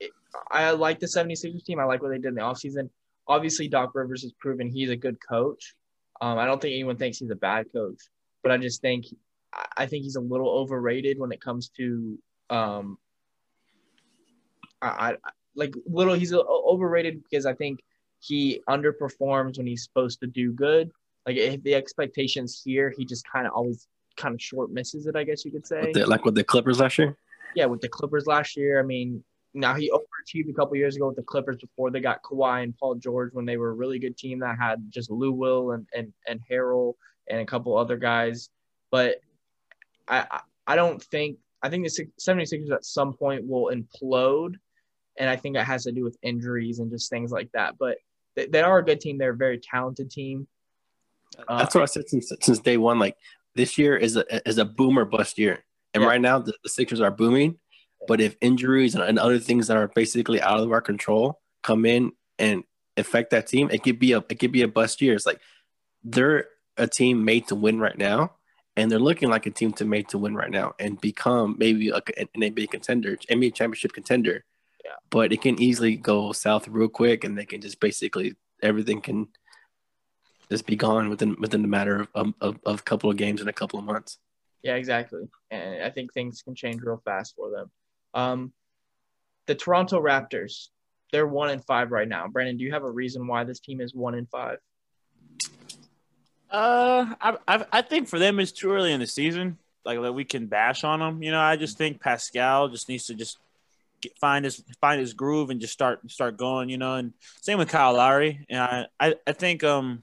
it, 0.00 0.10
I 0.50 0.70
like 0.72 1.00
the 1.00 1.06
76ers 1.06 1.64
team. 1.64 1.78
I 1.78 1.84
like 1.84 2.02
what 2.02 2.10
they 2.10 2.18
did 2.18 2.26
in 2.26 2.34
the 2.34 2.40
offseason. 2.42 2.90
Obviously, 3.28 3.68
Doc 3.68 3.92
Rivers 3.94 4.22
has 4.22 4.32
proven 4.32 4.68
he's 4.68 4.90
a 4.90 4.96
good 4.96 5.16
coach. 5.26 5.74
Um, 6.20 6.38
I 6.38 6.46
don't 6.46 6.60
think 6.60 6.72
anyone 6.72 6.96
thinks 6.96 7.18
he's 7.18 7.30
a 7.30 7.36
bad 7.36 7.66
coach, 7.72 7.98
but 8.42 8.52
I 8.52 8.56
just 8.56 8.80
think 8.80 9.06
I 9.76 9.86
think 9.86 10.04
he's 10.04 10.16
a 10.16 10.20
little 10.20 10.48
overrated 10.48 11.18
when 11.18 11.32
it 11.32 11.40
comes 11.40 11.70
to 11.76 12.18
um, 12.50 12.98
I, 14.80 15.16
I 15.24 15.30
like 15.54 15.74
little 15.86 16.14
he's 16.14 16.32
overrated 16.32 17.22
because 17.22 17.46
I 17.46 17.54
think 17.54 17.80
he 18.20 18.62
underperforms 18.68 19.58
when 19.58 19.66
he's 19.66 19.84
supposed 19.84 20.20
to 20.20 20.26
do 20.26 20.52
good. 20.52 20.90
Like 21.26 21.36
if 21.36 21.62
the 21.62 21.74
expectations 21.74 22.60
here, 22.64 22.92
he 22.96 23.04
just 23.04 23.24
kind 23.30 23.46
of 23.46 23.52
always 23.52 23.86
kind 24.16 24.34
of 24.34 24.40
short 24.40 24.70
misses 24.70 25.06
it. 25.06 25.16
I 25.16 25.24
guess 25.24 25.44
you 25.44 25.50
could 25.50 25.66
say. 25.66 25.92
The, 25.92 26.06
like 26.06 26.24
with 26.24 26.34
the 26.34 26.44
Clippers 26.44 26.80
last 26.80 26.98
year. 26.98 27.16
Yeah, 27.56 27.66
with 27.66 27.80
the 27.80 27.88
Clippers 27.88 28.26
last 28.26 28.56
year. 28.56 28.78
I 28.78 28.84
mean, 28.84 29.24
now 29.54 29.74
he 29.74 29.90
overachieved 29.90 30.50
a 30.50 30.52
couple 30.52 30.76
years 30.76 30.96
ago 30.96 31.08
with 31.08 31.16
the 31.16 31.22
Clippers 31.22 31.56
before 31.56 31.90
they 31.90 32.00
got 32.00 32.22
Kawhi 32.22 32.62
and 32.62 32.76
Paul 32.76 32.96
George 32.96 33.32
when 33.32 33.46
they 33.46 33.56
were 33.56 33.70
a 33.70 33.74
really 33.74 33.98
good 33.98 34.16
team 34.16 34.40
that 34.40 34.58
had 34.60 34.84
just 34.90 35.10
Lou 35.10 35.32
Will 35.32 35.72
and 35.72 35.86
and 35.94 36.12
and 36.28 36.40
Harrell 36.48 36.94
and 37.28 37.40
a 37.40 37.46
couple 37.46 37.76
other 37.76 37.96
guys. 37.96 38.50
But 38.90 39.16
I 40.06 40.40
I 40.66 40.76
don't 40.76 41.02
think 41.02 41.38
I 41.62 41.70
think 41.70 41.84
the 41.88 42.06
76ers 42.20 42.70
at 42.70 42.84
some 42.84 43.14
point 43.14 43.46
will 43.46 43.72
implode, 43.74 44.54
and 45.18 45.30
I 45.30 45.36
think 45.36 45.56
that 45.56 45.66
has 45.66 45.84
to 45.84 45.92
do 45.92 46.04
with 46.04 46.18
injuries 46.22 46.78
and 46.78 46.90
just 46.90 47.10
things 47.10 47.32
like 47.32 47.50
that. 47.52 47.76
But 47.78 47.98
they, 48.36 48.46
they 48.46 48.60
are 48.60 48.78
a 48.78 48.84
good 48.84 49.00
team. 49.00 49.18
They're 49.18 49.30
a 49.30 49.36
very 49.36 49.58
talented 49.58 50.10
team. 50.10 50.46
That's 51.48 51.74
what 51.74 51.82
I 51.82 51.86
said 51.86 52.08
since 52.08 52.30
since 52.40 52.58
day 52.58 52.76
one. 52.76 52.98
Like 52.98 53.16
this 53.54 53.78
year 53.78 53.96
is 53.96 54.16
a 54.16 54.48
is 54.48 54.58
a 54.58 54.64
boomer 54.64 55.04
bust 55.04 55.38
year, 55.38 55.64
and 55.96 56.04
yeah. 56.04 56.08
right 56.08 56.20
now 56.20 56.38
the, 56.38 56.54
the 56.62 56.68
Sixers 56.68 57.00
are 57.00 57.10
booming 57.10 57.58
but 58.06 58.20
if 58.20 58.36
injuries 58.40 58.94
and, 58.94 59.04
and 59.04 59.18
other 59.18 59.38
things 59.38 59.66
that 59.66 59.76
are 59.76 59.88
basically 59.88 60.40
out 60.40 60.60
of 60.60 60.70
our 60.72 60.80
control 60.80 61.40
come 61.62 61.84
in 61.84 62.12
and 62.38 62.64
affect 62.96 63.30
that 63.30 63.46
team, 63.46 63.68
it 63.70 63.82
could 63.82 63.98
be 63.98 64.12
a 64.12 64.18
it 64.18 64.38
could 64.38 64.52
be 64.52 64.62
a 64.62 64.68
bust 64.68 65.00
year. 65.00 65.14
It's 65.14 65.26
like 65.26 65.40
they're 66.04 66.46
a 66.76 66.86
team 66.86 67.24
made 67.24 67.48
to 67.48 67.54
win 67.54 67.78
right 67.78 67.96
now, 67.96 68.32
and 68.76 68.90
they're 68.90 68.98
looking 68.98 69.28
like 69.28 69.46
a 69.46 69.50
team 69.50 69.72
to 69.74 69.84
made 69.84 70.08
to 70.10 70.18
win 70.18 70.34
right 70.34 70.50
now 70.50 70.74
and 70.78 71.00
become 71.00 71.56
maybe 71.58 71.90
a, 71.90 72.00
an 72.16 72.28
NBA 72.36 72.70
contender, 72.70 73.16
NBA 73.30 73.54
championship 73.54 73.92
contender. 73.92 74.44
Yeah. 74.84 74.92
But 75.10 75.32
it 75.32 75.42
can 75.42 75.60
easily 75.60 75.96
go 75.96 76.32
south 76.32 76.68
real 76.68 76.88
quick, 76.88 77.24
and 77.24 77.36
they 77.36 77.46
can 77.46 77.60
just 77.60 77.80
basically 77.80 78.34
everything 78.62 79.00
can 79.00 79.28
just 80.50 80.66
be 80.66 80.76
gone 80.76 81.08
within 81.08 81.36
within 81.40 81.62
the 81.62 81.68
matter 81.68 82.06
of, 82.14 82.34
of, 82.40 82.58
of 82.64 82.80
a 82.80 82.82
couple 82.82 83.10
of 83.10 83.16
games 83.16 83.40
in 83.40 83.48
a 83.48 83.52
couple 83.52 83.78
of 83.78 83.84
months. 83.84 84.18
Yeah, 84.62 84.74
exactly. 84.74 85.28
And 85.50 85.82
I 85.82 85.90
think 85.90 86.12
things 86.12 86.42
can 86.42 86.54
change 86.54 86.82
real 86.82 87.00
fast 87.04 87.34
for 87.36 87.50
them. 87.50 87.70
Um, 88.14 88.52
the 89.46 89.54
Toronto 89.54 90.00
Raptors, 90.00 90.68
they're 91.12 91.26
one 91.26 91.50
in 91.50 91.60
five 91.60 91.92
right 91.92 92.08
now. 92.08 92.26
Brandon, 92.28 92.56
do 92.56 92.64
you 92.64 92.72
have 92.72 92.82
a 92.82 92.90
reason 92.90 93.26
why 93.26 93.44
this 93.44 93.60
team 93.60 93.80
is 93.80 93.94
one 93.94 94.14
in 94.14 94.26
five? 94.26 94.58
Uh, 96.50 97.14
I, 97.20 97.36
I, 97.46 97.66
I 97.72 97.82
think 97.82 98.08
for 98.08 98.18
them 98.18 98.40
it's 98.40 98.52
too 98.52 98.72
early 98.72 98.92
in 98.92 99.00
the 99.00 99.06
season. 99.06 99.58
Like 99.84 100.00
that 100.02 100.12
we 100.12 100.24
can 100.24 100.46
bash 100.46 100.82
on 100.82 100.98
them. 100.98 101.22
You 101.22 101.30
know, 101.30 101.40
I 101.40 101.54
just 101.56 101.78
think 101.78 102.00
Pascal 102.00 102.68
just 102.68 102.88
needs 102.88 103.06
to 103.06 103.14
just 103.14 103.38
get, 104.00 104.18
find 104.18 104.44
his 104.44 104.64
find 104.80 105.00
his 105.00 105.12
groove 105.12 105.50
and 105.50 105.60
just 105.60 105.72
start 105.72 106.10
start 106.10 106.36
going. 106.36 106.68
You 106.68 106.76
know, 106.76 106.94
and 106.94 107.12
same 107.40 107.58
with 107.58 107.68
Kyle 107.68 107.94
Lowry. 107.94 108.44
And 108.50 108.60
I, 108.60 108.86
I, 108.98 109.14
I 109.28 109.32
think 109.32 109.62
um, 109.62 110.02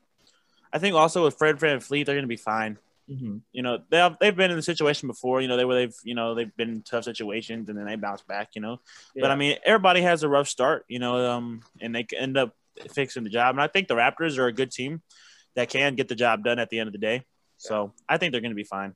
I 0.71 0.79
think 0.79 0.95
also 0.95 1.25
with 1.25 1.37
Fred 1.37 1.57
VanVleet 1.57 2.05
they're 2.05 2.15
gonna 2.15 2.27
be 2.27 2.37
fine. 2.37 2.77
Mm-hmm. 3.09 3.37
You 3.51 3.61
know, 3.61 3.79
they 3.89 3.97
have, 3.97 4.17
they've 4.19 4.35
been 4.35 4.51
in 4.51 4.57
the 4.57 4.63
situation 4.63 5.07
before. 5.07 5.41
You 5.41 5.47
know, 5.47 5.57
they 5.57 5.65
were 5.65 5.75
they've 5.75 5.95
you 6.03 6.15
know 6.15 6.35
they've 6.35 6.55
been 6.55 6.69
in 6.69 6.81
tough 6.83 7.03
situations 7.03 7.69
and 7.69 7.77
then 7.77 7.85
they 7.85 7.95
bounce 7.95 8.21
back. 8.21 8.49
You 8.55 8.61
know, 8.61 8.79
yeah. 9.15 9.21
but 9.21 9.31
I 9.31 9.35
mean, 9.35 9.57
everybody 9.65 10.01
has 10.01 10.23
a 10.23 10.29
rough 10.29 10.47
start. 10.47 10.85
You 10.87 10.99
know, 10.99 11.31
um, 11.31 11.61
and 11.81 11.93
they 11.93 12.05
end 12.17 12.37
up 12.37 12.55
fixing 12.91 13.23
the 13.23 13.29
job. 13.29 13.55
And 13.55 13.61
I 13.61 13.67
think 13.67 13.87
the 13.87 13.95
Raptors 13.95 14.37
are 14.37 14.47
a 14.47 14.53
good 14.53 14.71
team 14.71 15.01
that 15.55 15.69
can 15.69 15.95
get 15.95 16.07
the 16.07 16.15
job 16.15 16.43
done 16.43 16.59
at 16.59 16.69
the 16.69 16.79
end 16.79 16.87
of 16.87 16.93
the 16.93 16.99
day. 16.99 17.23
So 17.57 17.93
I 18.07 18.17
think 18.17 18.31
they're 18.31 18.41
going 18.41 18.51
to 18.51 18.55
be 18.55 18.63
fine. 18.63 18.93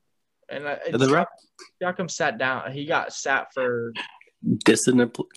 And 0.49 0.65
uh, 0.65 0.77
the 0.91 1.09
Rap- 1.09 1.29
Siakam 1.81 2.09
sat 2.09 2.37
down. 2.37 2.71
He 2.71 2.85
got 2.85 3.13
sat 3.13 3.53
for 3.53 3.93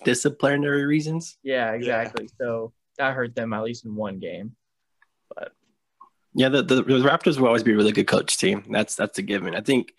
disciplinary 0.03 0.85
reasons. 0.85 1.37
Yeah, 1.43 1.71
exactly. 1.71 2.25
Yeah. 2.25 2.45
So 2.45 2.73
that 2.97 3.13
hurt 3.13 3.35
them 3.35 3.53
at 3.53 3.63
least 3.63 3.85
in 3.85 3.95
one 3.95 4.19
game. 4.19 4.55
Yeah, 6.33 6.49
the, 6.49 6.63
the, 6.63 6.75
the 6.75 6.93
Raptors 6.99 7.37
will 7.37 7.47
always 7.47 7.63
be 7.63 7.73
a 7.73 7.75
really 7.75 7.91
good 7.91 8.07
coach 8.07 8.37
team. 8.37 8.63
That's 8.69 8.95
that's 8.95 9.17
a 9.17 9.21
given. 9.21 9.55
I 9.55 9.61
think 9.61 9.93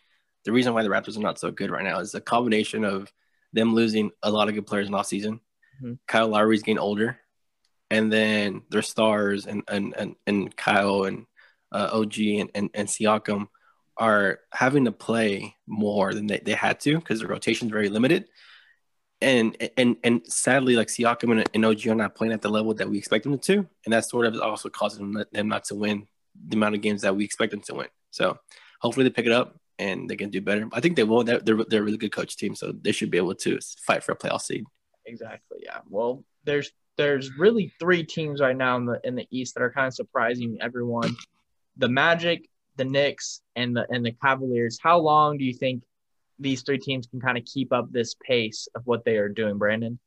the 0.44 0.52
reason 0.52 0.72
why 0.72 0.82
the 0.82 0.88
Raptors 0.88 1.16
are 1.16 1.20
not 1.20 1.38
so 1.38 1.50
good 1.50 1.70
right 1.70 1.84
now 1.84 2.00
is 2.00 2.14
a 2.14 2.20
combination 2.20 2.84
of 2.84 3.12
them 3.52 3.74
losing 3.74 4.10
a 4.22 4.30
lot 4.30 4.48
of 4.48 4.54
good 4.54 4.66
players 4.66 4.88
in 4.88 4.94
off 4.94 5.06
season. 5.06 5.40
Mm-hmm. 5.82 5.94
Kyle 6.06 6.28
Lowry's 6.28 6.62
getting 6.62 6.78
older, 6.78 7.18
and 7.90 8.10
then 8.10 8.62
their 8.70 8.82
stars 8.82 9.46
and 9.46 9.62
and 9.68 9.94
and, 9.96 10.16
and 10.26 10.56
Kyle 10.56 11.04
and 11.04 11.26
uh, 11.70 11.90
OG 11.92 12.18
and, 12.18 12.50
and 12.54 12.70
and 12.74 12.88
Siakam 12.88 13.48
are 13.98 14.40
having 14.52 14.86
to 14.86 14.92
play 14.92 15.54
more 15.66 16.14
than 16.14 16.26
they, 16.26 16.38
they 16.38 16.54
had 16.54 16.80
to 16.80 16.96
because 16.96 17.20
the 17.20 17.26
rotation 17.26 17.68
is 17.68 17.72
very 17.72 17.90
limited. 17.90 18.26
And 19.20 19.56
and 19.76 19.96
and 20.02 20.26
sadly, 20.26 20.76
like 20.76 20.88
Siakam 20.88 21.32
and, 21.32 21.50
and 21.52 21.64
OG 21.64 21.86
are 21.88 21.94
not 21.94 22.14
playing 22.14 22.32
at 22.32 22.40
the 22.40 22.48
level 22.48 22.72
that 22.74 22.88
we 22.88 22.96
expect 22.96 23.24
them 23.24 23.38
to, 23.38 23.68
and 23.84 23.92
that 23.92 24.08
sort 24.08 24.26
of 24.26 24.40
also 24.40 24.70
causing 24.70 25.12
them, 25.12 25.24
them 25.30 25.48
not 25.48 25.64
to 25.64 25.74
win 25.74 26.08
the 26.46 26.56
amount 26.56 26.74
of 26.74 26.80
games 26.80 27.02
that 27.02 27.16
we 27.16 27.24
expect 27.24 27.50
them 27.50 27.60
to 27.62 27.74
win. 27.74 27.88
So 28.10 28.38
hopefully 28.80 29.04
they 29.04 29.10
pick 29.10 29.26
it 29.26 29.32
up 29.32 29.56
and 29.78 30.08
they 30.08 30.16
can 30.16 30.30
do 30.30 30.40
better. 30.40 30.68
I 30.72 30.80
think 30.80 30.96
they 30.96 31.04
will. 31.04 31.24
They're, 31.24 31.40
they're, 31.40 31.64
they're 31.68 31.80
a 31.80 31.84
really 31.84 31.98
good 31.98 32.12
coach 32.12 32.36
team, 32.36 32.54
so 32.54 32.72
they 32.72 32.92
should 32.92 33.10
be 33.10 33.18
able 33.18 33.34
to 33.34 33.58
fight 33.86 34.04
for 34.04 34.12
a 34.12 34.16
playoff 34.16 34.42
seed. 34.42 34.64
Exactly. 35.06 35.60
Yeah. 35.62 35.78
Well, 35.88 36.24
there's 36.44 36.70
there's 36.96 37.36
really 37.38 37.72
three 37.80 38.04
teams 38.04 38.40
right 38.40 38.56
now 38.56 38.76
in 38.76 38.86
the 38.86 39.00
in 39.04 39.14
the 39.14 39.26
East 39.30 39.54
that 39.54 39.62
are 39.62 39.72
kind 39.72 39.86
of 39.86 39.94
surprising 39.94 40.58
everyone: 40.60 41.16
the 41.76 41.88
Magic, 41.88 42.48
the 42.76 42.84
Knicks, 42.84 43.40
and 43.56 43.74
the 43.76 43.86
and 43.90 44.04
the 44.04 44.12
Cavaliers. 44.12 44.78
How 44.80 44.98
long 44.98 45.38
do 45.38 45.44
you 45.44 45.54
think 45.54 45.82
these 46.38 46.62
three 46.62 46.78
teams 46.78 47.06
can 47.06 47.20
kind 47.20 47.38
of 47.38 47.44
keep 47.44 47.72
up 47.72 47.90
this 47.90 48.14
pace 48.14 48.68
of 48.74 48.82
what 48.86 49.04
they 49.04 49.16
are 49.16 49.28
doing, 49.28 49.58
Brandon? 49.58 49.98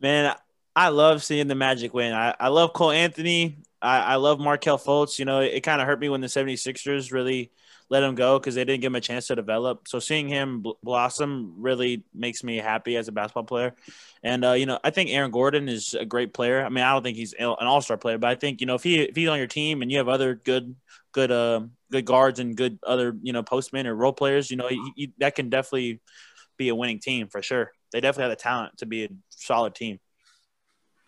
Man, 0.00 0.34
I 0.74 0.88
love 0.88 1.22
seeing 1.22 1.48
the 1.48 1.54
Magic 1.54 1.92
win. 1.92 2.12
I, 2.12 2.34
I 2.38 2.48
love 2.48 2.72
Cole 2.72 2.92
Anthony. 2.92 3.58
I, 3.80 3.98
I 4.00 4.14
love 4.16 4.40
Markelle 4.40 4.78
Fultz. 4.78 5.18
You 5.18 5.24
know, 5.24 5.40
it, 5.40 5.54
it 5.54 5.60
kind 5.60 5.80
of 5.80 5.86
hurt 5.86 6.00
me 6.00 6.08
when 6.08 6.20
the 6.20 6.26
76ers 6.26 7.12
really 7.12 7.52
let 7.90 8.02
him 8.02 8.14
go 8.14 8.38
because 8.38 8.54
they 8.54 8.64
didn't 8.64 8.82
give 8.82 8.90
him 8.90 8.96
a 8.96 9.00
chance 9.00 9.28
to 9.28 9.36
develop. 9.36 9.88
So 9.88 9.98
seeing 9.98 10.28
him 10.28 10.60
bl- 10.60 10.72
blossom 10.82 11.54
really 11.58 12.04
makes 12.14 12.44
me 12.44 12.56
happy 12.58 12.96
as 12.96 13.08
a 13.08 13.12
basketball 13.12 13.44
player. 13.44 13.74
And 14.22 14.44
uh, 14.44 14.52
you 14.52 14.66
know, 14.66 14.78
I 14.82 14.90
think 14.90 15.10
Aaron 15.10 15.30
Gordon 15.30 15.68
is 15.68 15.94
a 15.94 16.04
great 16.04 16.34
player. 16.34 16.64
I 16.64 16.68
mean, 16.68 16.84
I 16.84 16.92
don't 16.92 17.02
think 17.02 17.16
he's 17.16 17.32
an 17.32 17.46
all 17.46 17.80
star 17.80 17.96
player, 17.96 18.18
but 18.18 18.30
I 18.30 18.34
think 18.34 18.60
you 18.60 18.66
know 18.66 18.74
if 18.74 18.82
he 18.82 19.00
if 19.00 19.16
he's 19.16 19.28
on 19.28 19.38
your 19.38 19.46
team 19.46 19.80
and 19.82 19.90
you 19.90 19.98
have 19.98 20.08
other 20.08 20.34
good 20.34 20.74
good 21.12 21.30
uh 21.30 21.60
good 21.90 22.04
guards 22.04 22.40
and 22.40 22.56
good 22.56 22.78
other 22.86 23.16
you 23.22 23.32
know 23.32 23.42
postmen 23.42 23.86
or 23.86 23.94
role 23.94 24.12
players, 24.12 24.50
you 24.50 24.56
know 24.56 24.68
he, 24.68 24.92
he, 24.96 25.12
that 25.18 25.34
can 25.34 25.50
definitely 25.50 26.00
be 26.56 26.68
a 26.68 26.74
winning 26.74 26.98
team 26.98 27.28
for 27.28 27.42
sure. 27.42 27.70
They 27.92 28.00
definitely 28.00 28.30
have 28.30 28.38
the 28.38 28.42
talent 28.42 28.78
to 28.78 28.86
be 28.86 29.04
a 29.04 29.08
solid 29.30 29.74
team. 29.74 29.98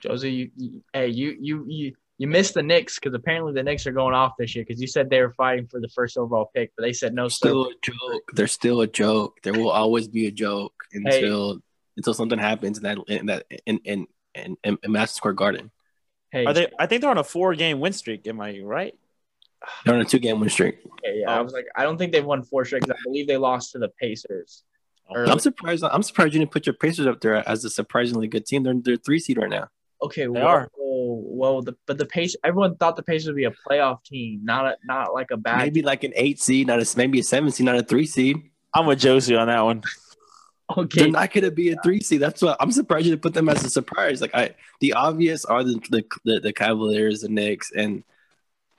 Josie, 0.01 0.33
you, 0.33 0.51
you 0.57 0.83
hey, 0.95 1.09
you 1.09 1.37
you 1.39 1.65
you 1.69 1.97
you 2.21 2.27
missed 2.27 2.53
the 2.53 2.63
Knicks 2.63 2.99
because 2.99 3.15
apparently 3.15 3.55
the 3.55 3.63
Knicks 3.63 3.87
are 3.87 3.93
going 3.93 4.15
off 4.15 4.35
this 4.39 4.55
year 4.55 4.63
because 4.63 4.79
you 4.79 4.87
said 4.87 5.09
they 5.09 5.23
were 5.23 5.33
fighting 5.33 5.67
for 5.67 5.81
the 5.81 5.89
first 5.89 6.19
overall 6.19 6.51
pick, 6.55 6.71
but 6.77 6.83
they 6.83 6.93
said 6.93 7.15
no. 7.15 7.29
Still 7.29 7.65
a 7.65 7.73
joke. 7.81 8.23
They're 8.35 8.47
still 8.47 8.83
a 8.83 8.87
joke. 8.87 9.41
There 9.43 9.55
will 9.55 9.71
always 9.71 10.07
be 10.07 10.27
a 10.27 10.31
joke 10.31 10.75
until 10.93 11.55
hey. 11.55 11.61
until 11.97 12.13
something 12.13 12.39
happens 12.39 12.77
in 12.77 12.85
that 12.85 12.99
in 13.09 13.27
that 13.27 13.47
in 13.65 13.79
in 13.87 14.07
in, 14.35 14.59
in, 14.63 14.79
in 14.83 14.93
Madison 14.93 15.17
Square 15.17 15.33
Garden. 15.33 15.71
Hey, 16.31 16.45
are 16.45 16.53
they? 16.53 16.69
I 16.79 16.85
think 16.85 17.01
they're 17.01 17.11
on 17.11 17.17
a 17.17 17.25
four 17.25 17.55
game 17.55 17.81
win 17.81 17.95
streak. 17.95 18.27
Am 18.27 18.39
I 18.39 18.61
right? 18.61 18.95
They're 19.87 19.95
on 19.95 20.03
a 20.03 20.05
two 20.05 20.19
game 20.19 20.41
win 20.41 20.51
streak. 20.51 20.77
Yeah, 21.03 21.13
yeah. 21.15 21.25
Oh. 21.27 21.39
I 21.39 21.41
was 21.41 21.55
like, 21.55 21.69
I 21.75 21.85
don't 21.85 21.97
think 21.97 22.13
they've 22.13 22.23
won 22.23 22.43
four 22.43 22.67
straight. 22.67 22.85
I 22.85 22.95
believe 23.07 23.29
they 23.29 23.39
lost 23.39 23.73
to 23.73 23.79
the 23.79 23.89
Pacers. 23.99 24.63
Oh. 25.09 25.25
I'm 25.25 25.39
surprised. 25.39 25.83
I'm 25.85 26.03
surprised 26.03 26.35
you 26.35 26.41
didn't 26.41 26.53
put 26.53 26.67
your 26.67 26.75
Pacers 26.75 27.07
up 27.07 27.23
there 27.23 27.49
as 27.49 27.65
a 27.65 27.71
surprisingly 27.71 28.29
good 28.29 28.45
team. 28.45 28.63
They're 28.63 28.75
they're 28.77 28.97
three 28.97 29.21
seed 29.21 29.39
right 29.39 29.49
now. 29.49 29.69
Okay, 30.03 30.23
they 30.23 30.29
well, 30.29 30.47
are. 30.47 30.71
Well, 31.01 31.63
the, 31.63 31.77
but 31.87 31.99
the 31.99 32.07
Pacers. 32.07 32.37
Everyone 32.45 32.77
thought 32.77 32.97
the 32.97 33.03
Pacers 33.03 33.27
would 33.27 33.37
be 33.37 33.45
a 33.45 33.53
playoff 33.69 34.05
team, 34.05 34.41
not 34.45 34.67
a, 34.67 34.77
not 34.85 35.15
like 35.15 35.31
a 35.31 35.37
bad. 35.37 35.59
Maybe 35.59 35.83
like 35.83 36.05
an 36.05 36.13
eight 36.17 36.41
seed, 36.41 36.67
not 36.67 36.81
a 36.81 36.97
maybe 36.97 37.21
a 37.21 37.23
seven 37.23 37.51
seed, 37.51 37.67
not 37.67 37.77
a 37.77 37.83
three 37.83 38.07
seed. 38.07 38.37
I'm 38.75 38.87
with 38.87 39.01
Josie 39.01 39.37
on 39.37 39.49
that 39.49 39.61
one. 39.61 39.83
Okay, 40.77 41.03
they're 41.03 41.11
not 41.11 41.33
going 41.33 41.45
to 41.45 41.51
be 41.51 41.73
a 41.73 41.77
three 41.83 42.01
seed. 42.01 42.21
That's 42.21 42.43
what 42.43 42.57
I'm 42.61 42.71
surprised 42.71 43.07
you 43.07 43.13
to 43.13 43.21
put 43.21 43.35
them 43.35 43.49
as 43.49 43.65
a 43.65 43.71
surprise. 43.71 44.21
Like 44.21 44.35
I, 44.35 44.55
the 44.81 44.93
obvious 44.93 45.45
are 45.45 45.65
the 45.65 45.81
the, 45.91 46.05
the, 46.25 46.41
the 46.41 46.53
Cavaliers, 46.53 47.23
the 47.23 47.29
Knicks, 47.29 47.73
and 47.73 48.05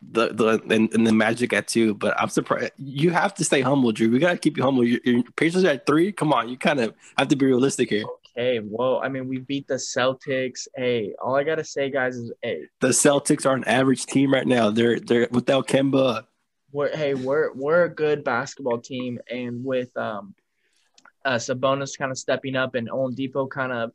the 0.01 0.29
the 0.29 0.61
and, 0.73 0.93
and, 0.93 1.05
the 1.05 1.11
Magic 1.11 1.51
at 1.51 1.67
two. 1.67 1.93
But 1.93 2.19
I'm 2.19 2.29
surprised. 2.29 2.71
You 2.77 3.11
have 3.11 3.33
to 3.35 3.43
stay 3.43 3.61
humble, 3.61 3.91
Drew. 3.91 4.09
We 4.09 4.19
gotta 4.19 4.37
keep 4.37 4.55
you 4.55 4.63
humble. 4.63 4.85
Your, 4.85 4.99
your 5.03 5.23
Pacers 5.35 5.65
at 5.65 5.85
three. 5.85 6.13
Come 6.13 6.31
on, 6.31 6.47
you 6.47 6.57
kind 6.57 6.79
of 6.79 6.93
have 7.17 7.27
to 7.27 7.35
be 7.35 7.45
realistic 7.45 7.89
here. 7.89 8.05
Okay, 8.37 8.59
well, 8.63 9.01
I 9.03 9.09
mean, 9.09 9.27
we 9.27 9.39
beat 9.39 9.67
the 9.67 9.75
Celtics. 9.75 10.67
Hey, 10.75 11.13
all 11.21 11.35
I 11.35 11.43
gotta 11.43 11.63
say, 11.63 11.89
guys, 11.89 12.15
is 12.15 12.31
hey, 12.41 12.63
the 12.79 12.89
Celtics 12.89 13.45
are 13.45 13.55
an 13.55 13.65
average 13.65 14.05
team 14.05 14.33
right 14.33 14.47
now. 14.47 14.69
They're 14.69 14.99
they're 14.99 15.27
without 15.31 15.67
Kemba. 15.67 16.25
We're, 16.71 16.95
hey, 16.95 17.13
we're 17.13 17.51
we're 17.53 17.83
a 17.83 17.89
good 17.89 18.23
basketball 18.23 18.79
team, 18.79 19.19
and 19.29 19.65
with 19.65 19.95
um, 19.97 20.33
uh, 21.25 21.35
Sabonis 21.35 21.97
kind 21.97 22.11
of 22.11 22.17
stepping 22.17 22.55
up 22.55 22.75
and 22.75 22.89
Oladipo 22.89 23.49
kind 23.49 23.73
of 23.73 23.91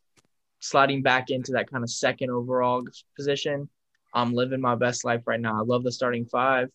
sliding 0.61 1.03
back 1.03 1.31
into 1.31 1.53
that 1.53 1.71
kind 1.71 1.83
of 1.83 1.91
second 1.91 2.31
overall 2.31 2.83
position 3.15 3.69
I'm 4.17 4.33
living 4.33 4.63
my 4.63 4.75
best 4.75 5.05
life 5.05 5.23
right 5.27 5.39
now. 5.39 5.61
I 5.61 5.63
love 5.63 5.85
the 5.85 5.93
starting 5.93 6.25
five. 6.25 6.71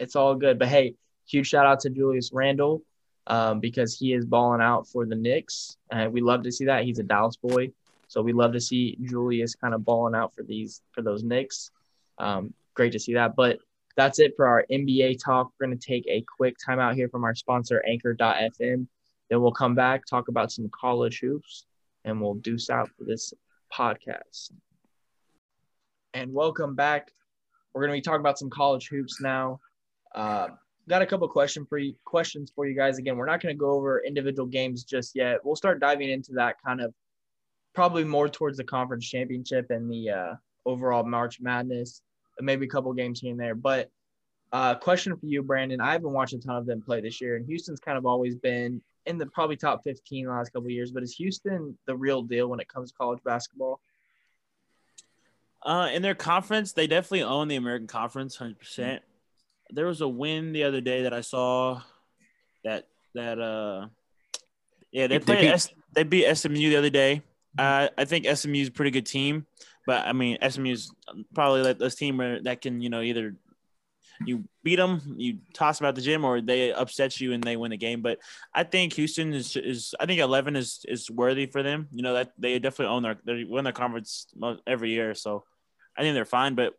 It's 0.00 0.16
all 0.16 0.34
good. 0.34 0.58
But 0.58 0.68
hey, 0.68 0.96
huge 1.28 1.46
shout 1.46 1.66
out 1.66 1.80
to 1.80 1.90
Julius 1.90 2.30
Randle 2.32 2.82
um, 3.28 3.60
because 3.60 3.96
he 3.96 4.12
is 4.12 4.24
balling 4.24 4.60
out 4.60 4.88
for 4.88 5.06
the 5.06 5.14
Knicks. 5.14 5.76
And 5.90 6.12
we 6.12 6.20
love 6.20 6.42
to 6.42 6.52
see 6.52 6.64
that. 6.66 6.84
He's 6.84 6.98
a 6.98 7.04
Dallas 7.04 7.36
boy. 7.36 7.70
So 8.08 8.22
we 8.22 8.32
love 8.32 8.52
to 8.54 8.60
see 8.60 8.98
Julius 9.02 9.54
kind 9.54 9.74
of 9.74 9.84
balling 9.84 10.14
out 10.14 10.34
for 10.34 10.42
these 10.42 10.82
for 10.92 11.02
those 11.02 11.22
Knicks. 11.22 11.70
Um, 12.18 12.52
great 12.74 12.92
to 12.92 12.98
see 12.98 13.14
that. 13.14 13.36
But 13.36 13.58
that's 13.96 14.18
it 14.18 14.34
for 14.36 14.46
our 14.46 14.64
NBA 14.70 15.22
talk. 15.22 15.52
We're 15.58 15.66
going 15.66 15.78
to 15.78 15.86
take 15.86 16.06
a 16.08 16.24
quick 16.36 16.56
timeout 16.66 16.94
here 16.94 17.08
from 17.08 17.24
our 17.24 17.34
sponsor, 17.34 17.82
Anchor.fm. 17.86 18.86
Then 19.30 19.42
we'll 19.42 19.52
come 19.52 19.74
back, 19.74 20.06
talk 20.06 20.28
about 20.28 20.50
some 20.50 20.70
college 20.70 21.20
hoops, 21.20 21.66
and 22.04 22.20
we'll 22.20 22.34
deuce 22.34 22.70
out 22.70 22.88
for 22.96 23.04
this 23.04 23.34
podcast 23.72 24.50
and 26.14 26.32
welcome 26.32 26.74
back. 26.74 27.12
We're 27.72 27.82
going 27.82 27.92
to 27.92 27.98
be 27.98 28.02
talking 28.02 28.20
about 28.20 28.38
some 28.38 28.50
college 28.50 28.88
hoops 28.88 29.20
now. 29.20 29.60
Uh, 30.14 30.48
got 30.88 31.02
a 31.02 31.06
couple 31.06 31.28
question 31.28 31.66
for 31.66 31.78
you, 31.78 31.94
questions 32.04 32.50
for 32.54 32.66
you 32.66 32.74
guys. 32.74 32.98
Again, 32.98 33.16
we're 33.16 33.26
not 33.26 33.40
going 33.40 33.54
to 33.54 33.58
go 33.58 33.70
over 33.70 34.02
individual 34.04 34.46
games 34.46 34.84
just 34.84 35.14
yet. 35.14 35.44
We'll 35.44 35.56
start 35.56 35.80
diving 35.80 36.10
into 36.10 36.32
that 36.32 36.56
kind 36.64 36.80
of 36.80 36.92
probably 37.74 38.04
more 38.04 38.28
towards 38.28 38.56
the 38.56 38.64
conference 38.64 39.08
championship 39.08 39.70
and 39.70 39.90
the 39.90 40.10
uh, 40.10 40.34
overall 40.66 41.04
March 41.04 41.40
Madness, 41.40 42.02
maybe 42.40 42.66
a 42.66 42.68
couple 42.68 42.92
games 42.92 43.20
here 43.20 43.30
and 43.30 43.40
there. 43.40 43.54
But 43.54 43.90
uh, 44.52 44.74
question 44.76 45.16
for 45.16 45.26
you, 45.26 45.42
Brandon. 45.42 45.80
I 45.80 45.92
haven't 45.92 46.12
watched 46.12 46.32
a 46.32 46.38
ton 46.38 46.56
of 46.56 46.66
them 46.66 46.80
play 46.80 47.00
this 47.00 47.20
year, 47.20 47.36
and 47.36 47.46
Houston's 47.46 47.80
kind 47.80 47.98
of 47.98 48.06
always 48.06 48.34
been 48.34 48.80
in 49.06 49.18
the 49.18 49.26
probably 49.26 49.56
top 49.56 49.82
15 49.84 50.24
the 50.26 50.32
last 50.32 50.52
couple 50.52 50.70
years. 50.70 50.90
But 50.90 51.02
is 51.02 51.14
Houston 51.16 51.76
the 51.86 51.96
real 51.96 52.22
deal 52.22 52.48
when 52.48 52.60
it 52.60 52.68
comes 52.68 52.90
to 52.90 52.96
college 52.96 53.20
basketball? 53.24 53.80
Uh, 55.62 55.90
in 55.92 56.02
their 56.02 56.14
conference, 56.14 56.72
they 56.72 56.86
definitely 56.86 57.22
own 57.22 57.48
the 57.48 57.56
American 57.56 57.88
Conference, 57.88 58.36
hundred 58.36 58.58
percent. 58.58 59.02
There 59.70 59.86
was 59.86 60.00
a 60.00 60.08
win 60.08 60.52
the 60.52 60.64
other 60.64 60.80
day 60.80 61.02
that 61.02 61.12
I 61.12 61.20
saw 61.20 61.82
that 62.64 62.86
that 63.14 63.38
uh, 63.40 63.88
yeah, 64.92 65.06
they 65.06 65.18
played 65.18 65.38
they 65.38 65.42
beat, 65.42 65.52
S- 65.52 65.70
they 65.94 66.02
beat 66.04 66.34
SMU 66.34 66.70
the 66.70 66.76
other 66.76 66.90
day. 66.90 67.22
Uh, 67.58 67.88
I 67.96 68.04
think 68.04 68.26
SMU 68.26 68.60
is 68.60 68.68
a 68.68 68.72
pretty 68.72 68.90
good 68.90 69.06
team, 69.06 69.46
but 69.86 70.06
I 70.06 70.12
mean 70.12 70.38
SMU 70.48 70.72
is 70.72 70.92
probably 71.34 71.62
like 71.62 71.78
this 71.78 71.94
team 71.94 72.16
where 72.16 72.40
that 72.42 72.60
can 72.60 72.80
you 72.80 72.90
know 72.90 73.00
either 73.00 73.34
you 74.24 74.44
beat 74.64 74.76
them, 74.76 75.14
you 75.16 75.38
toss 75.54 75.78
them 75.78 75.86
out 75.86 75.94
the 75.94 76.00
gym, 76.00 76.24
or 76.24 76.40
they 76.40 76.72
upset 76.72 77.20
you 77.20 77.32
and 77.32 77.42
they 77.42 77.56
win 77.56 77.70
the 77.70 77.76
game. 77.76 78.02
But 78.02 78.18
I 78.52 78.64
think 78.64 78.94
Houston 78.94 79.32
is 79.32 79.56
is 79.56 79.94
I 80.00 80.06
think 80.06 80.20
eleven 80.20 80.56
is 80.56 80.84
is 80.88 81.10
worthy 81.10 81.46
for 81.46 81.62
them. 81.62 81.88
You 81.92 82.02
know 82.02 82.14
that 82.14 82.32
they 82.38 82.58
definitely 82.58 82.94
own 82.94 83.02
their 83.02 83.18
they 83.24 83.44
win 83.44 83.64
their 83.64 83.72
conference 83.72 84.26
every 84.66 84.90
year, 84.90 85.14
so 85.14 85.44
I 85.96 86.02
think 86.02 86.14
they're 86.14 86.24
fine. 86.24 86.54
But 86.54 86.74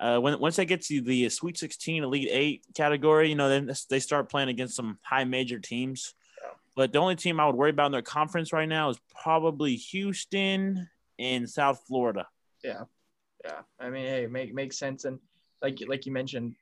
uh, 0.00 0.18
when 0.18 0.38
once 0.38 0.56
they 0.56 0.64
get 0.64 0.82
to 0.82 1.00
the 1.00 1.28
Sweet 1.28 1.58
Sixteen, 1.58 2.04
Elite 2.04 2.28
Eight 2.30 2.64
category, 2.74 3.28
you 3.28 3.34
know, 3.34 3.48
then 3.48 3.70
they 3.90 3.98
start 3.98 4.30
playing 4.30 4.48
against 4.48 4.76
some 4.76 4.98
high 5.02 5.24
major 5.24 5.58
teams. 5.58 6.14
But 6.76 6.92
the 6.92 7.00
only 7.00 7.16
team 7.16 7.40
I 7.40 7.46
would 7.46 7.56
worry 7.56 7.70
about 7.70 7.86
in 7.86 7.92
their 7.92 8.02
conference 8.02 8.52
right 8.52 8.68
now 8.68 8.90
is 8.90 8.98
probably 9.22 9.74
Houston 9.74 10.88
and 11.18 11.50
South 11.50 11.82
Florida. 11.88 12.28
Yeah, 12.62 12.84
yeah. 13.44 13.62
I 13.80 13.90
mean, 13.90 14.04
hey, 14.04 14.28
make 14.28 14.54
makes 14.54 14.78
sense. 14.78 15.04
And 15.04 15.18
like 15.60 15.82
like 15.88 16.06
you 16.06 16.12
mentioned, 16.12 16.54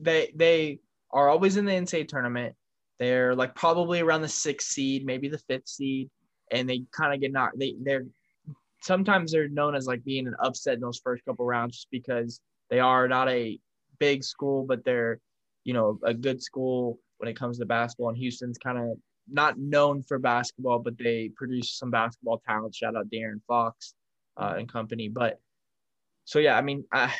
they 0.00 0.32
they 0.34 0.80
are 1.10 1.28
always 1.28 1.58
in 1.58 1.66
the 1.66 1.72
NCAA 1.72 2.08
tournament. 2.08 2.54
They're 2.98 3.34
like 3.34 3.54
probably 3.54 4.00
around 4.00 4.22
the 4.22 4.28
sixth 4.28 4.68
seed, 4.68 5.04
maybe 5.04 5.28
the 5.28 5.38
fifth 5.38 5.68
seed, 5.68 6.08
and 6.50 6.66
they 6.66 6.84
kind 6.92 7.12
of 7.12 7.20
get 7.20 7.32
knocked. 7.32 7.58
They 7.58 7.74
they're 7.78 8.06
sometimes 8.82 9.32
they're 9.32 9.48
known 9.48 9.74
as 9.74 9.86
like 9.86 10.04
being 10.04 10.26
an 10.26 10.36
upset 10.42 10.74
in 10.74 10.80
those 10.80 11.00
first 11.02 11.24
couple 11.24 11.44
rounds 11.44 11.76
just 11.76 11.90
because 11.90 12.40
they 12.70 12.80
are 12.80 13.08
not 13.08 13.28
a 13.28 13.58
big 13.98 14.24
school, 14.24 14.64
but 14.64 14.84
they're 14.84 15.20
you 15.64 15.74
know 15.74 15.98
a 16.04 16.14
good 16.14 16.42
school 16.42 16.98
when 17.18 17.28
it 17.28 17.36
comes 17.36 17.58
to 17.58 17.66
basketball. 17.66 18.10
And 18.10 18.18
Houston's 18.18 18.58
kind 18.58 18.78
of 18.78 18.98
not 19.28 19.58
known 19.58 20.02
for 20.02 20.18
basketball, 20.18 20.78
but 20.78 20.98
they 20.98 21.30
produce 21.34 21.72
some 21.72 21.90
basketball 21.90 22.40
talent. 22.46 22.74
Shout 22.74 22.96
out 22.96 23.10
De'Aaron 23.10 23.42
Fox 23.46 23.94
uh, 24.36 24.54
and 24.58 24.70
company. 24.70 25.08
But 25.08 25.40
so 26.24 26.38
yeah, 26.38 26.56
I 26.56 26.62
mean, 26.62 26.84
I 26.92 27.12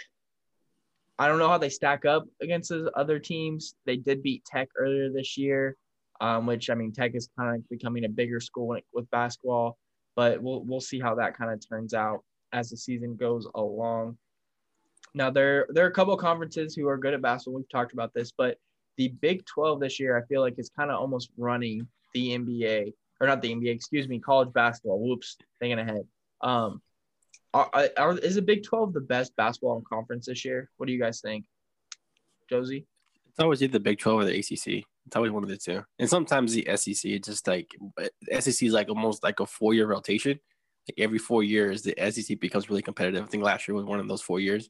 I 1.19 1.29
don't 1.29 1.39
know 1.39 1.49
how 1.49 1.59
they 1.59 1.71
stack 1.71 2.05
up 2.05 2.27
against 2.43 2.69
the 2.69 2.91
other 2.95 3.19
teams. 3.19 3.75
They 3.87 3.97
did 3.97 4.23
beat 4.23 4.45
Tech 4.45 4.69
earlier 4.77 5.11
this 5.11 5.39
year, 5.39 5.77
um, 6.21 6.47
which 6.47 6.69
I 6.69 6.75
mean, 6.75 6.93
Tech 6.93 7.15
is 7.15 7.29
kind 7.39 7.57
of 7.57 7.69
becoming 7.69 8.05
a 8.05 8.09
bigger 8.09 8.41
school 8.41 8.77
with 8.93 9.11
basketball, 9.11 9.79
but 10.17 10.43
we'll 10.43 10.65
we'll 10.65 10.81
see 10.81 10.99
how 10.99 11.15
that 11.15 11.37
kind 11.37 11.53
of 11.53 11.67
turns 11.67 11.95
out 11.95 12.25
as 12.53 12.71
the 12.71 12.77
season 12.77 13.15
goes 13.15 13.47
along. 13.55 14.17
Now 15.15 15.31
there 15.31 15.67
there 15.71 15.85
are 15.85 15.89
a 15.89 15.93
couple 15.93 16.15
of 16.15 16.21
conferences 16.21 16.75
who 16.75 16.89
are 16.89 16.99
good 16.99 17.15
at 17.15 17.23
basketball. 17.23 17.59
We've 17.59 17.69
talked 17.69 17.93
about 17.93 18.13
this, 18.15 18.33
but 18.33 18.59
the 18.97 19.09
Big 19.09 19.45
12 19.45 19.79
this 19.79 20.01
year, 20.01 20.17
I 20.17 20.27
feel 20.27 20.41
like 20.41 20.55
is 20.59 20.71
kind 20.71 20.91
of 20.91 20.99
almost 20.99 21.31
running 21.37 21.87
the 22.15 22.31
NBA 22.31 22.95
or 23.21 23.27
not 23.27 23.43
the 23.43 23.55
NBA, 23.55 23.75
excuse 23.75 24.09
me, 24.09 24.19
college 24.19 24.53
basketball. 24.53 25.01
Whoops, 25.01 25.37
thinking 25.61 25.79
ahead. 25.79 26.07
Um, 26.41 26.81
are, 27.55 27.71
are, 27.97 28.19
is 28.19 28.35
the 28.35 28.43
Big 28.43 28.65
12 28.65 28.93
the 28.93 29.01
best 29.01 29.35
basketball 29.37 29.83
conference 29.89 30.27
this 30.27 30.45
year? 30.45 30.71
What 30.77 30.87
do 30.87 30.93
you 30.93 31.01
guys 31.01 31.21
think? 31.21 31.45
Josie? 32.49 32.87
It's 33.31 33.41
always 33.41 33.63
either 33.63 33.73
the 33.73 33.81
Big 33.81 33.99
12 33.99 34.21
or 34.21 34.25
the 34.25 34.39
ACC. 34.39 34.85
It's 35.07 35.17
always 35.17 35.33
one 35.33 35.43
of 35.43 35.49
the 35.49 35.57
two. 35.57 35.85
And 35.99 36.09
sometimes 36.09 36.53
the 36.53 36.67
SEC, 36.77 37.11
it's 37.11 37.29
just 37.29 37.47
like 37.47 37.71
SEC 38.41 38.63
is 38.63 38.73
like 38.73 38.89
almost 38.89 39.23
like 39.23 39.41
a 39.41 39.47
four 39.47 39.75
year 39.75 39.87
rotation. 39.87 40.41
Like 40.89 40.99
every 40.99 41.19
four 41.19 41.43
years, 41.43 41.83
the 41.83 41.95
SEC 42.11 42.39
becomes 42.41 42.69
really 42.69 42.83
competitive. 42.83 43.25
I 43.25 43.27
think 43.27 43.45
last 43.45 43.67
year 43.67 43.75
was 43.75 43.85
one 43.85 44.01
of 44.01 44.09
those 44.09 44.23
four 44.23 44.41
years. 44.41 44.69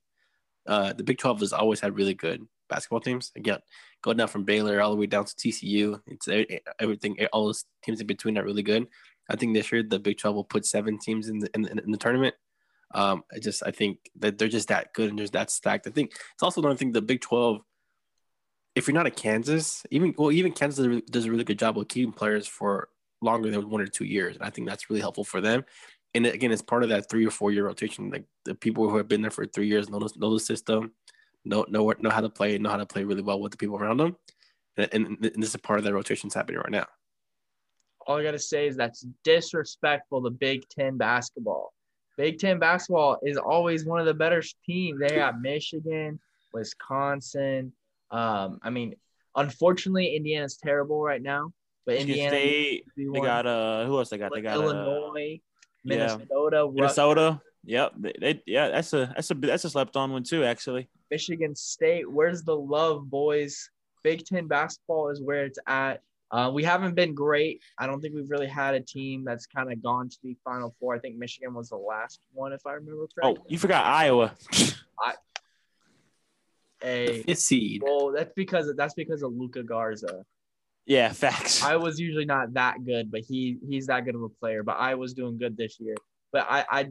Uh, 0.67 0.93
the 0.93 1.05
Big 1.05 1.19
12 1.19 1.41
has 1.41 1.53
always 1.53 1.81
had 1.81 1.97
really 1.97 2.15
good 2.15 2.47
basketball 2.69 3.01
teams. 3.01 3.33
Again, 3.37 3.59
going 4.03 4.17
down 4.17 4.29
from 4.29 4.45
Baylor 4.45 4.81
all 4.81 4.91
the 4.91 4.97
way 4.97 5.07
down 5.07 5.25
to 5.25 5.35
TCU, 5.35 6.01
it's 6.07 6.29
everything, 6.81 7.17
all 7.33 7.47
those 7.47 7.65
teams 7.85 8.01
in 8.01 8.07
between 8.07 8.37
are 8.39 8.45
really 8.45 8.63
good. 8.63 8.87
I 9.31 9.37
think 9.37 9.55
this 9.55 9.71
year 9.73 9.83
the 9.83 9.99
Big 9.99 10.19
12 10.19 10.37
will 10.37 10.45
put 10.45 10.67
seven 10.67 10.99
teams 10.99 11.29
in 11.29 11.39
the, 11.41 11.51
in 11.55 11.67
in 11.67 11.91
the 11.91 11.99
tournament 11.99 12.35
Um, 12.95 13.25
I 13.35 13.39
just 13.39 13.63
I 13.67 13.71
think 13.71 13.99
that 14.21 14.39
they're 14.39 14.49
just 14.49 14.69
that 14.69 14.93
good 14.95 15.11
and 15.11 15.19
just 15.19 15.33
that 15.33 15.51
stacked. 15.51 15.87
I 15.87 15.91
think 15.91 16.13
it's 16.13 16.43
also 16.43 16.61
another 16.61 16.77
thing. 16.77 16.93
The 16.93 17.03
Big 17.03 17.21
Twelve, 17.21 17.63
if 18.77 18.87
you're 18.87 18.95
not 18.95 19.07
a 19.07 19.11
Kansas, 19.11 19.85
even 19.91 20.15
well, 20.17 20.31
even 20.31 20.53
Kansas 20.53 21.03
does 21.11 21.25
a, 21.25 21.31
really 21.31 21.45
good 21.45 21.59
job 21.59 21.79
of 21.79 21.89
keeping 21.89 22.13
players 22.13 22.47
for 22.47 22.91
longer 23.23 23.51
than 23.51 23.69
one 23.71 23.81
or 23.81 23.87
two 23.87 24.05
years, 24.05 24.37
and 24.37 24.45
I 24.45 24.51
think 24.51 24.69
that's 24.69 24.91
really 24.91 25.01
helpful 25.01 25.25
for 25.25 25.41
them. 25.41 25.65
And 26.15 26.27
again, 26.27 26.53
it's 26.53 26.63
part 26.63 26.83
of 26.83 26.91
that 26.91 27.09
three 27.11 27.27
or 27.27 27.31
four 27.31 27.51
year 27.51 27.67
rotation. 27.67 28.11
Like 28.11 28.25
the 28.45 28.55
people 28.55 28.89
who 28.89 28.99
have 28.99 29.09
been 29.09 29.23
there 29.23 29.31
for 29.31 29.47
three 29.47 29.67
years 29.67 29.89
know, 29.89 29.99
know 30.17 30.35
the 30.35 30.41
system, 30.41 30.93
know 31.45 31.65
know 31.69 31.93
know 31.99 32.11
how 32.11 32.21
to 32.21 32.29
play, 32.29 32.59
know 32.59 32.69
how 32.69 32.77
to 32.77 32.87
play 32.87 33.03
really 33.03 33.23
well 33.23 33.41
with 33.41 33.53
the 33.53 33.59
people 33.59 33.77
around 33.77 33.97
them, 33.97 34.17
and, 34.77 34.89
and, 34.93 35.07
and 35.07 35.43
this 35.43 35.55
is 35.55 35.57
part 35.57 35.79
of 35.79 35.85
that 35.87 35.95
rotation 35.95 36.29
that's 36.29 36.37
happening 36.37 36.59
right 36.59 36.71
now. 36.71 36.87
All 38.07 38.19
I 38.19 38.23
gotta 38.23 38.39
say 38.39 38.69
is 38.69 38.77
that's 38.77 39.07
disrespectful 39.25 40.23
to 40.23 40.31
Big 40.31 40.69
Ten 40.69 40.99
basketball. 40.99 41.73
Big 42.19 42.39
Ten 42.39 42.59
basketball 42.59 43.19
is 43.23 43.39
always 43.39 43.87
one 43.87 44.01
of 44.01 44.07
the 44.07 44.15
better 44.15 44.43
teams. 44.67 45.01
They 45.01 45.17
got 45.17 45.41
Michigan, 45.41 46.21
Wisconsin. 46.53 47.73
Um, 48.11 48.59
I 48.63 48.71
mean, 48.71 48.95
unfortunately, 49.35 50.17
Indiana's 50.17 50.57
terrible 50.57 51.03
right 51.03 51.23
now. 51.23 51.53
But 51.85 51.97
Indiana, 51.97 52.31
State, 52.31 52.85
they 52.97 53.21
got 53.21 53.47
uh, 53.47 53.87
who 53.87 53.97
else 53.99 54.11
they 54.11 54.19
got? 54.19 54.33
They 54.35 54.41
got 54.41 54.55
Illinois, 54.55 55.41
uh, 55.41 55.85
Minnesota, 55.85 56.67
yeah. 56.67 56.71
Minnesota. 56.75 57.41
Yep, 57.65 57.93
they, 57.99 58.13
they, 58.21 58.43
yeah, 58.47 58.69
that's 58.69 58.93
a 58.93 59.13
that's 59.15 59.31
a 59.31 59.35
that's 59.35 59.65
a 59.65 59.71
slept 59.71 59.97
on 59.97 60.13
one 60.13 60.25
too, 60.25 60.45
actually. 60.45 60.89
Michigan 61.11 61.55
State. 61.55 62.11
Where's 62.11 62.43
the 62.43 62.57
love, 62.57 63.09
boys? 63.09 63.71
Big 64.03 64.25
Ten 64.25 64.49
basketball 64.49 65.11
is 65.11 65.23
where 65.23 65.45
it's 65.45 65.59
at. 65.67 66.03
Uh, 66.33 66.51
we 66.53 66.65
haven't 66.65 66.95
been 66.95 67.15
great. 67.15 67.63
I 67.79 67.87
don't 67.87 68.01
think 68.01 68.15
we've 68.15 68.31
really 68.31 68.49
had 68.49 68.75
a 68.75 68.81
team 68.81 69.25
that's 69.25 69.47
kind 69.47 69.71
of 69.71 69.81
gone 69.81 70.09
to 70.09 70.17
the 70.25 70.37
Final 70.45 70.75
Four. 70.81 70.97
I 70.97 70.99
think 70.99 71.17
Michigan 71.17 71.55
was 71.55 71.69
the 71.69 71.77
last 71.77 72.21
one, 72.33 72.53
if 72.53 72.67
I 72.67 72.73
remember 72.73 73.07
correctly. 73.15 73.43
Oh, 73.43 73.47
you 73.49 73.59
forgot 73.59 73.85
Iowa. 73.85 74.35
I, 75.01 75.15
a 76.83 77.23
fifth 77.23 77.39
seed. 77.39 77.83
Well, 77.85 78.13
that's 78.13 78.33
because 78.35 78.69
of, 78.69 78.77
that's 78.77 78.95
because 78.95 79.23
of 79.23 79.33
Luka 79.33 79.63
Garza. 79.63 80.25
Yeah, 80.87 81.13
facts. 81.13 81.65
I 81.65 81.77
was 81.77 81.99
usually 81.99 82.25
not 82.25 82.55
that 82.55 82.85
good, 82.85 83.11
but 83.11 83.23
he 83.23 83.59
he's 83.69 83.89
that 83.89 84.05
good 84.05 84.15
of 84.15 84.23
a 84.23 84.29
player. 84.29 84.63
But 84.63 84.77
I 84.79 84.95
was 84.95 85.15
doing 85.15 85.37
good 85.37 85.57
this 85.57 85.81
year. 85.81 85.97
But 86.33 86.47
I, 86.49 86.65
I, 86.71 86.89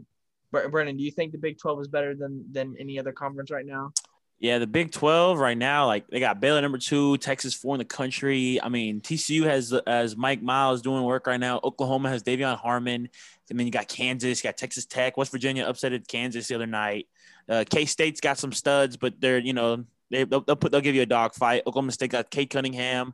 Brennan, 0.51 0.97
do 0.97 1.03
you 1.03 1.11
think 1.11 1.31
the 1.31 1.37
Big 1.37 1.57
Twelve 1.57 1.79
is 1.79 1.87
better 1.87 2.13
than 2.13 2.45
than 2.51 2.75
any 2.77 2.99
other 2.99 3.13
conference 3.13 3.51
right 3.51 3.65
now? 3.65 3.93
Yeah, 4.37 4.59
the 4.59 4.67
Big 4.67 4.91
Twelve 4.91 5.39
right 5.39 5.57
now, 5.57 5.85
like 5.87 6.07
they 6.09 6.19
got 6.19 6.41
Baylor 6.41 6.61
number 6.61 6.77
two, 6.77 7.17
Texas 7.19 7.53
four 7.53 7.73
in 7.73 7.79
the 7.79 7.85
country. 7.85 8.61
I 8.61 8.67
mean, 8.67 8.99
TCU 8.99 9.43
has 9.45 9.71
as 9.87 10.17
Mike 10.17 10.41
Miles 10.41 10.81
doing 10.81 11.03
work 11.03 11.25
right 11.25 11.39
now. 11.39 11.61
Oklahoma 11.63 12.09
has 12.09 12.21
De'Vion 12.21 12.57
Harmon. 12.57 13.07
I 13.49 13.53
mean, 13.53 13.67
you 13.67 13.71
got 13.71 13.87
Kansas, 13.87 14.43
you 14.43 14.47
got 14.47 14.57
Texas 14.57 14.85
Tech, 14.85 15.15
West 15.15 15.31
Virginia 15.31 15.65
upsetted 15.65 16.07
Kansas 16.07 16.47
the 16.49 16.55
other 16.55 16.67
night. 16.67 17.07
Uh, 17.47 17.63
K 17.69 17.85
State's 17.85 18.21
got 18.21 18.37
some 18.37 18.51
studs, 18.51 18.97
but 18.97 19.19
they're 19.19 19.39
you 19.39 19.53
know 19.53 19.85
they 20.09 20.23
they'll, 20.23 20.41
they'll 20.41 20.55
put 20.55 20.71
they'll 20.71 20.81
give 20.81 20.95
you 20.95 21.01
a 21.01 21.07
dog 21.07 21.33
fight. 21.33 21.63
Oklahoma 21.67 21.91
State 21.91 22.11
got 22.11 22.29
Cade 22.29 22.49
Cunningham. 22.49 23.13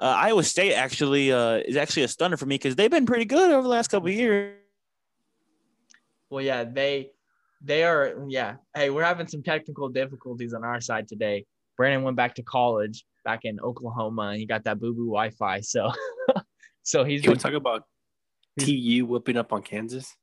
Uh, 0.00 0.14
Iowa 0.16 0.42
State 0.42 0.74
actually 0.74 1.32
uh, 1.32 1.56
is 1.56 1.76
actually 1.76 2.04
a 2.04 2.08
stunner 2.08 2.36
for 2.36 2.46
me 2.46 2.54
because 2.54 2.74
they've 2.76 2.90
been 2.90 3.06
pretty 3.06 3.26
good 3.26 3.50
over 3.50 3.62
the 3.62 3.68
last 3.68 3.88
couple 3.88 4.08
years. 4.08 4.56
Well, 6.30 6.44
yeah, 6.44 6.64
they 6.64 7.10
they 7.62 7.84
are. 7.84 8.24
Yeah, 8.28 8.56
hey, 8.74 8.90
we're 8.90 9.04
having 9.04 9.26
some 9.26 9.42
technical 9.42 9.88
difficulties 9.88 10.54
on 10.54 10.64
our 10.64 10.80
side 10.80 11.08
today. 11.08 11.44
Brandon 11.76 12.02
went 12.02 12.16
back 12.16 12.34
to 12.36 12.42
college 12.42 13.04
back 13.24 13.44
in 13.44 13.60
Oklahoma, 13.60 14.28
and 14.28 14.38
he 14.38 14.46
got 14.46 14.64
that 14.64 14.78
boo 14.78 14.94
boo 14.94 15.06
Wi-Fi. 15.06 15.60
So, 15.60 15.90
so 16.82 17.04
he's. 17.04 17.22
Can 17.22 17.32
we 17.32 17.38
talk 17.38 17.52
about 17.52 17.84
TU 18.58 19.06
whipping 19.06 19.36
up 19.36 19.52
on 19.52 19.62
Kansas? 19.62 20.14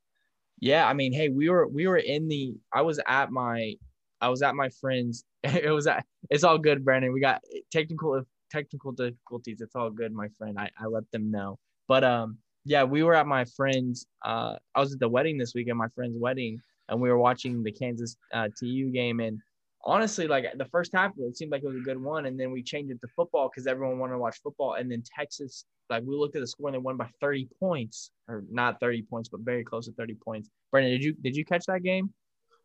Yeah, 0.59 0.87
I 0.87 0.93
mean, 0.93 1.13
hey, 1.13 1.29
we 1.29 1.49
were 1.49 1.67
we 1.67 1.87
were 1.87 1.97
in 1.97 2.27
the. 2.27 2.55
I 2.73 2.81
was 2.81 2.99
at 3.07 3.31
my, 3.31 3.75
I 4.21 4.29
was 4.29 4.41
at 4.41 4.55
my 4.55 4.69
friend's. 4.69 5.23
It 5.43 5.71
was 5.71 5.87
at. 5.87 6.05
It's 6.29 6.43
all 6.43 6.57
good, 6.57 6.83
Brandon. 6.83 7.13
We 7.13 7.21
got 7.21 7.41
technical 7.71 8.23
technical 8.51 8.91
difficulties. 8.91 9.61
It's 9.61 9.75
all 9.75 9.89
good, 9.89 10.11
my 10.13 10.27
friend. 10.37 10.57
I, 10.59 10.69
I 10.79 10.87
let 10.87 11.09
them 11.11 11.31
know. 11.31 11.59
But 11.87 12.03
um, 12.03 12.37
yeah, 12.65 12.83
we 12.83 13.03
were 13.03 13.13
at 13.13 13.27
my 13.27 13.45
friend's. 13.45 14.07
Uh, 14.25 14.55
I 14.75 14.79
was 14.79 14.93
at 14.93 14.99
the 14.99 15.09
wedding 15.09 15.37
this 15.37 15.53
weekend, 15.53 15.77
my 15.77 15.87
friend's 15.95 16.17
wedding, 16.19 16.59
and 16.89 16.99
we 16.99 17.09
were 17.09 17.17
watching 17.17 17.63
the 17.63 17.71
Kansas 17.71 18.17
uh, 18.33 18.49
TU 18.59 18.91
game. 18.91 19.19
And 19.19 19.39
honestly, 19.85 20.27
like 20.27 20.45
the 20.57 20.65
first 20.65 20.91
half, 20.93 21.11
it 21.17 21.37
seemed 21.37 21.51
like 21.51 21.63
it 21.63 21.67
was 21.67 21.77
a 21.77 21.81
good 21.81 22.01
one, 22.01 22.25
and 22.25 22.39
then 22.39 22.51
we 22.51 22.63
changed 22.63 22.91
it 22.91 22.99
to 23.01 23.07
football 23.15 23.49
because 23.49 23.67
everyone 23.67 23.99
wanted 23.99 24.13
to 24.13 24.19
watch 24.19 24.37
football. 24.43 24.73
And 24.73 24.91
then 24.91 25.03
Texas, 25.17 25.65
like 25.89 26.03
we 26.03 26.15
looked 26.15 26.35
at 26.35 26.41
the 26.41 26.47
score 26.47 26.67
and 26.67 26.75
they 26.75 26.79
won 26.79 26.97
by 26.97 27.09
30 27.21 27.47
points, 27.59 28.11
or 28.27 28.43
not 28.49 28.79
30 28.79 29.03
points, 29.03 29.29
but 29.29 29.41
very 29.41 29.63
close 29.63 29.85
to 29.85 29.93
30 29.93 30.15
points. 30.15 30.49
Brandon, 30.71 30.91
did 30.91 31.03
you 31.03 31.13
did 31.13 31.35
you 31.35 31.45
catch 31.45 31.65
that 31.67 31.83
game? 31.83 32.13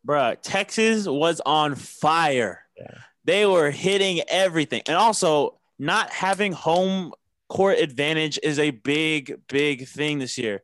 Bruh, 0.05 0.37
Texas 0.41 1.07
was 1.07 1.41
on 1.45 1.75
fire. 1.75 2.65
Yeah. 2.77 2.97
They 3.25 3.45
were 3.45 3.71
hitting 3.71 4.21
everything, 4.27 4.81
and 4.87 4.97
also 4.97 5.59
not 5.79 6.09
having 6.09 6.51
home 6.51 7.13
court 7.49 7.77
advantage 7.79 8.39
is 8.41 8.59
a 8.59 8.71
big, 8.71 9.39
big 9.47 9.87
thing 9.87 10.19
this 10.19 10.37
year. 10.37 10.63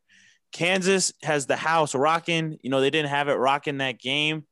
Kansas 0.51 1.13
has 1.23 1.45
the 1.45 1.55
house 1.55 1.93
rocking. 1.93 2.57
You 2.61 2.69
know, 2.69 2.81
they 2.81 2.89
didn't 2.89 3.09
have 3.09 3.29
it 3.29 3.33
rocking 3.33 3.77
that 3.77 3.99
game. 3.99 4.45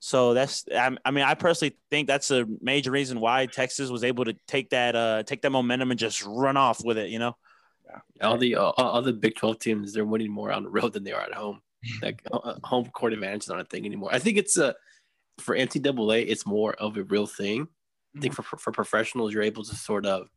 So 0.00 0.32
that's, 0.32 0.64
I 0.72 1.10
mean, 1.10 1.24
I 1.24 1.34
personally 1.34 1.76
think 1.90 2.06
that's 2.06 2.30
a 2.30 2.46
major 2.60 2.90
reason 2.90 3.20
why 3.20 3.46
Texas 3.46 3.90
was 3.90 4.04
able 4.04 4.24
to 4.26 4.36
take 4.46 4.70
that, 4.70 4.94
uh, 4.94 5.24
take 5.24 5.42
that 5.42 5.50
momentum 5.50 5.90
and 5.90 5.98
just 5.98 6.24
run 6.24 6.56
off 6.56 6.84
with 6.84 6.98
it. 6.98 7.10
You 7.10 7.18
know, 7.18 7.36
yeah. 7.84 8.26
all 8.26 8.38
the 8.38 8.56
uh, 8.56 8.70
all 8.70 9.02
the 9.02 9.12
Big 9.12 9.34
Twelve 9.34 9.58
teams 9.58 9.92
they're 9.92 10.04
winning 10.04 10.30
more 10.30 10.52
on 10.52 10.62
the 10.62 10.70
road 10.70 10.92
than 10.92 11.04
they 11.04 11.12
are 11.12 11.22
at 11.22 11.34
home. 11.34 11.60
like 12.02 12.22
uh, 12.32 12.54
home 12.62 12.86
court 12.86 13.12
advantage 13.12 13.44
is 13.44 13.48
not 13.48 13.60
a 13.60 13.64
thing 13.64 13.86
anymore. 13.86 14.10
I 14.12 14.18
think 14.18 14.38
it's 14.38 14.56
a 14.56 14.74
for 15.38 15.56
NCAA, 15.56 16.26
it's 16.28 16.46
more 16.46 16.74
of 16.74 16.96
a 16.96 17.04
real 17.04 17.26
thing 17.26 17.68
I 18.16 18.20
think 18.20 18.34
for 18.34 18.42
for 18.42 18.72
professionals, 18.72 19.32
you're 19.32 19.42
able 19.42 19.64
to 19.64 19.74
sort 19.74 20.06
of 20.06 20.28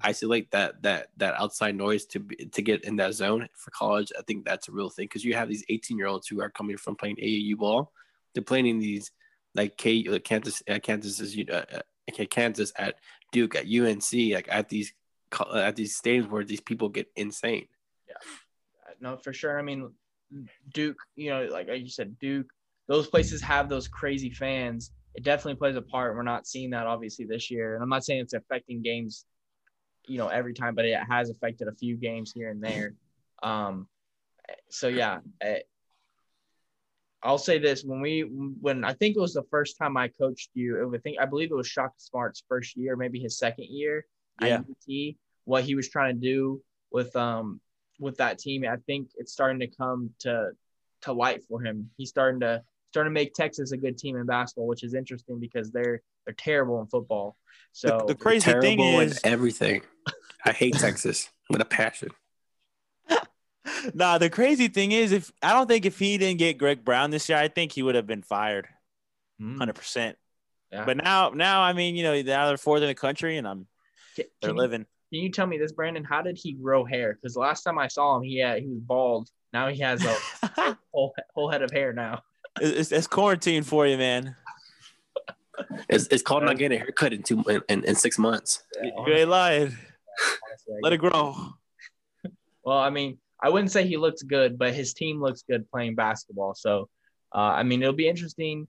isolate 0.00 0.50
that 0.50 0.82
that 0.82 1.08
that 1.16 1.34
outside 1.40 1.76
noise 1.76 2.04
to 2.06 2.20
be, 2.20 2.36
to 2.36 2.62
get 2.62 2.84
in 2.84 2.96
that 2.96 3.14
zone. 3.14 3.48
For 3.54 3.70
college, 3.70 4.12
I 4.18 4.22
think 4.22 4.44
that's 4.44 4.68
a 4.68 4.72
real 4.72 4.90
thing 4.90 5.06
because 5.06 5.24
you 5.24 5.34
have 5.34 5.48
these 5.48 5.64
18 5.68 5.96
year 5.96 6.06
olds 6.06 6.26
who 6.26 6.40
are 6.42 6.50
coming 6.50 6.76
from 6.76 6.96
playing 6.96 7.16
AAU 7.16 7.56
ball. 7.56 7.92
They're 8.34 8.42
playing 8.42 8.66
in 8.66 8.78
these 8.78 9.10
like 9.54 9.76
K 9.76 10.04
like 10.08 10.24
Kansas 10.24 10.62
uh, 10.68 10.78
Kansas 10.82 11.20
is 11.20 11.36
uh, 11.48 11.64
uh, 11.72 12.24
Kansas 12.30 12.72
at 12.76 12.96
Duke 13.32 13.54
at 13.54 13.66
UNC 13.66 14.12
like 14.32 14.48
at 14.50 14.68
these 14.68 14.92
at 15.54 15.76
these 15.76 16.00
stadiums 16.00 16.30
where 16.30 16.44
these 16.44 16.60
people 16.60 16.88
get 16.88 17.10
insane. 17.16 17.66
Yeah, 18.08 18.14
no, 19.00 19.16
for 19.16 19.32
sure. 19.32 19.58
I 19.58 19.62
mean, 19.62 19.90
Duke, 20.72 20.98
you 21.16 21.30
know, 21.30 21.48
like 21.50 21.68
you 21.68 21.88
said, 21.88 22.18
Duke. 22.18 22.46
Those 22.86 23.06
places 23.06 23.40
have 23.40 23.70
those 23.70 23.88
crazy 23.88 24.28
fans 24.28 24.92
it 25.14 25.22
definitely 25.22 25.54
plays 25.54 25.76
a 25.76 25.82
part. 25.82 26.16
We're 26.16 26.22
not 26.22 26.46
seeing 26.46 26.70
that 26.70 26.86
obviously 26.86 27.24
this 27.24 27.50
year, 27.50 27.74
and 27.74 27.82
I'm 27.82 27.88
not 27.88 28.04
saying 28.04 28.20
it's 28.20 28.34
affecting 28.34 28.82
games, 28.82 29.24
you 30.06 30.18
know, 30.18 30.28
every 30.28 30.54
time, 30.54 30.74
but 30.74 30.84
it 30.84 30.98
has 31.08 31.30
affected 31.30 31.68
a 31.68 31.72
few 31.72 31.96
games 31.96 32.32
here 32.32 32.50
and 32.50 32.62
there. 32.62 32.94
Um, 33.42 33.86
so 34.70 34.88
yeah, 34.88 35.18
eh, 35.40 35.60
I'll 37.24 37.38
say 37.38 37.58
this: 37.58 37.82
when 37.82 38.00
we, 38.00 38.20
when 38.20 38.84
I 38.84 38.92
think 38.92 39.16
it 39.16 39.20
was 39.20 39.34
the 39.34 39.44
first 39.50 39.78
time 39.78 39.96
I 39.96 40.08
coached 40.08 40.50
you, 40.54 40.92
I 40.94 40.98
think 40.98 41.18
I 41.18 41.24
believe 41.24 41.50
it 41.50 41.54
was 41.54 41.66
Shaka 41.66 41.94
Smart's 41.98 42.44
first 42.48 42.76
year, 42.76 42.96
maybe 42.96 43.18
his 43.18 43.38
second 43.38 43.66
year 43.70 44.04
yeah. 44.42 44.58
UT, 44.58 45.14
what 45.44 45.64
he 45.64 45.74
was 45.74 45.88
trying 45.88 46.14
to 46.14 46.20
do 46.20 46.62
with 46.90 47.14
um 47.16 47.60
with 47.98 48.16
that 48.18 48.38
team. 48.38 48.64
I 48.64 48.76
think 48.86 49.10
it's 49.16 49.32
starting 49.32 49.60
to 49.60 49.66
come 49.66 50.10
to 50.20 50.50
to 51.02 51.12
light 51.12 51.42
for 51.48 51.62
him. 51.62 51.90
He's 51.96 52.08
starting 52.08 52.40
to 52.40 52.62
starting 52.90 53.10
to 53.10 53.14
make 53.14 53.34
Texas 53.34 53.72
a 53.72 53.76
good 53.76 53.98
team 53.98 54.16
in 54.16 54.26
basketball, 54.26 54.66
which 54.66 54.84
is 54.84 54.94
interesting 54.94 55.38
because 55.40 55.70
they're 55.70 56.02
they're 56.26 56.34
terrible 56.34 56.80
in 56.80 56.86
football. 56.86 57.36
So 57.72 57.98
the, 58.06 58.14
the 58.14 58.14
crazy 58.14 58.52
thing 58.52 58.80
is 58.80 59.20
everything. 59.24 59.82
I 60.44 60.52
hate 60.52 60.74
Texas 60.78 61.30
with 61.50 61.60
a 61.60 61.66
passion. 61.66 62.10
Nah, 63.92 64.18
the 64.18 64.30
crazy 64.30 64.68
thing 64.68 64.92
is, 64.92 65.12
if 65.12 65.32
I 65.42 65.52
don't 65.52 65.68
think 65.68 65.84
if 65.84 65.98
he 65.98 66.16
didn't 66.18 66.38
get 66.38 66.58
Greg 66.58 66.84
Brown 66.84 67.10
this 67.10 67.28
year, 67.28 67.38
I 67.38 67.48
think 67.48 67.72
he 67.72 67.82
would 67.82 67.94
have 67.94 68.06
been 68.06 68.22
fired, 68.22 68.68
hmm. 69.38 69.58
hundred 69.58 69.74
mm. 69.74 69.78
percent. 69.78 70.16
Yeah. 70.72 70.84
But 70.84 70.96
now, 70.96 71.30
now 71.30 71.62
I 71.62 71.72
mean, 71.72 71.94
you 71.94 72.02
know, 72.02 72.20
now 72.22 72.48
they're 72.48 72.56
fourth 72.56 72.82
in 72.82 72.88
the 72.88 72.94
country, 72.94 73.36
and 73.36 73.46
I'm 73.46 73.66
can, 74.16 74.24
they're 74.40 74.50
can 74.50 74.56
living. 74.56 74.80
You, 75.10 75.18
can 75.18 75.24
you 75.24 75.30
tell 75.30 75.46
me 75.46 75.58
this, 75.58 75.72
Brandon? 75.72 76.04
How 76.04 76.22
did 76.22 76.36
he 76.36 76.52
grow 76.52 76.84
hair? 76.84 77.14
Because 77.14 77.36
last 77.36 77.62
time 77.62 77.78
I 77.78 77.88
saw 77.88 78.16
him, 78.16 78.22
he 78.22 78.38
had 78.38 78.62
he 78.62 78.68
was 78.68 78.80
bald. 78.80 79.28
Now 79.52 79.68
he 79.68 79.80
has 79.82 80.04
a 80.04 80.76
whole, 80.92 81.14
whole 81.34 81.48
head 81.48 81.62
of 81.62 81.70
hair 81.70 81.92
now. 81.92 82.22
It's, 82.60 82.90
it's 82.90 83.06
quarantine 83.06 83.62
for 83.62 83.86
you, 83.86 83.96
man. 83.96 84.34
It's, 85.88 86.08
it's 86.08 86.22
called 86.22 86.42
not 86.42 86.58
getting 86.58 86.76
a 86.76 86.80
haircut 86.80 87.12
in 87.12 87.22
two 87.22 87.42
in, 87.68 87.84
in, 87.84 87.94
six 87.94 88.18
months. 88.18 88.64
Yeah, 88.82 88.90
you 89.06 89.14
ain't 89.14 89.28
lying. 89.28 89.76
Let 90.82 90.92
it 90.92 90.96
grow. 90.98 91.36
Well, 92.64 92.78
I 92.78 92.90
mean, 92.90 93.18
I 93.44 93.50
wouldn't 93.50 93.70
say 93.70 93.86
he 93.86 93.98
looks 93.98 94.22
good, 94.22 94.56
but 94.58 94.72
his 94.72 94.94
team 94.94 95.20
looks 95.20 95.42
good 95.42 95.70
playing 95.70 95.96
basketball. 95.96 96.54
So, 96.54 96.88
uh, 97.34 97.38
I 97.40 97.62
mean, 97.62 97.82
it'll 97.82 97.92
be 97.92 98.08
interesting. 98.08 98.66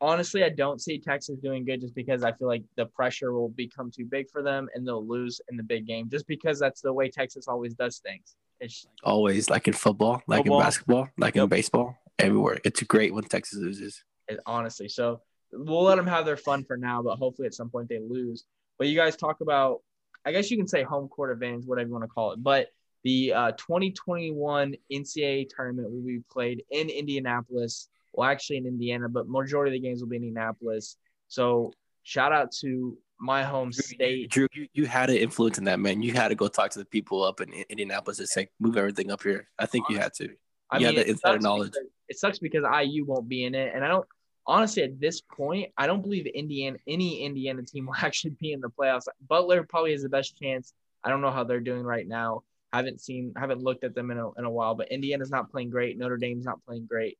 Honestly, 0.00 0.44
I 0.44 0.50
don't 0.50 0.80
see 0.80 1.00
Texas 1.00 1.36
doing 1.42 1.64
good 1.64 1.80
just 1.80 1.92
because 1.92 2.22
I 2.22 2.30
feel 2.30 2.46
like 2.46 2.62
the 2.76 2.86
pressure 2.86 3.32
will 3.32 3.48
become 3.48 3.90
too 3.90 4.04
big 4.04 4.30
for 4.30 4.40
them 4.40 4.68
and 4.72 4.86
they'll 4.86 5.04
lose 5.04 5.40
in 5.50 5.56
the 5.56 5.64
big 5.64 5.84
game 5.84 6.08
just 6.08 6.28
because 6.28 6.60
that's 6.60 6.80
the 6.80 6.92
way 6.92 7.10
Texas 7.10 7.48
always 7.48 7.74
does 7.74 7.98
things. 7.98 8.36
It's 8.60 8.86
always 9.02 9.50
like 9.50 9.66
in 9.66 9.74
football, 9.74 10.22
like 10.28 10.44
football. 10.44 10.60
in 10.60 10.64
basketball, 10.64 11.08
like 11.18 11.34
yep. 11.34 11.42
in 11.42 11.48
baseball 11.48 11.98
everywhere. 12.20 12.60
It's 12.62 12.80
great 12.84 13.12
when 13.12 13.24
Texas 13.24 13.58
loses. 13.58 14.04
It, 14.28 14.38
honestly, 14.46 14.88
so 14.88 15.22
we'll 15.52 15.82
let 15.82 15.96
them 15.96 16.06
have 16.06 16.24
their 16.24 16.36
fun 16.36 16.62
for 16.62 16.76
now, 16.76 17.02
but 17.02 17.16
hopefully 17.16 17.46
at 17.46 17.54
some 17.54 17.70
point 17.70 17.88
they 17.88 17.98
lose. 17.98 18.44
But 18.78 18.86
you 18.86 18.94
guys 18.94 19.16
talk 19.16 19.40
about, 19.40 19.80
I 20.24 20.30
guess 20.30 20.52
you 20.52 20.56
can 20.56 20.68
say 20.68 20.84
home 20.84 21.08
court 21.08 21.32
advantage, 21.32 21.66
whatever 21.66 21.88
you 21.88 21.94
want 21.94 22.04
to 22.04 22.08
call 22.08 22.30
it. 22.30 22.40
But 22.40 22.68
the 23.06 23.32
uh, 23.32 23.52
2021 23.52 24.74
NCAA 24.92 25.46
tournament 25.48 25.92
will 25.92 26.02
be 26.02 26.22
played 26.28 26.64
in 26.72 26.90
Indianapolis. 26.90 27.88
Well, 28.12 28.28
actually 28.28 28.56
in 28.56 28.66
Indiana, 28.66 29.08
but 29.08 29.28
majority 29.28 29.70
of 29.70 29.80
the 29.80 29.88
games 29.88 30.00
will 30.00 30.08
be 30.08 30.16
in 30.16 30.24
Indianapolis. 30.24 30.96
So 31.28 31.72
shout 32.02 32.32
out 32.32 32.50
to 32.62 32.98
my 33.20 33.44
home 33.44 33.70
state. 33.70 34.32
Drew, 34.32 34.48
you, 34.52 34.66
you 34.72 34.86
had 34.86 35.08
an 35.08 35.18
influence 35.18 35.56
in 35.56 35.62
that, 35.64 35.78
man. 35.78 36.02
You 36.02 36.14
had 36.14 36.28
to 36.28 36.34
go 36.34 36.48
talk 36.48 36.72
to 36.72 36.80
the 36.80 36.84
people 36.84 37.22
up 37.22 37.40
in 37.40 37.52
Indianapolis 37.70 38.18
and 38.18 38.28
say, 38.28 38.48
move 38.58 38.76
everything 38.76 39.12
up 39.12 39.22
here. 39.22 39.46
I 39.56 39.66
think 39.66 39.88
you 39.88 39.98
had 39.98 40.12
to. 40.14 40.30
I 40.72 40.78
you 40.78 40.86
mean, 40.88 40.96
had 40.96 41.06
the 41.06 41.10
insider 41.10 41.38
knowledge. 41.38 41.70
Because, 41.74 41.88
it 42.08 42.18
sucks 42.18 42.40
because 42.40 42.64
IU 42.64 43.04
won't 43.06 43.28
be 43.28 43.44
in 43.44 43.54
it, 43.54 43.72
and 43.72 43.84
I 43.84 43.88
don't 43.88 44.06
honestly 44.48 44.82
at 44.82 45.00
this 45.00 45.20
point 45.20 45.70
I 45.76 45.86
don't 45.86 46.02
believe 46.02 46.26
Indiana 46.26 46.78
any 46.88 47.22
Indiana 47.22 47.62
team 47.62 47.86
will 47.86 47.94
actually 48.02 48.36
be 48.40 48.50
in 48.50 48.60
the 48.60 48.68
playoffs. 48.68 49.04
Butler 49.28 49.62
probably 49.62 49.92
has 49.92 50.02
the 50.02 50.08
best 50.08 50.36
chance. 50.36 50.72
I 51.04 51.10
don't 51.10 51.20
know 51.20 51.30
how 51.30 51.44
they're 51.44 51.60
doing 51.60 51.84
right 51.84 52.08
now. 52.08 52.42
Haven't 52.72 53.00
seen, 53.00 53.32
haven't 53.36 53.62
looked 53.62 53.84
at 53.84 53.94
them 53.94 54.10
in 54.10 54.18
a, 54.18 54.32
in 54.32 54.44
a 54.44 54.50
while, 54.50 54.74
but 54.74 54.88
Indiana's 54.90 55.30
not 55.30 55.50
playing 55.50 55.70
great. 55.70 55.98
Notre 55.98 56.16
Dame's 56.16 56.44
not 56.44 56.64
playing 56.66 56.86
great. 56.86 57.18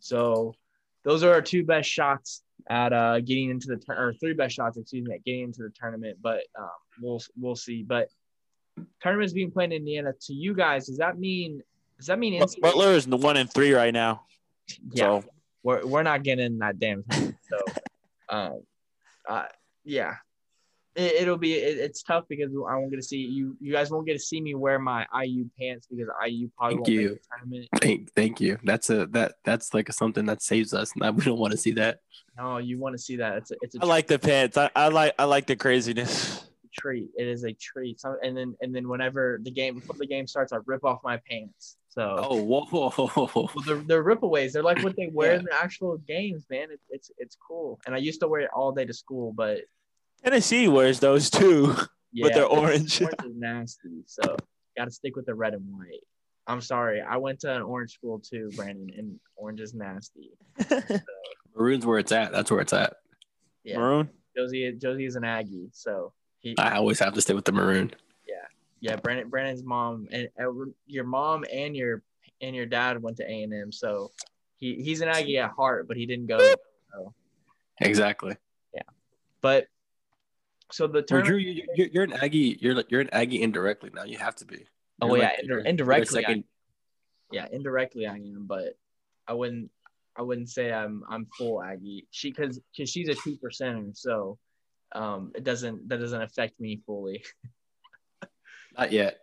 So 0.00 0.54
those 1.04 1.22
are 1.22 1.32
our 1.32 1.42
two 1.42 1.64
best 1.64 1.88
shots 1.88 2.42
at 2.68 2.92
uh, 2.92 3.20
getting 3.20 3.50
into 3.50 3.68
the 3.68 3.80
or 3.92 4.12
three 4.14 4.34
best 4.34 4.56
shots, 4.56 4.76
excuse 4.76 5.06
me, 5.06 5.14
at 5.14 5.24
getting 5.24 5.44
into 5.44 5.62
the 5.62 5.70
tournament. 5.70 6.18
But 6.20 6.42
um, 6.58 6.68
we'll 7.00 7.22
we'll 7.38 7.56
see. 7.56 7.82
But 7.82 8.08
tournament's 9.00 9.32
being 9.32 9.50
played 9.50 9.72
in 9.72 9.78
Indiana. 9.78 10.12
To 10.22 10.32
you 10.32 10.54
guys, 10.54 10.86
does 10.86 10.98
that 10.98 11.18
mean 11.18 11.62
does 11.98 12.06
that 12.06 12.18
mean 12.18 12.40
NCAA? 12.40 12.60
Butler 12.60 12.92
is 12.92 13.04
in 13.04 13.10
the 13.10 13.16
one 13.16 13.36
and 13.36 13.52
three 13.52 13.72
right 13.72 13.92
now? 13.92 14.22
Yeah, 14.90 15.20
so. 15.20 15.24
we're 15.62 15.86
we're 15.86 16.02
not 16.02 16.22
getting 16.22 16.44
in 16.44 16.58
that 16.58 16.78
damn. 16.78 17.02
Thing, 17.04 17.36
so, 17.48 17.58
um, 18.28 18.62
uh, 19.28 19.44
yeah, 19.84 20.14
it, 20.96 21.28
will 21.28 21.36
be 21.36 21.54
it, 21.54 21.78
it's 21.78 22.02
tough 22.02 22.24
because 22.28 22.50
I 22.50 22.76
won't 22.76 22.90
get 22.90 22.96
to 22.96 23.02
see 23.02 23.18
you. 23.18 23.56
You 23.60 23.72
guys 23.72 23.90
won't 23.90 24.06
get 24.06 24.14
to 24.14 24.18
see 24.18 24.40
me 24.40 24.54
wear 24.54 24.78
my 24.78 25.06
IU 25.22 25.48
pants 25.58 25.86
because 25.90 26.08
IU 26.26 26.48
probably 26.56 26.76
won't 26.76 26.86
give 26.86 27.18
entertainment 27.42 27.68
thank 27.80 27.82
you. 27.82 28.06
Thank, 28.06 28.12
thank 28.14 28.40
you. 28.40 28.58
That's 28.64 28.90
a 28.90 29.06
that 29.08 29.34
that's 29.44 29.74
like 29.74 29.92
something 29.92 30.26
that 30.26 30.42
saves 30.42 30.74
us. 30.74 30.92
Now 30.96 31.10
we 31.10 31.24
don't 31.24 31.38
want 31.38 31.52
to 31.52 31.58
see 31.58 31.72
that. 31.72 32.00
No, 32.36 32.58
you 32.58 32.78
want 32.78 32.94
to 32.94 32.98
see 32.98 33.16
that. 33.16 33.36
It's 33.38 33.50
a, 33.50 33.54
it's 33.62 33.76
a 33.76 33.82
I 33.82 33.86
like 33.86 34.06
the 34.06 34.18
pants. 34.18 34.56
I, 34.56 34.70
I 34.74 34.88
like 34.88 35.14
I 35.18 35.24
like 35.24 35.46
the 35.46 35.56
craziness. 35.56 36.44
Treat. 36.72 37.08
It 37.16 37.26
is 37.26 37.44
a 37.44 37.54
treat. 37.54 38.00
So, 38.00 38.16
and 38.22 38.36
then 38.36 38.54
and 38.60 38.74
then 38.74 38.88
whenever 38.88 39.40
the 39.42 39.50
game 39.50 39.76
before 39.76 39.96
the 39.98 40.06
game 40.06 40.26
starts, 40.26 40.52
I 40.52 40.58
rip 40.66 40.84
off 40.84 41.00
my 41.02 41.18
pants. 41.28 41.76
So 41.88 42.14
oh 42.18 42.42
whoa, 42.42 42.92
well, 43.34 43.50
they're, 43.64 43.76
they're 43.76 44.04
ripaways. 44.04 44.52
They're 44.52 44.62
like 44.62 44.82
what 44.82 44.96
they 44.96 45.08
wear 45.10 45.32
yeah. 45.32 45.38
in 45.38 45.44
the 45.46 45.54
actual 45.54 45.96
games, 45.96 46.44
man. 46.50 46.70
It, 46.70 46.80
it's 46.90 47.10
it's 47.16 47.36
cool. 47.36 47.80
And 47.86 47.94
I 47.94 47.98
used 47.98 48.20
to 48.20 48.28
wear 48.28 48.42
it 48.42 48.50
all 48.54 48.72
day 48.72 48.84
to 48.84 48.92
school, 48.92 49.32
but 49.32 49.60
Tennessee 50.24 50.68
wears 50.68 51.00
those 51.00 51.30
too, 51.30 51.74
yeah, 52.12 52.24
but 52.24 52.34
they're 52.34 52.46
orange. 52.46 53.00
Orange 53.00 53.16
is 53.24 53.36
nasty, 53.36 54.02
so 54.06 54.36
got 54.76 54.86
to 54.86 54.90
stick 54.90 55.16
with 55.16 55.26
the 55.26 55.34
red 55.34 55.54
and 55.54 55.64
white. 55.72 56.02
I'm 56.46 56.60
sorry, 56.60 57.00
I 57.00 57.16
went 57.16 57.40
to 57.40 57.54
an 57.54 57.62
orange 57.62 57.92
school 57.92 58.20
too, 58.20 58.50
Brandon, 58.54 58.90
and 58.96 59.18
orange 59.36 59.60
is 59.60 59.74
nasty. 59.74 60.30
So, 60.68 60.80
Maroon's 61.56 61.84
where 61.84 61.98
it's 61.98 62.12
at. 62.12 62.32
That's 62.32 62.50
where 62.50 62.60
it's 62.60 62.72
at. 62.72 62.94
Yeah. 63.64 63.78
Maroon. 63.78 64.10
Josie, 64.36 64.72
Josie 64.72 65.06
is 65.06 65.16
an 65.16 65.24
Aggie, 65.24 65.68
so 65.72 66.12
he. 66.40 66.54
I 66.58 66.76
always 66.76 66.98
have 67.00 67.14
to 67.14 67.20
stay 67.20 67.34
with 67.34 67.44
the 67.44 67.52
maroon. 67.52 67.92
Yeah, 68.28 68.34
yeah. 68.80 68.96
Brandon, 68.96 69.28
Brandon's 69.28 69.64
mom 69.64 70.08
and 70.12 70.28
uh, 70.40 70.50
your 70.86 71.04
mom 71.04 71.44
and 71.52 71.74
your 71.74 72.02
and 72.40 72.54
your 72.54 72.66
dad 72.66 73.02
went 73.02 73.16
to 73.16 73.30
A 73.30 73.42
and 73.42 73.52
M, 73.52 73.72
so 73.72 74.12
he 74.56 74.74
he's 74.82 75.00
an 75.00 75.08
Aggie 75.08 75.38
at 75.38 75.50
heart, 75.50 75.88
but 75.88 75.96
he 75.96 76.06
didn't 76.06 76.26
go. 76.26 76.38
So. 76.38 77.14
Exactly. 77.80 78.36
Yeah, 78.74 78.82
but 79.40 79.66
so 80.72 80.86
the 80.86 81.02
term 81.02 81.24
Drew, 81.24 81.36
you, 81.36 81.62
are 81.78 81.86
you're 81.92 82.04
an 82.04 82.12
Aggie. 82.12 82.58
You're 82.60 82.82
you're 82.88 83.00
an 83.00 83.10
Aggie 83.12 83.42
indirectly 83.42 83.90
now. 83.94 84.04
You 84.04 84.18
have 84.18 84.34
to 84.36 84.44
be. 84.44 84.66
Oh, 85.00 85.14
you're 85.14 85.16
oh 85.16 85.20
like, 85.20 85.38
yeah, 85.42 85.56
indirectly. 85.64 86.26
I, 86.26 86.44
yeah, 87.30 87.46
indirectly 87.52 88.06
I 88.06 88.14
am, 88.14 88.46
but 88.46 88.76
I 89.26 89.34
wouldn't. 89.34 89.70
I 90.16 90.22
wouldn't 90.22 90.48
say 90.48 90.72
I'm 90.72 91.02
I'm 91.08 91.26
full 91.36 91.62
Aggie. 91.62 92.06
She 92.10 92.30
because 92.30 92.60
because 92.72 92.90
she's 92.90 93.08
a 93.08 93.14
two 93.14 93.36
percenter, 93.36 93.96
so 93.96 94.38
um, 94.92 95.32
it 95.34 95.44
doesn't 95.44 95.88
that 95.88 96.00
doesn't 96.00 96.22
affect 96.22 96.58
me 96.58 96.80
fully. 96.86 97.22
Not 98.78 98.92
yet. 98.92 99.18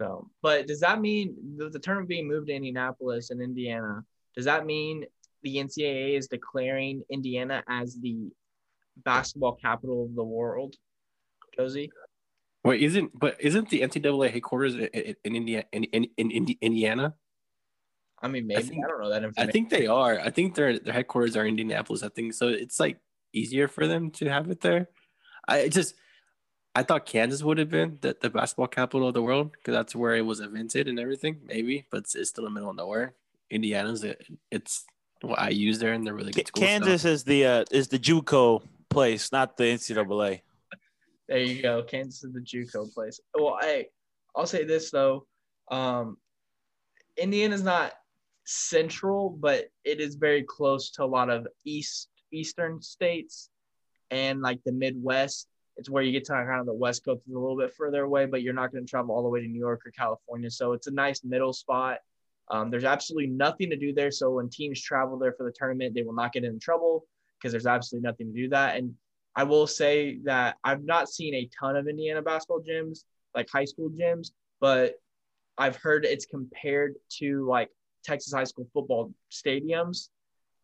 So, 0.00 0.30
but 0.42 0.68
does 0.68 0.80
that 0.80 1.00
mean 1.00 1.34
the, 1.56 1.70
the 1.70 1.78
tournament 1.78 2.08
being 2.08 2.28
moved 2.28 2.48
to 2.48 2.54
Indianapolis 2.54 3.30
and 3.30 3.42
Indiana? 3.42 4.04
Does 4.36 4.44
that 4.44 4.64
mean 4.64 5.04
the 5.42 5.56
NCAA 5.56 6.16
is 6.16 6.28
declaring 6.28 7.02
Indiana 7.10 7.64
as 7.68 7.96
the 8.00 8.30
basketball 9.04 9.56
capital 9.56 10.04
of 10.04 10.14
the 10.14 10.24
world, 10.24 10.74
Josie. 11.56 11.90
Wait, 12.64 12.82
isn't 12.82 13.18
but 13.18 13.36
isn't 13.40 13.70
the 13.70 13.80
NCAA 13.80 14.30
headquarters 14.30 14.74
in, 14.74 14.84
in, 14.86 15.14
in 15.24 15.34
India 15.36 15.64
in, 15.72 15.84
in, 15.84 16.06
in, 16.16 16.56
Indiana? 16.60 17.14
I 18.20 18.28
mean, 18.28 18.46
maybe 18.46 18.58
I, 18.58 18.62
think, 18.62 18.84
I 18.84 18.88
don't 18.88 19.00
know 19.00 19.10
that 19.10 19.22
information. 19.22 19.48
I 19.48 19.52
think 19.52 19.70
they 19.70 19.86
are. 19.86 20.18
I 20.18 20.30
think 20.30 20.54
their 20.54 20.78
their 20.78 20.92
headquarters 20.92 21.36
are 21.36 21.44
in 21.44 21.50
Indianapolis. 21.50 22.02
I 22.02 22.08
think 22.08 22.34
so. 22.34 22.48
It's 22.48 22.80
like 22.80 22.98
easier 23.32 23.68
for 23.68 23.86
them 23.86 24.10
to 24.12 24.28
have 24.28 24.50
it 24.50 24.60
there. 24.60 24.88
I 25.46 25.68
just 25.68 25.94
I 26.74 26.82
thought 26.82 27.06
Kansas 27.06 27.42
would 27.42 27.58
have 27.58 27.70
been 27.70 27.98
the, 28.00 28.16
the 28.20 28.30
basketball 28.30 28.66
capital 28.68 29.08
of 29.08 29.14
the 29.14 29.22
world 29.22 29.52
because 29.52 29.72
that's 29.72 29.94
where 29.94 30.14
it 30.16 30.22
was 30.22 30.40
invented 30.40 30.88
and 30.88 30.98
everything. 30.98 31.40
Maybe, 31.44 31.86
but 31.90 31.98
it's, 31.98 32.14
it's 32.14 32.30
still 32.30 32.46
in 32.46 32.52
the 32.52 32.54
middle 32.54 32.70
of 32.70 32.76
nowhere. 32.76 33.14
Indiana's 33.50 34.04
it, 34.04 34.26
it's 34.50 34.84
what 35.20 35.38
I 35.38 35.48
use 35.48 35.78
there, 35.78 35.92
and 35.92 36.06
they're 36.06 36.14
really 36.14 36.32
good. 36.32 36.52
Kansas 36.52 37.02
stuff. 37.02 37.12
is 37.12 37.24
the 37.24 37.46
uh, 37.46 37.64
is 37.70 37.88
the 37.88 37.98
JUCO 37.98 38.62
place, 38.88 39.32
not 39.32 39.56
the 39.56 39.64
NCAA. 39.64 40.40
There 41.28 41.38
you 41.38 41.62
go. 41.62 41.82
Kansas 41.82 42.24
is 42.24 42.32
the 42.32 42.40
JUCO 42.40 42.92
place. 42.94 43.20
Well, 43.34 43.58
hey, 43.60 43.88
I'll 44.34 44.46
say 44.46 44.64
this 44.64 44.90
though. 44.90 45.26
Um, 45.70 46.16
Indiana's 47.16 47.62
not 47.62 47.92
central, 48.44 49.28
but 49.28 49.66
it 49.84 50.00
is 50.00 50.14
very 50.14 50.42
close 50.42 50.90
to 50.92 51.04
a 51.04 51.06
lot 51.06 51.28
of 51.28 51.46
east 51.64 52.08
eastern 52.32 52.80
states 52.80 53.50
and 54.10 54.40
like 54.40 54.62
the 54.64 54.72
Midwest. 54.72 55.48
It's 55.76 55.90
where 55.90 56.02
you 56.02 56.12
get 56.12 56.24
to 56.26 56.32
kind 56.32 56.60
of 56.60 56.66
the 56.66 56.74
West 56.74 57.04
Coast 57.04 57.22
is 57.28 57.34
a 57.34 57.38
little 57.38 57.56
bit 57.56 57.74
further 57.74 58.02
away, 58.02 58.26
but 58.26 58.42
you're 58.42 58.54
not 58.54 58.72
going 58.72 58.84
to 58.84 58.90
travel 58.90 59.14
all 59.14 59.22
the 59.22 59.28
way 59.28 59.40
to 59.40 59.46
New 59.46 59.60
York 59.60 59.82
or 59.86 59.90
California. 59.92 60.50
So 60.50 60.72
it's 60.72 60.88
a 60.88 60.92
nice 60.92 61.22
middle 61.22 61.52
spot. 61.52 61.98
Um, 62.50 62.70
there's 62.70 62.84
absolutely 62.84 63.28
nothing 63.28 63.70
to 63.70 63.76
do 63.76 63.92
there. 63.92 64.10
So 64.10 64.30
when 64.30 64.48
teams 64.48 64.80
travel 64.80 65.18
there 65.18 65.34
for 65.34 65.44
the 65.44 65.52
tournament, 65.52 65.94
they 65.94 66.02
will 66.02 66.14
not 66.14 66.32
get 66.32 66.44
in 66.44 66.58
trouble 66.58 67.06
because 67.38 67.52
there's 67.52 67.66
absolutely 67.66 68.06
nothing 68.06 68.32
to 68.32 68.32
do 68.32 68.48
that. 68.50 68.76
And 68.76 68.94
I 69.36 69.44
will 69.44 69.66
say 69.66 70.18
that 70.24 70.56
I've 70.64 70.82
not 70.82 71.08
seen 71.08 71.34
a 71.34 71.48
ton 71.58 71.76
of 71.76 71.86
Indiana 71.86 72.22
basketball 72.22 72.60
gyms, 72.60 73.04
like 73.34 73.48
high 73.50 73.64
school 73.64 73.90
gyms, 73.90 74.32
but 74.60 74.94
I've 75.56 75.76
heard 75.76 76.04
it's 76.04 76.26
compared 76.26 76.94
to 77.18 77.46
like 77.46 77.70
Texas 78.04 78.32
high 78.32 78.44
school 78.44 78.66
football 78.72 79.12
stadiums, 79.30 80.08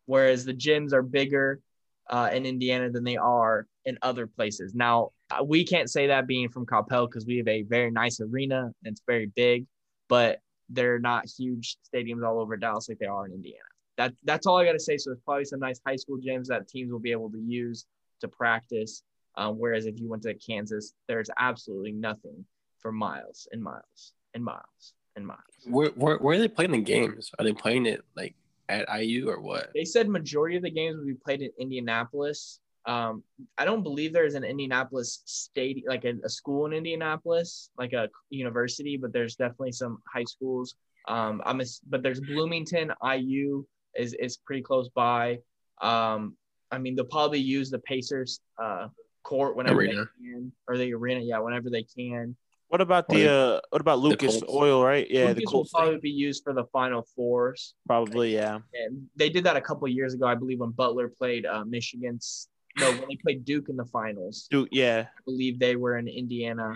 whereas 0.05 0.45
the 0.45 0.53
gyms 0.53 0.93
are 0.93 1.01
bigger 1.01 1.61
uh, 2.09 2.29
in 2.33 2.45
Indiana 2.45 2.89
than 2.89 3.03
they 3.03 3.17
are 3.17 3.67
in 3.85 3.97
other 4.01 4.27
places. 4.27 4.73
Now, 4.73 5.11
uh, 5.31 5.43
we 5.43 5.65
can't 5.65 5.89
say 5.89 6.07
that 6.07 6.27
being 6.27 6.49
from 6.49 6.65
Coppell 6.65 7.07
because 7.07 7.25
we 7.25 7.37
have 7.37 7.47
a 7.47 7.63
very 7.63 7.91
nice 7.91 8.19
arena 8.19 8.63
and 8.63 8.73
it's 8.91 9.01
very 9.07 9.27
big, 9.27 9.65
but 10.07 10.39
they're 10.69 10.99
not 10.99 11.25
huge 11.37 11.77
stadiums 11.93 12.27
all 12.27 12.39
over 12.39 12.57
Dallas 12.57 12.89
like 12.89 12.99
they 12.99 13.05
are 13.05 13.25
in 13.25 13.33
Indiana 13.33 13.59
that 13.97 14.13
that's 14.23 14.45
all 14.45 14.57
I 14.57 14.65
got 14.65 14.73
to 14.73 14.79
say. 14.79 14.97
So 14.97 15.11
there's 15.11 15.21
probably 15.23 15.45
some 15.45 15.59
nice 15.59 15.79
high 15.85 15.95
school 15.95 16.17
gyms 16.17 16.47
that 16.47 16.67
teams 16.67 16.91
will 16.91 16.99
be 16.99 17.11
able 17.11 17.29
to 17.31 17.39
use 17.39 17.85
to 18.21 18.27
practice. 18.27 19.03
Um, 19.37 19.59
whereas 19.59 19.85
if 19.85 19.99
you 19.99 20.07
went 20.07 20.23
to 20.23 20.33
Kansas, 20.35 20.93
there's 21.07 21.29
absolutely 21.37 21.91
nothing 21.91 22.45
for 22.79 22.91
miles 22.91 23.47
and 23.51 23.61
miles 23.61 24.13
and 24.33 24.43
miles 24.43 24.93
and 25.15 25.25
miles. 25.25 25.39
Where, 25.65 25.89
where, 25.89 26.17
where 26.17 26.35
are 26.35 26.39
they 26.39 26.47
playing 26.47 26.71
the 26.71 26.81
games? 26.81 27.31
Are 27.37 27.45
they 27.45 27.53
playing 27.53 27.85
it 27.85 28.01
like 28.15 28.35
at 28.69 28.87
IU 29.01 29.29
or 29.29 29.41
what? 29.41 29.71
They 29.73 29.85
said 29.85 30.07
majority 30.07 30.55
of 30.55 30.63
the 30.63 30.71
games 30.71 30.97
will 30.97 31.05
be 31.05 31.15
played 31.15 31.41
in 31.41 31.51
Indianapolis. 31.59 32.59
Um, 32.85 33.23
I 33.57 33.65
don't 33.65 33.81
believe 33.81 34.13
there's 34.13 34.35
an 34.35 34.43
Indianapolis 34.43 35.21
state, 35.25 35.83
like 35.87 36.05
a, 36.05 36.13
a, 36.23 36.29
school 36.29 36.67
in 36.67 36.73
Indianapolis, 36.73 37.71
like 37.79 37.93
a 37.93 38.09
university, 38.29 38.95
but 38.95 39.11
there's 39.11 39.35
definitely 39.35 39.71
some 39.71 40.03
high 40.07 40.25
schools. 40.25 40.75
Um, 41.07 41.41
I'm 41.45 41.61
a, 41.61 41.65
but 41.89 42.03
there's 42.03 42.21
Bloomington, 42.21 42.91
IU, 43.03 43.65
is 43.97 44.13
is 44.13 44.37
pretty 44.37 44.61
close 44.61 44.89
by. 44.89 45.39
Um, 45.81 46.35
I 46.71 46.77
mean, 46.77 46.95
they'll 46.95 47.05
probably 47.05 47.39
use 47.39 47.69
the 47.69 47.79
Pacers 47.79 48.39
uh, 48.61 48.87
court 49.23 49.55
whenever 49.55 49.79
arena. 49.79 50.05
they 50.19 50.31
can, 50.31 50.51
or 50.67 50.77
the 50.77 50.93
arena, 50.93 51.21
yeah, 51.21 51.39
whenever 51.39 51.69
they 51.69 51.83
can. 51.83 52.35
What 52.67 52.81
about 52.81 53.07
the 53.07 53.31
uh, 53.31 53.61
what 53.69 53.81
about 53.81 53.99
Lucas 53.99 54.41
Oil, 54.49 54.83
right? 54.83 55.07
Yeah, 55.09 55.27
Lucas 55.27 55.35
the 55.35 55.45
Colts 55.45 55.73
will 55.73 55.79
probably 55.79 55.99
be 55.99 56.09
used 56.09 56.43
for 56.43 56.53
the 56.53 56.65
Final 56.65 57.07
Fours. 57.15 57.75
Probably, 57.85 58.33
yeah. 58.33 58.59
And 58.73 59.07
they 59.15 59.29
did 59.29 59.43
that 59.43 59.55
a 59.55 59.61
couple 59.61 59.87
years 59.87 60.13
ago, 60.13 60.25
I 60.25 60.35
believe, 60.35 60.59
when 60.59 60.71
Butler 60.71 61.07
played 61.09 61.45
uh, 61.45 61.63
Michigan's. 61.63 62.49
No, 62.77 62.91
when 62.91 63.05
they 63.07 63.15
played 63.15 63.45
Duke 63.45 63.69
in 63.69 63.77
the 63.77 63.85
finals. 63.85 64.47
Duke, 64.51 64.67
yeah. 64.71 65.05
I 65.07 65.21
believe 65.23 65.59
they 65.59 65.77
were 65.77 65.97
in 65.97 66.09
Indiana. 66.09 66.73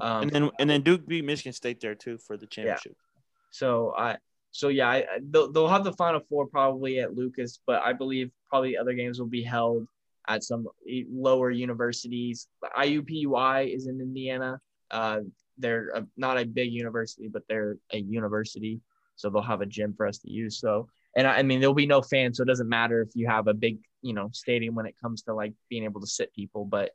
Um, 0.00 0.22
and 0.24 0.30
then 0.30 0.50
and 0.58 0.68
then 0.68 0.82
Duke 0.82 1.06
beat 1.06 1.24
Michigan 1.24 1.52
State 1.52 1.80
there 1.80 1.94
too 1.94 2.18
for 2.18 2.36
the 2.36 2.46
championship. 2.46 2.92
Yeah. 2.92 3.20
So 3.50 3.94
I 3.96 4.18
so 4.58 4.66
yeah, 4.66 4.88
I, 4.88 5.04
they'll, 5.30 5.52
they'll 5.52 5.68
have 5.68 5.84
the 5.84 5.92
final 5.92 6.18
four 6.28 6.44
probably 6.44 6.98
at 6.98 7.14
Lucas, 7.14 7.60
but 7.64 7.80
I 7.80 7.92
believe 7.92 8.32
probably 8.50 8.76
other 8.76 8.92
games 8.92 9.20
will 9.20 9.28
be 9.28 9.44
held 9.44 9.86
at 10.26 10.42
some 10.42 10.66
lower 11.08 11.52
universities. 11.52 12.48
IUPUI 12.76 13.72
is 13.72 13.86
in 13.86 14.00
Indiana. 14.00 14.60
Uh, 14.90 15.20
they're 15.58 15.90
a, 15.90 16.04
not 16.16 16.38
a 16.38 16.44
big 16.44 16.72
university, 16.72 17.28
but 17.28 17.44
they're 17.48 17.76
a 17.92 17.98
university, 17.98 18.80
so 19.14 19.30
they'll 19.30 19.42
have 19.42 19.60
a 19.60 19.66
gym 19.66 19.94
for 19.96 20.08
us 20.08 20.18
to 20.18 20.28
use. 20.28 20.58
So, 20.58 20.88
and 21.14 21.24
I, 21.24 21.36
I 21.36 21.42
mean, 21.44 21.60
there'll 21.60 21.72
be 21.72 21.86
no 21.86 22.02
fans, 22.02 22.38
so 22.38 22.42
it 22.42 22.46
doesn't 22.46 22.68
matter 22.68 23.00
if 23.00 23.14
you 23.14 23.28
have 23.28 23.46
a 23.46 23.54
big, 23.54 23.78
you 24.02 24.12
know, 24.12 24.28
stadium 24.32 24.74
when 24.74 24.86
it 24.86 24.96
comes 25.00 25.22
to 25.22 25.34
like 25.34 25.52
being 25.68 25.84
able 25.84 26.00
to 26.00 26.06
sit 26.08 26.34
people. 26.34 26.64
But 26.64 26.90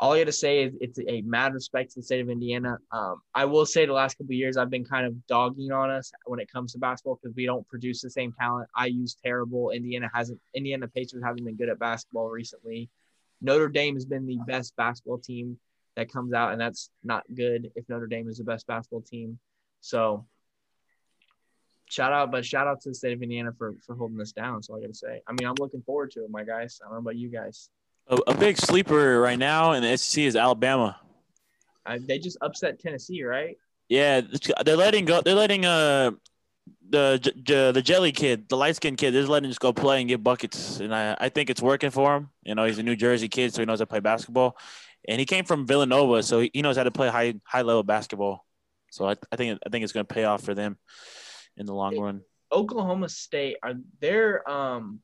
all 0.00 0.12
I 0.12 0.18
got 0.18 0.26
to 0.26 0.32
say 0.32 0.64
is 0.64 0.74
it's 0.80 0.98
a 1.06 1.22
mad 1.22 1.54
respect 1.54 1.92
to 1.92 2.00
the 2.00 2.02
state 2.02 2.20
of 2.20 2.28
Indiana. 2.28 2.78
Um, 2.90 3.22
I 3.34 3.44
will 3.44 3.64
say 3.64 3.86
the 3.86 3.92
last 3.92 4.18
couple 4.18 4.34
years 4.34 4.56
I've 4.56 4.70
been 4.70 4.84
kind 4.84 5.06
of 5.06 5.26
dogging 5.26 5.70
on 5.70 5.90
us 5.90 6.10
when 6.24 6.40
it 6.40 6.50
comes 6.50 6.72
to 6.72 6.78
basketball 6.78 7.18
because 7.22 7.34
we 7.36 7.46
don't 7.46 7.66
produce 7.68 8.02
the 8.02 8.10
same 8.10 8.32
talent. 8.32 8.68
IU's 8.80 9.16
terrible. 9.24 9.70
Indiana 9.70 10.10
hasn't. 10.12 10.40
Indiana 10.52 10.88
Pacers 10.88 11.22
haven't 11.22 11.44
been 11.44 11.56
good 11.56 11.68
at 11.68 11.78
basketball 11.78 12.28
recently. 12.28 12.90
Notre 13.40 13.68
Dame 13.68 13.94
has 13.94 14.04
been 14.04 14.26
the 14.26 14.38
best 14.46 14.74
basketball 14.76 15.18
team 15.18 15.58
that 15.96 16.12
comes 16.12 16.32
out, 16.32 16.52
and 16.52 16.60
that's 16.60 16.90
not 17.04 17.22
good 17.32 17.70
if 17.76 17.88
Notre 17.88 18.08
Dame 18.08 18.28
is 18.28 18.38
the 18.38 18.44
best 18.44 18.66
basketball 18.66 19.02
team. 19.02 19.38
So 19.80 20.26
shout 21.88 22.12
out, 22.12 22.32
but 22.32 22.44
shout 22.44 22.66
out 22.66 22.80
to 22.80 22.88
the 22.88 22.94
state 22.94 23.12
of 23.12 23.22
Indiana 23.22 23.52
for 23.56 23.74
for 23.86 23.94
holding 23.94 24.18
this 24.18 24.32
down. 24.32 24.62
So 24.62 24.76
I 24.76 24.80
got 24.80 24.88
to 24.88 24.94
say, 24.94 25.20
I 25.28 25.32
mean, 25.32 25.48
I'm 25.48 25.54
looking 25.60 25.82
forward 25.82 26.10
to 26.12 26.24
it, 26.24 26.30
my 26.30 26.42
guys. 26.42 26.80
I 26.82 26.86
don't 26.86 26.94
know 26.94 27.00
about 27.00 27.16
you 27.16 27.28
guys. 27.28 27.68
A, 28.08 28.18
a 28.28 28.34
big 28.36 28.58
sleeper 28.58 29.20
right 29.20 29.38
now 29.38 29.72
in 29.72 29.82
the 29.82 29.96
SEC 29.96 30.24
is 30.24 30.36
Alabama. 30.36 31.00
I, 31.86 31.98
they 31.98 32.18
just 32.18 32.38
upset 32.40 32.78
Tennessee, 32.80 33.22
right? 33.24 33.56
Yeah, 33.88 34.22
they're 34.64 34.76
letting 34.76 35.04
go. 35.04 35.20
They're 35.20 35.34
letting 35.34 35.66
uh 35.66 36.12
the 36.88 37.32
the, 37.46 37.72
the 37.72 37.82
jelly 37.82 38.12
kid, 38.12 38.48
the 38.48 38.56
light 38.56 38.76
skinned 38.76 38.98
kid, 38.98 39.12
they're 39.12 39.24
letting 39.24 39.46
him 39.46 39.50
just 39.50 39.60
go 39.60 39.72
play 39.72 40.00
and 40.00 40.08
get 40.08 40.22
buckets, 40.22 40.80
and 40.80 40.94
I 40.94 41.16
I 41.18 41.28
think 41.28 41.50
it's 41.50 41.60
working 41.60 41.90
for 41.90 42.16
him. 42.16 42.30
You 42.42 42.54
know, 42.54 42.64
he's 42.64 42.78
a 42.78 42.82
New 42.82 42.96
Jersey 42.96 43.28
kid, 43.28 43.52
so 43.52 43.60
he 43.60 43.66
knows 43.66 43.80
how 43.80 43.84
to 43.84 43.90
play 43.90 44.00
basketball, 44.00 44.56
and 45.06 45.18
he 45.18 45.26
came 45.26 45.44
from 45.44 45.66
Villanova, 45.66 46.22
so 46.22 46.40
he 46.40 46.62
knows 46.62 46.76
how 46.76 46.84
to 46.84 46.90
play 46.90 47.08
high 47.08 47.34
high 47.44 47.62
level 47.62 47.82
basketball. 47.82 48.44
So 48.90 49.08
I, 49.08 49.16
I 49.32 49.36
think 49.36 49.58
I 49.66 49.68
think 49.68 49.84
it's 49.84 49.92
going 49.92 50.06
to 50.06 50.14
pay 50.14 50.24
off 50.24 50.42
for 50.42 50.54
them 50.54 50.78
in 51.56 51.66
the 51.66 51.74
long 51.74 51.98
run. 51.98 52.22
Oklahoma 52.52 53.08
State 53.08 53.56
are 53.62 53.74
they're 54.00 54.48
um 54.48 55.00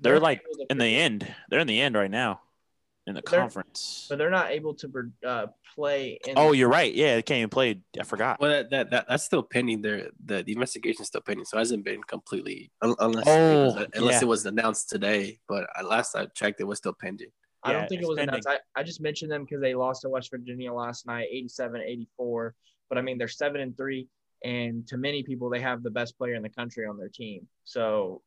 they're, 0.00 0.14
they're 0.14 0.20
like 0.20 0.42
in 0.70 0.78
the 0.78 0.86
end. 0.86 1.26
They're 1.48 1.60
in 1.60 1.66
the 1.66 1.80
end 1.80 1.94
right 1.94 2.10
now 2.10 2.40
in 3.06 3.14
the 3.14 3.22
conference. 3.22 4.06
But 4.08 4.18
they're 4.18 4.30
not 4.30 4.50
able 4.50 4.74
to 4.74 5.10
uh, 5.26 5.46
play. 5.74 6.18
oh, 6.36 6.52
you're 6.52 6.68
right. 6.68 6.92
Yeah, 6.92 7.16
they 7.16 7.22
can't 7.22 7.38
even 7.38 7.50
play. 7.50 7.80
I 7.98 8.04
forgot. 8.04 8.40
Well, 8.40 8.50
that, 8.50 8.70
that, 8.70 8.90
that 8.90 9.06
that's 9.08 9.24
still 9.24 9.42
pending. 9.42 9.82
There, 9.82 10.08
the 10.24 10.42
the 10.42 10.52
investigation 10.52 11.02
is 11.02 11.08
still 11.08 11.20
pending, 11.20 11.44
so 11.44 11.58
it 11.58 11.60
hasn't 11.60 11.84
been 11.84 12.02
completely 12.02 12.70
unless 12.80 13.24
oh, 13.26 13.62
it 13.62 13.64
was, 13.64 13.86
unless 13.94 14.14
yeah. 14.14 14.22
it 14.22 14.28
was 14.28 14.46
announced 14.46 14.88
today. 14.88 15.38
But 15.48 15.66
last 15.84 16.14
I 16.14 16.26
checked, 16.26 16.60
it 16.60 16.64
was 16.64 16.78
still 16.78 16.94
pending. 16.98 17.30
I 17.62 17.72
don't 17.72 17.88
think 17.88 18.02
it 18.02 18.08
was 18.08 18.16
pending. 18.16 18.34
announced. 18.34 18.48
I, 18.48 18.80
I 18.80 18.82
just 18.82 19.00
mentioned 19.00 19.30
them 19.30 19.44
because 19.44 19.60
they 19.60 19.74
lost 19.74 20.02
to 20.02 20.10
West 20.10 20.30
Virginia 20.30 20.70
last 20.70 21.06
night, 21.06 21.28
87-84. 21.32 22.50
But 22.90 22.98
I 22.98 23.00
mean, 23.00 23.16
they're 23.16 23.26
seven 23.26 23.62
and 23.62 23.74
three, 23.74 24.06
and 24.44 24.86
to 24.88 24.98
many 24.98 25.22
people, 25.22 25.48
they 25.48 25.60
have 25.60 25.82
the 25.82 25.90
best 25.90 26.18
player 26.18 26.34
in 26.34 26.42
the 26.42 26.50
country 26.50 26.86
on 26.86 26.98
their 26.98 27.08
team. 27.08 27.48
So 27.64 28.20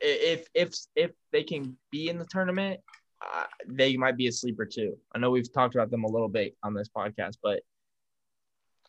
if 0.00 0.46
if 0.54 0.74
if 0.96 1.10
they 1.32 1.42
can 1.42 1.76
be 1.90 2.08
in 2.08 2.18
the 2.18 2.26
tournament, 2.26 2.80
uh, 3.22 3.44
they 3.66 3.96
might 3.96 4.16
be 4.16 4.26
a 4.26 4.32
sleeper 4.32 4.66
too. 4.66 4.96
I 5.14 5.18
know 5.18 5.30
we've 5.30 5.52
talked 5.52 5.74
about 5.74 5.90
them 5.90 6.04
a 6.04 6.10
little 6.10 6.28
bit 6.28 6.56
on 6.62 6.74
this 6.74 6.88
podcast, 6.88 7.36
but 7.42 7.62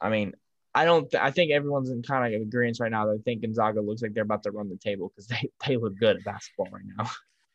I 0.02 0.10
mean, 0.10 0.34
I 0.76 0.86
don't. 0.86 1.10
Th- 1.10 1.24
I 1.24 1.32
think 1.32 1.52
everyone's 1.52 1.90
in 1.90 2.04
kind 2.04 2.34
of 2.34 2.42
agreement 2.42 2.80
right 2.80 2.92
now. 2.92 3.06
They 3.06 3.20
think 3.20 3.42
Gonzaga 3.42 3.82
looks 3.82 4.02
like 4.02 4.14
they're 4.14 4.24
about 4.24 4.44
to 4.44 4.52
run 4.52 4.70
the 4.70 4.78
table 4.78 5.10
because 5.10 5.28
they 5.28 5.50
they 5.68 5.78
look 5.78 5.98
good 5.98 6.18
at 6.18 6.24
basketball 6.24 6.68
right 6.72 6.84
now. 6.98 7.10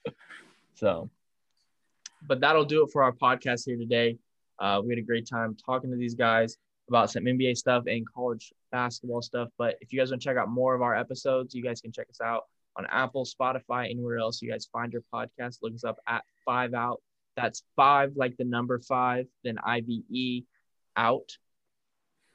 so, 0.74 1.11
but 2.26 2.41
that'll 2.41 2.64
do 2.64 2.85
it 2.85 2.91
for 2.93 3.03
our 3.03 3.12
podcast 3.12 3.64
here 3.66 3.76
today. 3.76 4.18
Uh, 4.59 4.81
we 4.85 4.91
had 4.91 4.99
a 4.99 5.07
great 5.07 5.29
time 5.29 5.57
talking 5.64 5.91
to 5.91 5.97
these 5.97 6.14
guys 6.14 6.57
about 6.89 7.11
some 7.11 7.24
NBA 7.24 7.57
stuff 7.57 7.85
and 7.87 8.05
college 8.12 8.53
basketball 8.72 9.22
stuff. 9.22 9.49
But 9.59 9.76
if 9.81 9.93
you 9.93 9.99
guys 9.99 10.11
want 10.11 10.22
to 10.22 10.29
check 10.29 10.37
out 10.37 10.49
more 10.49 10.74
of 10.74 10.83
our 10.83 10.97
episodes, 10.97 11.55
you 11.55 11.62
guys 11.62 11.81
can 11.81 11.93
check 11.93 12.09
us 12.11 12.20
out 12.20 12.45
on 12.79 12.87
Apple, 12.91 13.26
Spotify, 13.26 13.91
anywhere 13.91 14.18
else 14.18 14.41
you 14.41 14.51
guys 14.51 14.68
find 14.72 14.93
your 14.93 15.03
podcast. 15.12 15.59
Look 15.62 15.74
us 15.74 15.85
up 15.85 15.99
at 16.07 16.22
Five 16.45 16.72
Out. 16.72 17.03
That's 17.37 17.62
five 17.76 18.12
like 18.16 18.37
the 18.37 18.45
number 18.45 18.81
five, 18.81 19.26
then 19.45 19.59
I 19.62 19.81
V 19.81 20.05
E 20.11 20.45
out. 20.97 21.37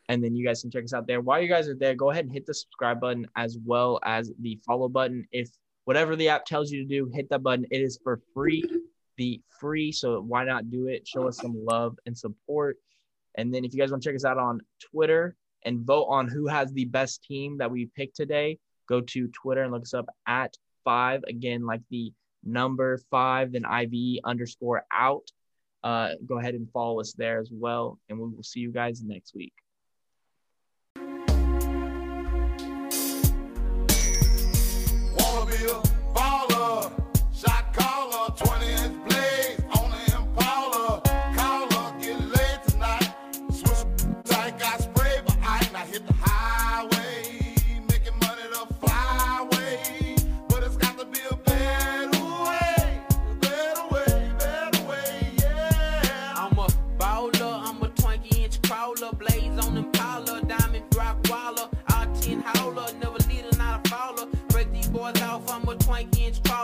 And 0.10 0.24
then 0.24 0.36
you 0.36 0.46
guys 0.46 0.62
can 0.62 0.70
check 0.70 0.84
us 0.84 0.94
out 0.94 1.08
there. 1.08 1.22
While 1.22 1.42
you 1.42 1.48
guys 1.48 1.68
are 1.68 1.76
there, 1.76 1.96
go 1.96 2.12
ahead 2.12 2.26
and 2.26 2.34
hit 2.34 2.46
the 2.46 2.54
subscribe 2.54 3.00
button 3.00 3.26
as 3.36 3.58
well 3.66 4.00
as 4.04 4.32
the 4.40 4.60
follow 4.66 4.90
button. 4.90 5.26
If 5.32 5.50
whatever 5.86 6.16
the 6.16 6.30
app 6.30 6.46
tells 6.46 6.72
you 6.72 6.84
to 6.84 6.88
do, 6.88 7.10
hit 7.14 7.30
that 7.30 7.42
button. 7.44 7.66
It 7.72 7.82
is 7.82 8.00
for 8.04 8.22
free. 8.34 8.64
The 9.18 9.42
free, 9.60 9.92
so 9.92 10.22
why 10.22 10.44
not 10.44 10.72
do 10.72 10.88
it? 10.88 11.08
Show 11.08 11.28
us 11.28 11.38
some 11.38 11.64
love 11.64 11.98
and 12.06 12.18
support. 12.18 12.78
And 13.36 13.54
then 13.54 13.64
if 13.64 13.74
you 13.74 13.80
guys 13.80 13.92
want 13.92 14.04
to 14.04 14.10
check 14.10 14.16
us 14.16 14.26
out 14.26 14.38
on 14.38 14.62
Twitter 14.92 15.36
and 15.66 15.86
vote 15.86 16.06
on 16.06 16.28
who 16.28 16.48
has 16.48 16.72
the 16.72 16.86
best 16.86 17.24
team 17.24 17.58
that 17.60 17.70
we 17.70 17.86
picked 17.96 18.16
today, 18.16 18.58
go 18.88 19.02
to 19.02 19.28
Twitter 19.30 19.64
and 19.64 19.72
look 19.72 19.84
us 19.84 19.94
up 19.94 20.10
at 20.28 20.56
five. 20.84 21.24
Again, 21.28 21.66
like 21.66 21.82
the 21.90 22.14
number 22.44 23.00
five, 23.10 23.52
then 23.52 23.66
IV 23.66 24.20
underscore 24.24 24.86
out. 24.92 25.32
Uh, 25.84 26.10
go 26.26 26.40
ahead 26.40 26.56
and 26.56 26.70
follow 26.72 27.00
us 27.00 27.14
there 27.14 27.40
as 27.40 27.50
well. 27.52 28.00
And 28.10 28.18
we 28.20 28.30
will 28.30 28.44
see 28.44 28.60
you 28.60 28.72
guys 28.72 29.04
next 29.04 29.36
week. 29.36 29.54